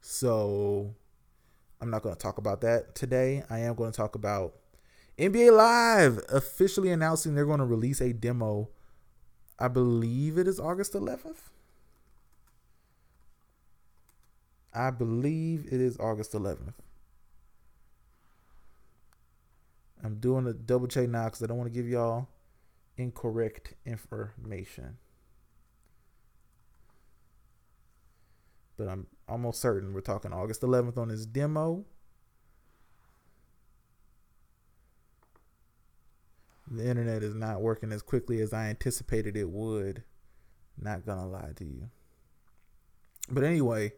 So 0.00 0.94
I'm 1.80 1.90
not 1.90 2.02
going 2.02 2.14
to 2.14 2.20
talk 2.20 2.38
about 2.38 2.60
that 2.62 2.94
today. 2.94 3.42
I 3.50 3.60
am 3.60 3.74
going 3.74 3.90
to 3.90 3.96
talk 3.96 4.14
about 4.14 4.54
NBA 5.18 5.54
Live 5.54 6.20
officially 6.30 6.90
announcing 6.90 7.34
they're 7.34 7.44
going 7.44 7.58
to 7.58 7.66
release 7.66 8.00
a 8.00 8.12
demo. 8.12 8.70
I 9.58 9.68
believe 9.68 10.38
it 10.38 10.48
is 10.48 10.58
August 10.58 10.94
11th. 10.94 11.49
I 14.72 14.90
believe 14.90 15.66
it 15.66 15.80
is 15.80 15.98
August 15.98 16.32
11th. 16.32 16.74
I'm 20.02 20.16
doing 20.16 20.46
a 20.46 20.52
double 20.52 20.86
check 20.86 21.08
now 21.08 21.24
because 21.24 21.42
I 21.42 21.46
don't 21.46 21.58
want 21.58 21.72
to 21.72 21.76
give 21.76 21.88
y'all 21.88 22.28
incorrect 22.96 23.74
information. 23.84 24.98
But 28.76 28.88
I'm 28.88 29.06
almost 29.28 29.60
certain 29.60 29.92
we're 29.92 30.00
talking 30.00 30.32
August 30.32 30.62
11th 30.62 30.96
on 30.96 31.08
his 31.10 31.26
demo. 31.26 31.84
The 36.70 36.88
internet 36.88 37.22
is 37.22 37.34
not 37.34 37.60
working 37.60 37.90
as 37.92 38.00
quickly 38.00 38.40
as 38.40 38.52
I 38.52 38.68
anticipated 38.68 39.36
it 39.36 39.50
would. 39.50 40.04
Not 40.80 41.04
gonna 41.04 41.28
lie 41.28 41.52
to 41.56 41.64
you. 41.64 41.90
But 43.28 43.44
anyway, 43.44 43.92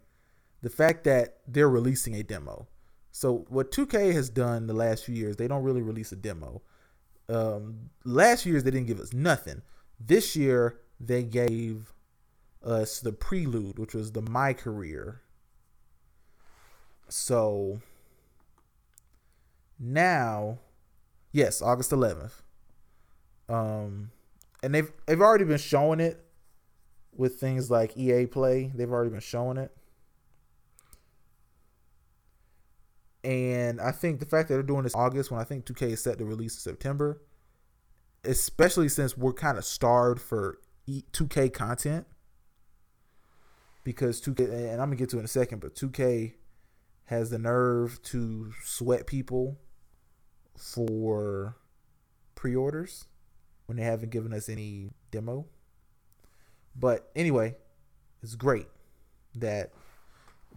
the 0.63 0.71
fact 0.71 1.05
that 1.05 1.39
they're 1.47 1.69
releasing 1.69 2.15
a 2.15 2.23
demo. 2.23 2.69
So 3.11 3.45
what 3.49 3.71
2K 3.71 4.13
has 4.13 4.31
done 4.31 4.67
the 4.67 4.75
last 4.75 5.05
few 5.05 5.15
years, 5.15 5.37
they 5.37 5.49
don't 5.49 5.63
really 5.63 5.83
release 5.83 6.13
a 6.13 6.17
demo. 6.17 6.63
Um, 7.29 7.91
last 8.05 8.47
years 8.47 8.65
they 8.65 8.71
didn't 8.71 8.87
give 8.87 9.01
us 9.01 9.13
nothing. 9.13 9.63
This 10.01 10.35
year 10.35 10.81
they 10.99 11.23
gave 11.23 11.93
us 12.65 13.01
the 13.01 13.13
prelude, 13.13 13.79
which 13.79 13.95
was 13.95 14.13
the 14.13 14.23
My 14.23 14.53
Career. 14.53 15.21
So 17.09 17.81
now, 19.79 20.59
yes, 21.33 21.61
August 21.61 21.91
11th. 21.91 22.43
Um, 23.49 24.13
and 24.63 24.75
they've 24.75 24.91
they've 25.07 25.21
already 25.21 25.45
been 25.45 25.59
showing 25.59 26.01
it 26.01 26.25
with 27.15 27.41
things 27.41 27.71
like 27.71 27.97
EA 27.97 28.27
Play. 28.27 28.73
They've 28.75 28.91
already 28.91 29.11
been 29.11 29.21
showing 29.21 29.59
it. 29.59 29.77
And 33.25 33.81
I 33.81 33.93
think 33.93 34.19
the 34.19 34.27
fact 34.27 34.49
that 34.49 34.55
they're 34.55 34.63
doing 34.63 34.83
this 34.83 34.95
August 34.95 35.31
when 35.31 35.41
I 35.41 35.45
think 35.45 35.65
2K 35.65 35.93
is 35.93 36.03
set 36.03 36.19
to 36.19 36.25
release 36.25 36.55
in 36.55 36.61
September, 36.61 37.23
especially 38.25 38.89
since 38.89 39.17
we're 39.17 39.33
kind 39.33 39.59
of 39.59 39.65
starved 39.65 40.21
for 40.21 40.59
2K 40.89 41.53
content. 41.53 42.07
Because 43.85 44.21
2K, 44.21 44.73
and 44.73 44.81
I'm 44.81 44.89
going 44.89 44.91
to 44.91 44.97
get 44.97 45.11
to 45.11 45.17
it 45.17 45.21
in 45.21 45.25
a 45.25 45.29
second, 45.29 45.61
but 45.61 45.75
2K 45.75 46.35
has 47.07 47.31
the 47.31 47.39
nerve 47.39 48.01
to 48.03 48.53
sweat 48.65 49.07
people 49.07 49.59
for 50.57 51.57
pre 52.35 52.55
orders 52.55 53.07
when 53.67 53.77
they 53.77 53.85
haven't 53.85 54.11
given 54.11 54.33
us 54.33 54.49
any 54.49 54.91
demo. 55.11 55.47
But 56.75 57.11
anyway, 57.15 57.57
it's 58.23 58.35
great 58.35 58.67
that 59.35 59.73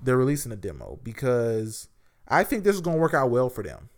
they're 0.01 0.17
releasing 0.17 0.51
a 0.51 0.55
demo 0.55 0.99
because 1.03 1.87
I 2.27 2.43
think 2.43 2.63
this 2.63 2.75
is 2.75 2.81
going 2.81 2.97
to 2.97 3.01
work 3.01 3.13
out 3.13 3.29
well 3.29 3.49
for 3.49 3.63
them. 3.63 3.89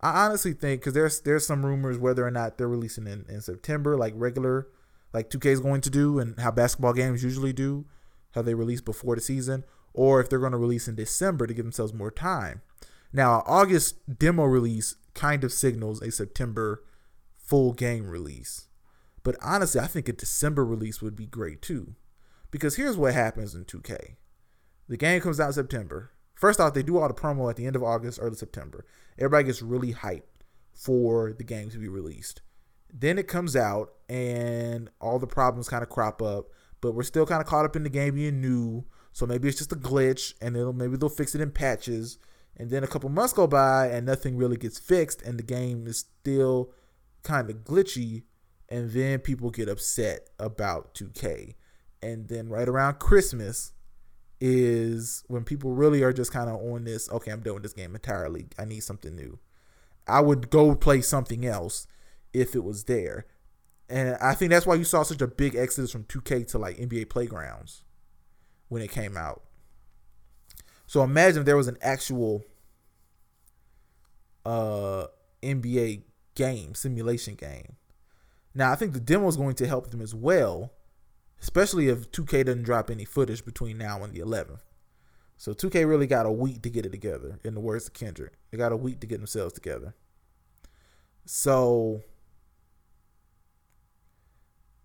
I 0.00 0.26
honestly 0.26 0.52
think 0.52 0.80
because 0.80 0.94
there's 0.94 1.20
there's 1.20 1.46
some 1.46 1.66
rumors 1.66 1.98
whether 1.98 2.26
or 2.26 2.30
not 2.30 2.56
they're 2.56 2.68
releasing 2.68 3.06
in, 3.06 3.24
in 3.28 3.40
September 3.40 3.96
like 3.96 4.12
regular 4.16 4.68
like 5.12 5.30
2K 5.30 5.46
is 5.46 5.60
going 5.60 5.80
to 5.80 5.90
do 5.90 6.18
and 6.18 6.38
how 6.38 6.50
basketball 6.50 6.92
games 6.92 7.24
usually 7.24 7.52
do, 7.52 7.86
how 8.32 8.42
they 8.42 8.54
release 8.54 8.80
before 8.80 9.14
the 9.14 9.20
season, 9.20 9.64
or 9.94 10.20
if 10.20 10.28
they're 10.28 10.38
going 10.38 10.52
to 10.52 10.58
release 10.58 10.86
in 10.86 10.94
December 10.94 11.46
to 11.46 11.54
give 11.54 11.64
themselves 11.64 11.94
more 11.94 12.10
time. 12.10 12.60
Now, 13.12 13.42
August 13.46 14.18
demo 14.18 14.44
release 14.44 14.96
kind 15.14 15.44
of 15.44 15.52
signals 15.52 16.02
a 16.02 16.10
September 16.10 16.84
full 17.36 17.72
game 17.72 18.08
release. 18.08 18.68
But 19.22 19.36
honestly, 19.42 19.80
I 19.80 19.86
think 19.86 20.08
a 20.08 20.12
December 20.12 20.64
release 20.64 21.00
would 21.00 21.16
be 21.16 21.26
great 21.26 21.62
too. 21.62 21.94
Because 22.50 22.76
here's 22.76 22.96
what 22.96 23.14
happens 23.14 23.54
in 23.54 23.64
2K. 23.64 24.16
The 24.88 24.96
game 24.96 25.20
comes 25.20 25.40
out 25.40 25.48
in 25.48 25.52
September. 25.54 26.12
First 26.38 26.60
off, 26.60 26.72
they 26.72 26.84
do 26.84 26.98
all 26.98 27.08
the 27.08 27.14
promo 27.14 27.50
at 27.50 27.56
the 27.56 27.66
end 27.66 27.74
of 27.74 27.82
August, 27.82 28.20
early 28.22 28.36
September. 28.36 28.86
Everybody 29.18 29.44
gets 29.44 29.60
really 29.60 29.92
hyped 29.92 30.22
for 30.72 31.32
the 31.32 31.42
game 31.42 31.68
to 31.70 31.78
be 31.78 31.88
released. 31.88 32.42
Then 32.94 33.18
it 33.18 33.26
comes 33.26 33.56
out 33.56 33.94
and 34.08 34.88
all 35.00 35.18
the 35.18 35.26
problems 35.26 35.68
kind 35.68 35.82
of 35.82 35.88
crop 35.88 36.22
up, 36.22 36.46
but 36.80 36.92
we're 36.92 37.02
still 37.02 37.26
kind 37.26 37.40
of 37.40 37.48
caught 37.48 37.64
up 37.64 37.74
in 37.74 37.82
the 37.82 37.90
game 37.90 38.14
being 38.14 38.40
new. 38.40 38.84
So 39.12 39.26
maybe 39.26 39.48
it's 39.48 39.58
just 39.58 39.72
a 39.72 39.76
glitch 39.76 40.32
and 40.40 40.56
it'll 40.56 40.72
maybe 40.72 40.96
they'll 40.96 41.08
fix 41.08 41.34
it 41.34 41.40
in 41.40 41.50
patches. 41.50 42.18
And 42.56 42.70
then 42.70 42.84
a 42.84 42.88
couple 42.88 43.10
months 43.10 43.32
go 43.32 43.48
by 43.48 43.88
and 43.88 44.06
nothing 44.06 44.36
really 44.36 44.56
gets 44.56 44.78
fixed 44.78 45.22
and 45.22 45.40
the 45.40 45.44
game 45.44 45.88
is 45.88 46.06
still 46.20 46.72
kind 47.24 47.50
of 47.50 47.64
glitchy. 47.64 48.22
And 48.68 48.92
then 48.92 49.18
people 49.18 49.50
get 49.50 49.68
upset 49.68 50.30
about 50.38 50.94
2K. 50.94 51.56
And 52.00 52.28
then 52.28 52.48
right 52.48 52.68
around 52.68 53.00
Christmas, 53.00 53.72
is 54.40 55.24
when 55.26 55.44
people 55.44 55.72
really 55.72 56.02
are 56.02 56.12
just 56.12 56.32
kind 56.32 56.48
of 56.48 56.56
on 56.56 56.84
this, 56.84 57.10
okay, 57.10 57.30
I'm 57.30 57.42
with 57.42 57.62
this 57.62 57.72
game 57.72 57.94
entirely. 57.94 58.46
I 58.58 58.64
need 58.64 58.80
something 58.80 59.14
new. 59.14 59.38
I 60.06 60.20
would 60.20 60.50
go 60.50 60.74
play 60.74 61.00
something 61.00 61.44
else 61.44 61.86
if 62.32 62.54
it 62.54 62.64
was 62.64 62.84
there. 62.84 63.26
And 63.88 64.16
I 64.20 64.34
think 64.34 64.50
that's 64.50 64.66
why 64.66 64.74
you 64.74 64.84
saw 64.84 65.02
such 65.02 65.22
a 65.22 65.26
big 65.26 65.54
exodus 65.54 65.90
from 65.90 66.04
2K 66.04 66.46
to 66.48 66.58
like 66.58 66.76
NBA 66.76 67.08
Playgrounds 67.08 67.82
when 68.68 68.82
it 68.82 68.90
came 68.90 69.16
out. 69.16 69.42
So 70.86 71.02
imagine 71.02 71.40
if 71.40 71.46
there 71.46 71.56
was 71.56 71.68
an 71.68 71.78
actual 71.82 72.44
uh 74.44 75.06
NBA 75.42 76.02
game, 76.34 76.74
simulation 76.74 77.34
game. 77.34 77.76
Now 78.54 78.72
I 78.72 78.76
think 78.76 78.92
the 78.92 79.00
demo 79.00 79.26
is 79.28 79.36
going 79.36 79.54
to 79.56 79.66
help 79.66 79.90
them 79.90 80.00
as 80.00 80.14
well 80.14 80.72
especially 81.40 81.88
if 81.88 82.10
2K 82.10 82.46
doesn't 82.46 82.62
drop 82.62 82.90
any 82.90 83.04
footage 83.04 83.44
between 83.44 83.78
now 83.78 84.02
and 84.02 84.12
the 84.12 84.20
11th. 84.20 84.60
So 85.36 85.52
2K 85.54 85.88
really 85.88 86.06
got 86.06 86.26
a 86.26 86.32
week 86.32 86.62
to 86.62 86.70
get 86.70 86.84
it 86.84 86.90
together, 86.90 87.38
in 87.44 87.54
the 87.54 87.60
words 87.60 87.86
of 87.86 87.94
Kendrick. 87.94 88.32
They 88.50 88.58
got 88.58 88.72
a 88.72 88.76
week 88.76 89.00
to 89.00 89.06
get 89.06 89.18
themselves 89.18 89.52
together. 89.52 89.94
So 91.24 92.00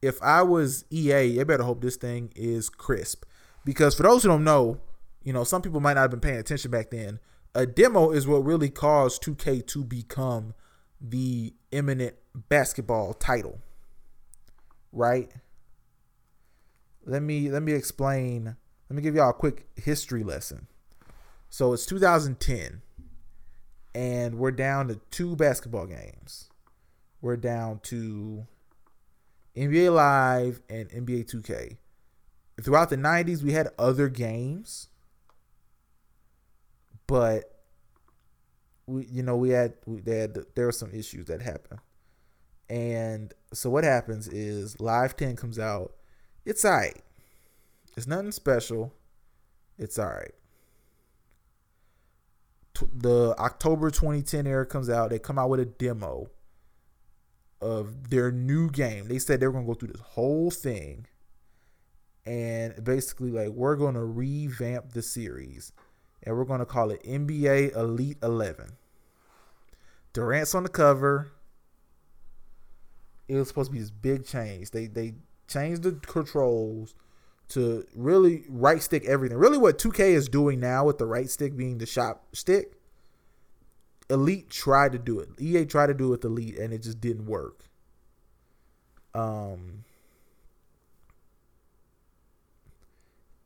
if 0.02 0.22
I 0.22 0.44
was 0.44 0.86
EA, 0.92 1.40
I 1.40 1.44
better 1.44 1.64
hope 1.64 1.82
this 1.82 1.96
thing 1.96 2.32
is 2.36 2.70
crisp. 2.70 3.24
Because 3.66 3.96
for 3.96 4.04
those 4.04 4.24
who 4.24 4.30
don't 4.30 4.44
know, 4.44 4.80
you 5.24 5.34
know, 5.34 5.44
some 5.44 5.62
people 5.62 5.80
might 5.80 5.94
not 5.94 6.02
have 6.02 6.12
been 6.12 6.20
paying 6.20 6.38
attention 6.38 6.70
back 6.70 6.92
then. 6.92 7.20
A 7.56 7.66
demo 7.66 8.12
is 8.12 8.28
what 8.28 8.44
really 8.44 8.70
caused 8.70 9.24
2K 9.24 9.66
to 9.68 9.84
become 9.84 10.54
the 11.00 11.54
eminent 11.72 12.16
basketball 12.50 13.14
title. 13.14 13.60
Right? 14.92 15.32
Let 17.06 17.22
me 17.22 17.50
let 17.50 17.64
me 17.64 17.74
explain. 17.74 18.56
Let 18.90 18.96
me 18.96 19.02
give 19.02 19.16
y'all 19.16 19.30
a 19.30 19.34
quick 19.34 19.68
history 19.76 20.24
lesson. 20.24 20.68
So 21.50 21.74
it's 21.74 21.86
2010, 21.86 22.82
and 23.94 24.36
we're 24.36 24.52
down 24.52 24.88
to 24.88 24.96
two 25.12 25.36
basketball 25.36 25.86
games. 25.86 26.50
We're 27.22 27.38
down 27.38 27.80
to 27.84 28.48
NBA 29.56 29.94
Live 29.94 30.62
and 30.70 30.90
NBA 30.90 31.32
2K. 31.32 31.78
Throughout 32.62 32.90
the 32.90 32.98
90s, 32.98 33.44
we 33.44 33.54
had 33.54 33.70
other 33.80 34.10
games, 34.10 34.90
but 37.08 37.64
we, 38.86 39.06
you 39.06 39.24
know, 39.24 39.38
we 39.38 39.52
had, 39.52 39.74
we 39.86 40.02
had 40.12 40.38
there 40.56 40.66
were 40.66 40.72
some 40.72 40.92
issues 40.92 41.26
that 41.28 41.42
happened, 41.42 41.80
and 42.70 43.34
so 43.54 43.70
what 43.70 43.84
happens 43.84 44.28
is 44.28 44.80
Live 44.80 45.16
10 45.16 45.36
comes 45.36 45.58
out 45.58 45.94
it's 46.46 46.66
alright. 46.66 47.02
It's 47.96 48.08
nothing 48.08 48.32
special. 48.32 48.94
It's 49.78 50.00
alright. 50.00 50.34
The 52.94 53.36
October 53.38 53.92
2010 53.92 54.48
era 54.48 54.66
comes 54.66 54.90
out. 54.90 55.12
They 55.12 55.20
come 55.20 55.38
out 55.38 55.50
with 55.50 55.60
a 55.60 55.66
demo 55.66 56.28
of 57.62 58.10
their 58.10 58.32
new 58.32 58.70
game. 58.70 59.08
They 59.08 59.20
said 59.20 59.40
they 59.40 59.48
were 59.48 59.54
gonna 59.54 59.66
go 59.66 59.74
through 59.74 59.90
this 59.90 60.02
whole 60.02 60.52
thing, 60.52 61.06
and 62.26 62.84
basically 62.84 63.32
like 63.32 63.50
we're 63.50 63.76
gonna 63.76 64.04
revamp 64.04 64.92
the 64.92 65.02
series, 65.02 65.72
and 66.24 66.36
we're 66.36 66.46
gonna 66.46 66.66
call 66.66 66.92
it 66.92 67.02
NBA 67.04 67.76
Elite 67.76 68.18
11. 68.22 68.74
Durant's 70.12 70.54
on 70.54 70.64
the 70.64 70.70
cover. 70.70 71.32
It 73.28 73.36
was 73.36 73.48
supposed 73.48 73.70
to 73.70 73.74
be 73.74 73.80
this 73.80 73.92
big 73.92 74.26
change. 74.26 74.72
They 74.72 74.88
they 74.88 75.16
change 75.48 75.82
the 75.82 75.94
controls 75.94 76.96
to 77.50 77.86
really 77.96 78.46
right 78.50 78.82
stick 78.82 79.06
everything. 79.06 79.38
Really, 79.38 79.58
what 79.58 79.78
2K 79.78 80.00
is 80.00 80.28
doing 80.28 80.60
now 80.60 80.86
with 80.86 80.98
the 80.98 81.06
right 81.06 81.30
stick 81.30 81.56
being 81.56 81.78
the 81.78 81.86
shot 81.86 82.22
stick, 82.34 82.74
Elite 84.10 84.50
tried 84.50 84.92
to 84.94 85.00
do 85.00 85.20
it. 85.20 85.30
EA 85.40 85.66
tried 85.66 85.88
to 85.88 85.94
do 85.94 86.08
it 86.08 86.12
with 86.12 86.26
Elite, 86.26 86.58
and 86.58 86.74
it 86.74 86.84
just 86.84 87.00
didn't 87.00 87.26
work. 87.26 87.66
Um, 89.14 89.84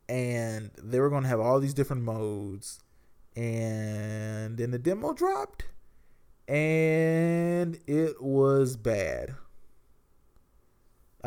and 0.08 0.70
they 0.82 1.00
were 1.00 1.10
going 1.10 1.24
to 1.24 1.28
have 1.28 1.40
all 1.40 1.60
these 1.60 1.74
different 1.74 2.02
modes, 2.02 2.80
and 3.36 4.56
then 4.56 4.70
the 4.70 4.78
demo 4.78 5.12
dropped, 5.12 5.64
and 6.46 7.78
it 7.86 8.22
was 8.22 8.76
bad. 8.76 9.34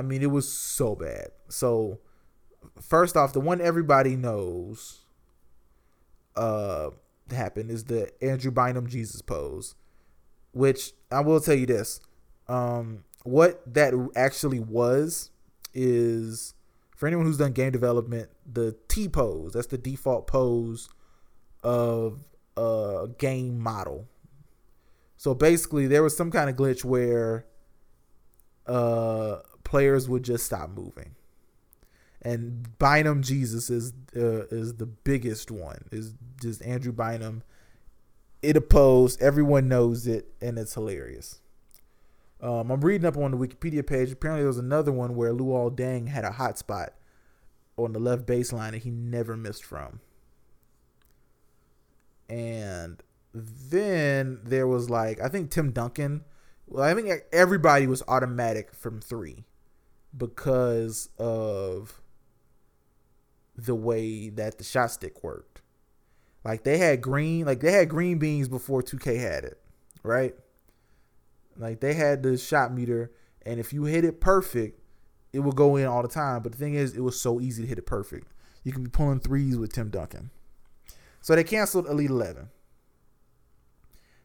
I 0.01 0.03
mean, 0.03 0.23
it 0.23 0.31
was 0.31 0.51
so 0.51 0.95
bad. 0.95 1.27
So, 1.49 1.99
first 2.81 3.15
off, 3.15 3.33
the 3.33 3.39
one 3.39 3.61
everybody 3.61 4.15
knows 4.15 5.01
uh 6.35 6.89
happened 7.29 7.69
is 7.69 7.85
the 7.85 8.11
Andrew 8.21 8.51
Bynum 8.51 8.87
Jesus 8.87 9.21
pose. 9.21 9.75
which 10.53 10.93
I 11.11 11.21
will 11.21 11.39
tell 11.39 11.55
you 11.55 11.65
this. 11.65 11.99
Um, 12.47 13.03
what 13.23 13.61
that 13.73 13.93
actually 14.15 14.59
was 14.59 15.31
is 15.73 16.53
for 16.95 17.07
anyone 17.07 17.25
who's 17.25 17.37
done 17.37 17.53
game 17.53 17.71
development, 17.71 18.29
the 18.51 18.75
T 18.87 19.07
pose, 19.07 19.53
that's 19.53 19.67
the 19.67 19.77
default 19.77 20.27
pose 20.27 20.89
of 21.63 22.19
a 22.57 23.07
game 23.17 23.59
model. 23.59 24.07
So 25.17 25.33
basically, 25.35 25.87
there 25.87 26.01
was 26.03 26.17
some 26.17 26.31
kind 26.31 26.49
of 26.49 26.55
glitch 26.55 26.83
where 26.83 27.45
uh, 28.65 29.37
players 29.71 30.09
would 30.09 30.23
just 30.23 30.45
stop 30.45 30.69
moving. 30.69 31.15
And 32.21 32.77
Bynum 32.77 33.23
Jesus 33.23 33.69
is 33.69 33.93
uh, 34.15 34.45
is 34.51 34.75
the 34.75 34.85
biggest 34.85 35.49
one. 35.49 35.85
Is 35.91 36.13
just 36.41 36.61
Andrew 36.61 36.91
Bynum. 36.91 37.41
It 38.43 38.57
opposed. 38.57 39.21
Everyone 39.21 39.69
knows 39.69 40.07
it, 40.07 40.27
and 40.41 40.59
it's 40.59 40.73
hilarious. 40.73 41.39
Um, 42.41 42.69
I'm 42.69 42.81
reading 42.81 43.07
up 43.07 43.15
on 43.15 43.31
the 43.31 43.37
Wikipedia 43.37 43.85
page. 43.85 44.11
Apparently, 44.11 44.41
there 44.41 44.47
was 44.49 44.57
another 44.57 44.91
one 44.91 45.15
where 45.15 45.31
Luol 45.33 45.73
Deng 45.73 46.09
had 46.09 46.25
a 46.25 46.31
hot 46.31 46.59
spot 46.59 46.93
on 47.77 47.93
the 47.93 47.99
left 47.99 48.25
baseline 48.25 48.71
that 48.71 48.83
he 48.83 48.91
never 48.91 49.37
missed 49.37 49.63
from. 49.63 50.01
And 52.29 53.01
then 53.33 54.41
there 54.43 54.67
was 54.67 54.89
like 54.89 55.21
I 55.21 55.29
think 55.29 55.49
Tim 55.49 55.71
Duncan. 55.71 56.25
Well, 56.67 56.83
I 56.83 56.93
think 56.93 57.09
everybody 57.31 57.87
was 57.87 58.03
automatic 58.07 58.75
from 58.75 58.99
three 58.99 59.45
because 60.15 61.09
of 61.17 62.01
the 63.55 63.75
way 63.75 64.29
that 64.29 64.57
the 64.57 64.63
shot 64.63 64.91
stick 64.91 65.23
worked. 65.23 65.61
Like 66.43 66.63
they 66.63 66.77
had 66.77 67.01
green, 67.01 67.45
like 67.45 67.59
they 67.59 67.71
had 67.71 67.89
green 67.89 68.17
beans 68.17 68.47
before 68.47 68.81
2K 68.81 69.19
had 69.19 69.43
it, 69.43 69.61
right? 70.03 70.33
Like 71.57 71.79
they 71.79 71.93
had 71.93 72.23
the 72.23 72.37
shot 72.37 72.73
meter, 72.73 73.11
and 73.45 73.59
if 73.59 73.73
you 73.73 73.83
hit 73.83 74.03
it 74.03 74.19
perfect, 74.19 74.79
it 75.33 75.39
would 75.39 75.55
go 75.55 75.75
in 75.75 75.85
all 75.85 76.01
the 76.01 76.07
time. 76.07 76.41
But 76.41 76.53
the 76.53 76.57
thing 76.57 76.73
is, 76.73 76.95
it 76.95 77.01
was 77.01 77.19
so 77.19 77.39
easy 77.39 77.61
to 77.63 77.67
hit 77.67 77.77
it 77.77 77.85
perfect. 77.85 78.27
You 78.63 78.71
can 78.71 78.83
be 78.83 78.89
pulling 78.89 79.19
threes 79.19 79.57
with 79.57 79.73
Tim 79.73 79.89
Duncan. 79.89 80.31
So 81.21 81.35
they 81.35 81.43
canceled 81.43 81.87
Elite 81.87 82.09
11. 82.09 82.49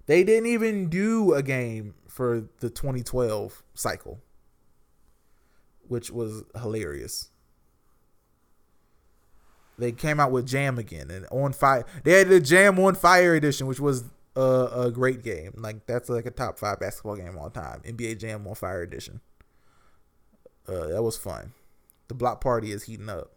They 0.06 0.24
didn't 0.24 0.48
even 0.48 0.88
do 0.88 1.34
a 1.34 1.42
game 1.42 1.94
for 2.08 2.48
the 2.60 2.70
2012 2.70 3.62
cycle, 3.74 4.20
which 5.88 6.10
was 6.10 6.44
hilarious. 6.60 7.30
They 9.78 9.92
came 9.92 10.20
out 10.20 10.30
with 10.32 10.46
Jam 10.46 10.78
again 10.78 11.10
and 11.10 11.26
on 11.30 11.52
fire. 11.52 11.84
They 12.04 12.12
had 12.12 12.28
the 12.28 12.40
Jam 12.40 12.78
on 12.78 12.94
Fire 12.94 13.34
edition, 13.34 13.66
which 13.66 13.80
was 13.80 14.04
a, 14.34 14.68
a 14.74 14.90
great 14.90 15.22
game. 15.22 15.52
Like 15.56 15.86
that's 15.86 16.08
like 16.08 16.26
a 16.26 16.30
top 16.30 16.58
five 16.58 16.80
basketball 16.80 17.16
game 17.16 17.36
all 17.38 17.50
time. 17.50 17.82
NBA 17.84 18.18
Jam 18.18 18.46
on 18.46 18.54
Fire 18.54 18.82
edition. 18.82 19.20
Uh, 20.68 20.88
that 20.88 21.02
was 21.02 21.16
fun. 21.16 21.52
The 22.08 22.14
block 22.14 22.40
party 22.40 22.72
is 22.72 22.84
heating 22.84 23.08
up. 23.08 23.32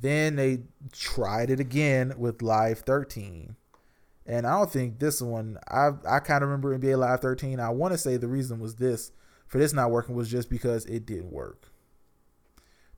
Then 0.00 0.36
they 0.36 0.60
tried 0.92 1.50
it 1.50 1.58
again 1.58 2.14
with 2.16 2.40
Live 2.40 2.80
13. 2.80 3.56
And 4.26 4.46
I 4.46 4.58
don't 4.58 4.70
think 4.70 4.98
this 4.98 5.20
one 5.20 5.58
I 5.68 5.90
I 6.08 6.20
kind 6.20 6.44
of 6.44 6.50
remember 6.50 6.78
NBA 6.78 6.98
Live 6.98 7.20
13. 7.20 7.58
I 7.58 7.70
want 7.70 7.92
to 7.92 7.98
say 7.98 8.16
the 8.16 8.28
reason 8.28 8.60
was 8.60 8.76
this 8.76 9.10
for 9.48 9.58
this 9.58 9.72
not 9.72 9.90
working 9.90 10.14
was 10.14 10.30
just 10.30 10.48
because 10.48 10.84
it 10.86 11.06
didn't 11.06 11.32
work. 11.32 11.68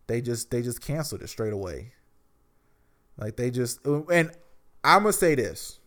They 0.06 0.20
just 0.20 0.50
they 0.50 0.62
just 0.62 0.80
canceled 0.80 1.22
it 1.22 1.28
straight 1.28 1.52
away. 1.52 1.92
Like 3.16 3.36
they 3.36 3.50
just 3.50 3.84
and 3.86 4.32
I'm 4.84 5.02
gonna 5.02 5.12
say 5.12 5.34
this, 5.34 5.78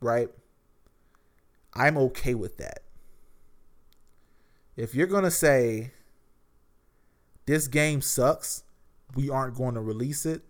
right? 0.00 0.28
I'm 1.74 1.98
okay 1.98 2.34
with 2.34 2.56
that. 2.56 2.80
If 4.76 4.94
you're 4.94 5.06
gonna 5.06 5.30
say 5.30 5.92
this 7.46 7.68
game 7.68 8.00
sucks, 8.00 8.64
we 9.14 9.30
aren't 9.30 9.54
going 9.54 9.74
to 9.74 9.80
release 9.80 10.26
it. 10.26 10.42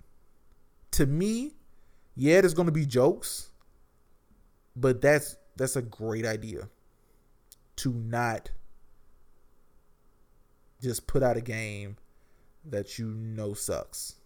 To 0.92 1.06
me, 1.06 1.52
yeah, 2.14 2.40
there's 2.40 2.54
going 2.54 2.66
to 2.66 2.72
be 2.72 2.86
jokes, 2.86 3.50
but 4.74 5.00
that's 5.00 5.36
that's 5.56 5.76
a 5.76 5.82
great 5.82 6.24
idea 6.24 6.68
to 7.76 7.92
not 7.92 8.50
just 10.80 11.06
put 11.06 11.22
out 11.22 11.36
a 11.36 11.40
game 11.40 11.96
that 12.64 12.98
you 12.98 13.06
know 13.06 13.54
sucks 13.54 14.16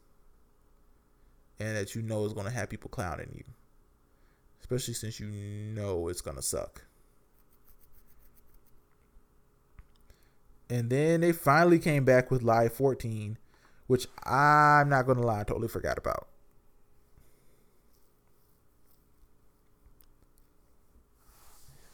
and 1.59 1.77
that 1.77 1.95
you 1.95 2.03
know 2.03 2.25
is 2.25 2.33
going 2.33 2.47
to 2.47 2.53
have 2.53 2.69
people 2.71 2.89
clowning 2.89 3.31
you, 3.35 3.45
especially 4.61 4.95
since 4.95 5.21
you 5.21 5.29
know 5.29 6.09
it's 6.09 6.23
going 6.23 6.37
to 6.37 6.43
suck. 6.43 6.83
And 10.71 10.89
then 10.89 11.21
they 11.21 11.33
finally 11.33 11.81
came 11.81 12.05
back 12.05 12.31
with 12.31 12.43
Live 12.43 12.73
14, 12.73 13.37
which 13.89 14.07
I'm 14.25 14.89
not 14.89 15.05
going 15.05 15.19
to 15.19 15.27
lie, 15.27 15.41
I 15.41 15.45
totally 15.45 15.67
forgot 15.67 15.99
about. 15.99 16.29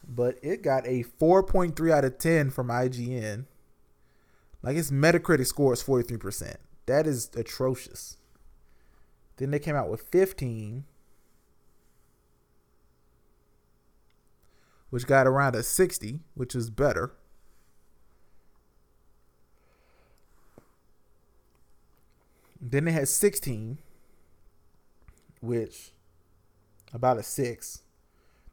But 0.07 0.37
it 0.41 0.61
got 0.61 0.85
a 0.87 1.03
4.3 1.03 1.91
out 1.91 2.05
of 2.05 2.17
10 2.19 2.51
from 2.51 2.67
IGN. 2.67 3.45
Like 4.67 4.75
its 4.75 4.91
Metacritic 4.91 5.47
score 5.47 5.71
is 5.71 5.81
43%. 5.81 6.57
That 6.87 7.07
is 7.07 7.31
atrocious. 7.37 8.17
Then 9.37 9.51
they 9.51 9.59
came 9.59 9.77
out 9.77 9.89
with 9.89 10.01
15, 10.01 10.83
which 14.89 15.07
got 15.07 15.25
around 15.25 15.55
a 15.55 15.63
60, 15.63 16.19
which 16.33 16.53
is 16.53 16.69
better. 16.69 17.13
Then 22.59 22.83
they 22.83 22.91
had 22.91 23.07
16, 23.07 23.77
which 25.39 25.91
about 26.93 27.17
a 27.17 27.23
6. 27.23 27.83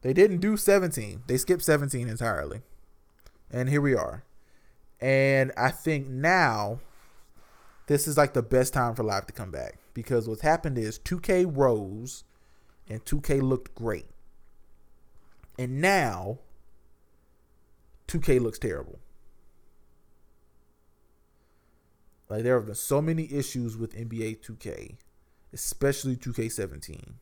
They 0.02 0.12
didn't 0.12 0.38
do 0.38 0.56
17. 0.56 1.24
They 1.26 1.38
skipped 1.38 1.64
17 1.64 2.06
entirely. 2.06 2.60
And 3.50 3.68
here 3.68 3.80
we 3.80 3.96
are. 3.96 4.22
And 5.04 5.52
I 5.54 5.70
think 5.70 6.08
now 6.08 6.80
this 7.88 8.08
is 8.08 8.16
like 8.16 8.32
the 8.32 8.42
best 8.42 8.72
time 8.72 8.94
for 8.94 9.02
live 9.02 9.26
to 9.26 9.34
come 9.34 9.50
back 9.50 9.74
because 9.92 10.26
what's 10.26 10.40
happened 10.40 10.78
is 10.78 10.98
2K 10.98 11.54
rose 11.54 12.24
and 12.88 13.04
2K 13.04 13.42
looked 13.42 13.74
great. 13.74 14.06
And 15.58 15.82
now 15.82 16.38
2K 18.08 18.40
looks 18.40 18.58
terrible. 18.58 18.98
Like 22.30 22.42
there 22.42 22.54
have 22.56 22.64
been 22.64 22.74
so 22.74 23.02
many 23.02 23.30
issues 23.30 23.76
with 23.76 23.94
NBA 23.94 24.40
2K, 24.40 24.96
especially 25.52 26.16
2K17. 26.16 27.12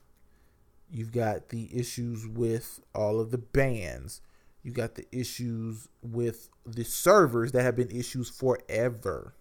You've 0.89 1.11
got 1.11 1.49
the 1.49 1.69
issues 1.77 2.29
with 2.29 2.79
all 2.95 3.19
of 3.19 3.33
the 3.33 3.39
bans. 3.39 4.21
You 4.63 4.73
got 4.73 4.95
the 4.95 5.07
issues 5.11 5.89
with 6.03 6.49
the 6.65 6.85
servers 6.85 7.53
that 7.53 7.63
have 7.63 7.77
been 7.77 7.91
issues 7.91 8.29
forever. 8.29 9.35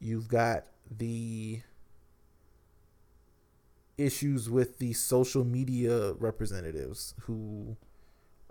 You've 0.00 0.28
got 0.28 0.64
the 0.90 1.62
issues 3.96 4.48
with 4.48 4.78
the 4.78 4.92
social 4.92 5.44
media 5.44 6.12
representatives 6.14 7.14
who 7.22 7.76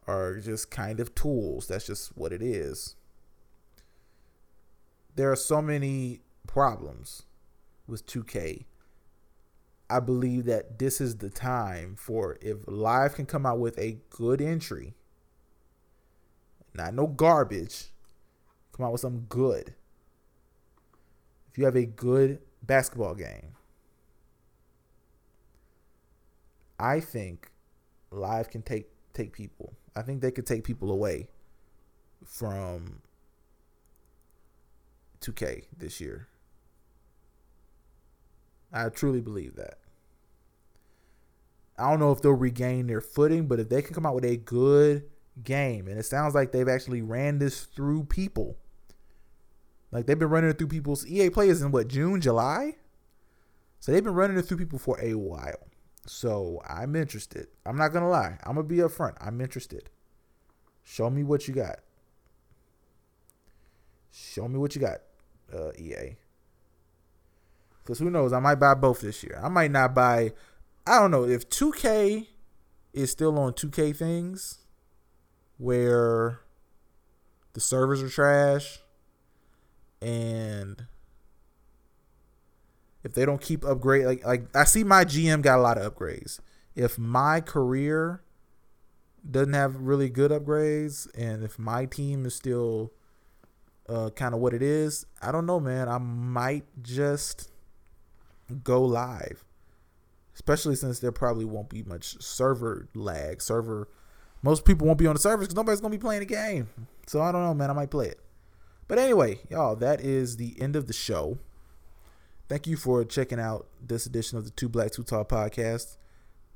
are 0.05 0.35
just 0.39 0.71
kind 0.71 0.99
of 0.99 1.13
tools. 1.15 1.67
That's 1.67 1.85
just 1.85 2.17
what 2.17 2.31
it 2.31 2.41
is. 2.41 2.95
There 5.15 5.31
are 5.31 5.37
so 5.37 5.61
many 5.61 6.21
problems 6.45 7.23
with 7.87 8.05
2K 8.05 8.65
I 9.89 9.99
believe 10.01 10.45
that 10.45 10.79
this 10.79 10.99
is 10.99 11.17
the 11.17 11.29
time 11.29 11.95
for 11.97 12.37
if 12.41 12.57
Live 12.67 13.15
can 13.15 13.25
come 13.25 13.45
out 13.45 13.59
with 13.59 13.77
a 13.79 13.99
good 14.09 14.41
entry, 14.41 14.93
not 16.73 16.93
no 16.93 17.07
garbage, 17.07 17.85
come 18.73 18.85
out 18.85 18.91
with 18.91 19.01
some 19.01 19.21
good. 19.29 19.73
If 21.49 21.57
you 21.57 21.65
have 21.65 21.77
a 21.77 21.85
good 21.85 22.39
basketball 22.61 23.15
game, 23.15 23.55
I 26.77 26.99
think 26.99 27.49
Live 28.11 28.49
can 28.49 28.61
take 28.61 28.89
take 29.13 29.31
people. 29.31 29.73
I 29.95 30.01
think 30.01 30.21
they 30.21 30.31
could 30.31 30.45
take 30.45 30.63
people 30.63 30.91
away 30.91 31.29
from 32.23 33.01
2K 35.21 35.63
this 35.75 35.99
year. 35.99 36.27
I 38.71 38.89
truly 38.89 39.21
believe 39.21 39.55
that. 39.55 39.77
I 41.77 41.89
don't 41.89 41.99
know 41.99 42.11
if 42.11 42.21
they'll 42.21 42.33
regain 42.33 42.87
their 42.87 43.01
footing, 43.01 43.47
but 43.47 43.59
if 43.59 43.69
they 43.69 43.81
can 43.81 43.93
come 43.93 44.05
out 44.05 44.15
with 44.15 44.25
a 44.25 44.37
good 44.37 45.03
game, 45.43 45.87
and 45.87 45.99
it 45.99 46.05
sounds 46.05 46.33
like 46.33 46.51
they've 46.51 46.67
actually 46.67 47.01
ran 47.01 47.37
this 47.37 47.65
through 47.65 48.05
people. 48.05 48.57
Like 49.91 50.05
they've 50.05 50.17
been 50.17 50.29
running 50.29 50.49
it 50.49 50.57
through 50.57 50.67
people's 50.67 51.05
EA 51.07 51.29
players 51.29 51.61
in 51.61 51.71
what 51.71 51.87
June, 51.87 52.19
July? 52.19 52.75
So 53.79 53.91
they've 53.91 54.03
been 54.03 54.15
running 54.15 54.37
it 54.37 54.43
through 54.43 54.57
people 54.57 54.79
for 54.79 54.99
a 54.99 55.13
while. 55.13 55.67
So 56.05 56.61
I'm 56.67 56.95
interested. 56.95 57.47
I'm 57.65 57.77
not 57.77 57.89
gonna 57.89 58.09
lie. 58.09 58.37
I'm 58.43 58.55
gonna 58.55 58.67
be 58.67 58.77
upfront. 58.77 59.15
I'm 59.21 59.39
interested. 59.39 59.89
Show 60.83 61.09
me 61.09 61.23
what 61.23 61.47
you 61.47 61.53
got. 61.53 61.79
Show 64.11 64.47
me 64.47 64.57
what 64.57 64.73
you 64.73 64.81
got, 64.81 64.99
uh, 65.53 65.71
EA. 65.77 66.17
Because 67.87 67.99
who 67.99 68.09
knows? 68.09 68.33
I 68.33 68.39
might 68.41 68.55
buy 68.55 68.73
both 68.73 68.99
this 68.99 69.23
year. 69.23 69.39
I 69.41 69.47
might 69.47 69.71
not 69.71 69.95
buy. 69.95 70.33
I 70.85 70.99
don't 70.99 71.09
know 71.09 71.23
if 71.23 71.47
2K 71.47 72.27
is 72.91 73.11
still 73.11 73.39
on 73.39 73.53
2K 73.53 73.95
things 73.95 74.57
where 75.57 76.41
the 77.53 77.61
servers 77.61 78.03
are 78.03 78.09
trash 78.09 78.79
and 80.01 80.85
if 83.05 83.13
they 83.13 83.25
don't 83.25 83.41
keep 83.41 83.63
upgrade 83.63 84.05
like 84.05 84.25
like 84.25 84.53
I 84.53 84.65
see 84.65 84.83
my 84.83 85.05
GM 85.05 85.41
got 85.41 85.57
a 85.57 85.61
lot 85.61 85.77
of 85.77 85.95
upgrades. 85.95 86.41
If 86.75 86.99
my 86.99 87.39
career 87.39 88.21
doesn't 89.31 89.53
have 89.53 89.77
really 89.77 90.09
good 90.09 90.31
upgrades 90.31 91.07
and 91.17 91.41
if 91.41 91.57
my 91.57 91.85
team 91.85 92.25
is 92.25 92.35
still 92.35 92.91
uh, 93.87 94.09
kind 94.09 94.35
of 94.35 94.41
what 94.41 94.53
it 94.53 94.61
is, 94.61 95.05
I 95.21 95.31
don't 95.31 95.45
know, 95.45 95.61
man. 95.61 95.87
I 95.87 95.99
might 95.99 96.65
just 96.83 97.49
go 98.63 98.81
live, 98.81 99.43
especially 100.33 100.75
since 100.75 100.99
there 100.99 101.11
probably 101.11 101.45
won't 101.45 101.69
be 101.69 101.83
much 101.83 102.21
server 102.21 102.87
lag. 102.93 103.41
Server, 103.41 103.87
most 104.41 104.65
people 104.65 104.87
won't 104.87 104.99
be 104.99 105.07
on 105.07 105.15
the 105.15 105.19
servers 105.21 105.47
because 105.47 105.55
nobody's 105.55 105.81
gonna 105.81 105.91
be 105.91 105.97
playing 105.97 106.21
the 106.21 106.25
game. 106.25 106.67
So 107.07 107.21
I 107.21 107.31
don't 107.31 107.43
know, 107.43 107.53
man. 107.53 107.69
I 107.69 107.73
might 107.73 107.91
play 107.91 108.07
it. 108.07 108.19
But 108.87 108.99
anyway, 108.99 109.39
y'all, 109.49 109.75
that 109.75 110.01
is 110.01 110.37
the 110.37 110.55
end 110.61 110.75
of 110.75 110.87
the 110.87 110.93
show. 110.93 111.37
Thank 112.47 112.67
you 112.67 112.77
for 112.77 113.03
checking 113.03 113.39
out 113.39 113.67
this 113.85 114.05
edition 114.05 114.37
of 114.37 114.45
the 114.45 114.51
Two 114.51 114.69
Black 114.69 114.91
Two 114.91 115.03
Tall 115.03 115.25
podcast. 115.25 115.97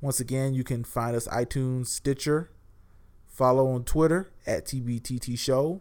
Once 0.00 0.20
again, 0.20 0.54
you 0.54 0.64
can 0.64 0.82
find 0.82 1.14
us 1.14 1.28
iTunes, 1.28 1.86
Stitcher, 1.86 2.50
follow 3.28 3.68
on 3.68 3.84
Twitter 3.84 4.32
at 4.46 4.64
TBTT 4.64 5.38
Show, 5.38 5.80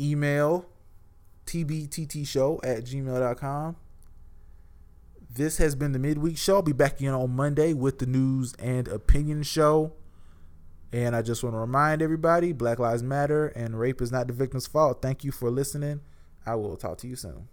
email 0.00 0.66
tbttshow 1.46 2.60
at 2.64 2.84
gmail.com. 2.84 3.76
This 5.34 5.56
has 5.56 5.74
been 5.74 5.92
the 5.92 5.98
midweek 5.98 6.36
show. 6.36 6.56
I'll 6.56 6.62
be 6.62 6.72
back 6.72 7.00
again 7.00 7.14
on 7.14 7.30
Monday 7.30 7.72
with 7.72 7.98
the 7.98 8.06
news 8.06 8.52
and 8.58 8.86
opinion 8.86 9.42
show. 9.44 9.94
And 10.92 11.16
I 11.16 11.22
just 11.22 11.42
want 11.42 11.54
to 11.54 11.58
remind 11.58 12.02
everybody 12.02 12.52
Black 12.52 12.78
Lives 12.78 13.02
Matter 13.02 13.46
and 13.48 13.80
rape 13.80 14.02
is 14.02 14.12
not 14.12 14.26
the 14.26 14.34
victim's 14.34 14.66
fault. 14.66 15.00
Thank 15.00 15.24
you 15.24 15.32
for 15.32 15.50
listening. 15.50 16.00
I 16.44 16.56
will 16.56 16.76
talk 16.76 16.98
to 16.98 17.08
you 17.08 17.16
soon. 17.16 17.48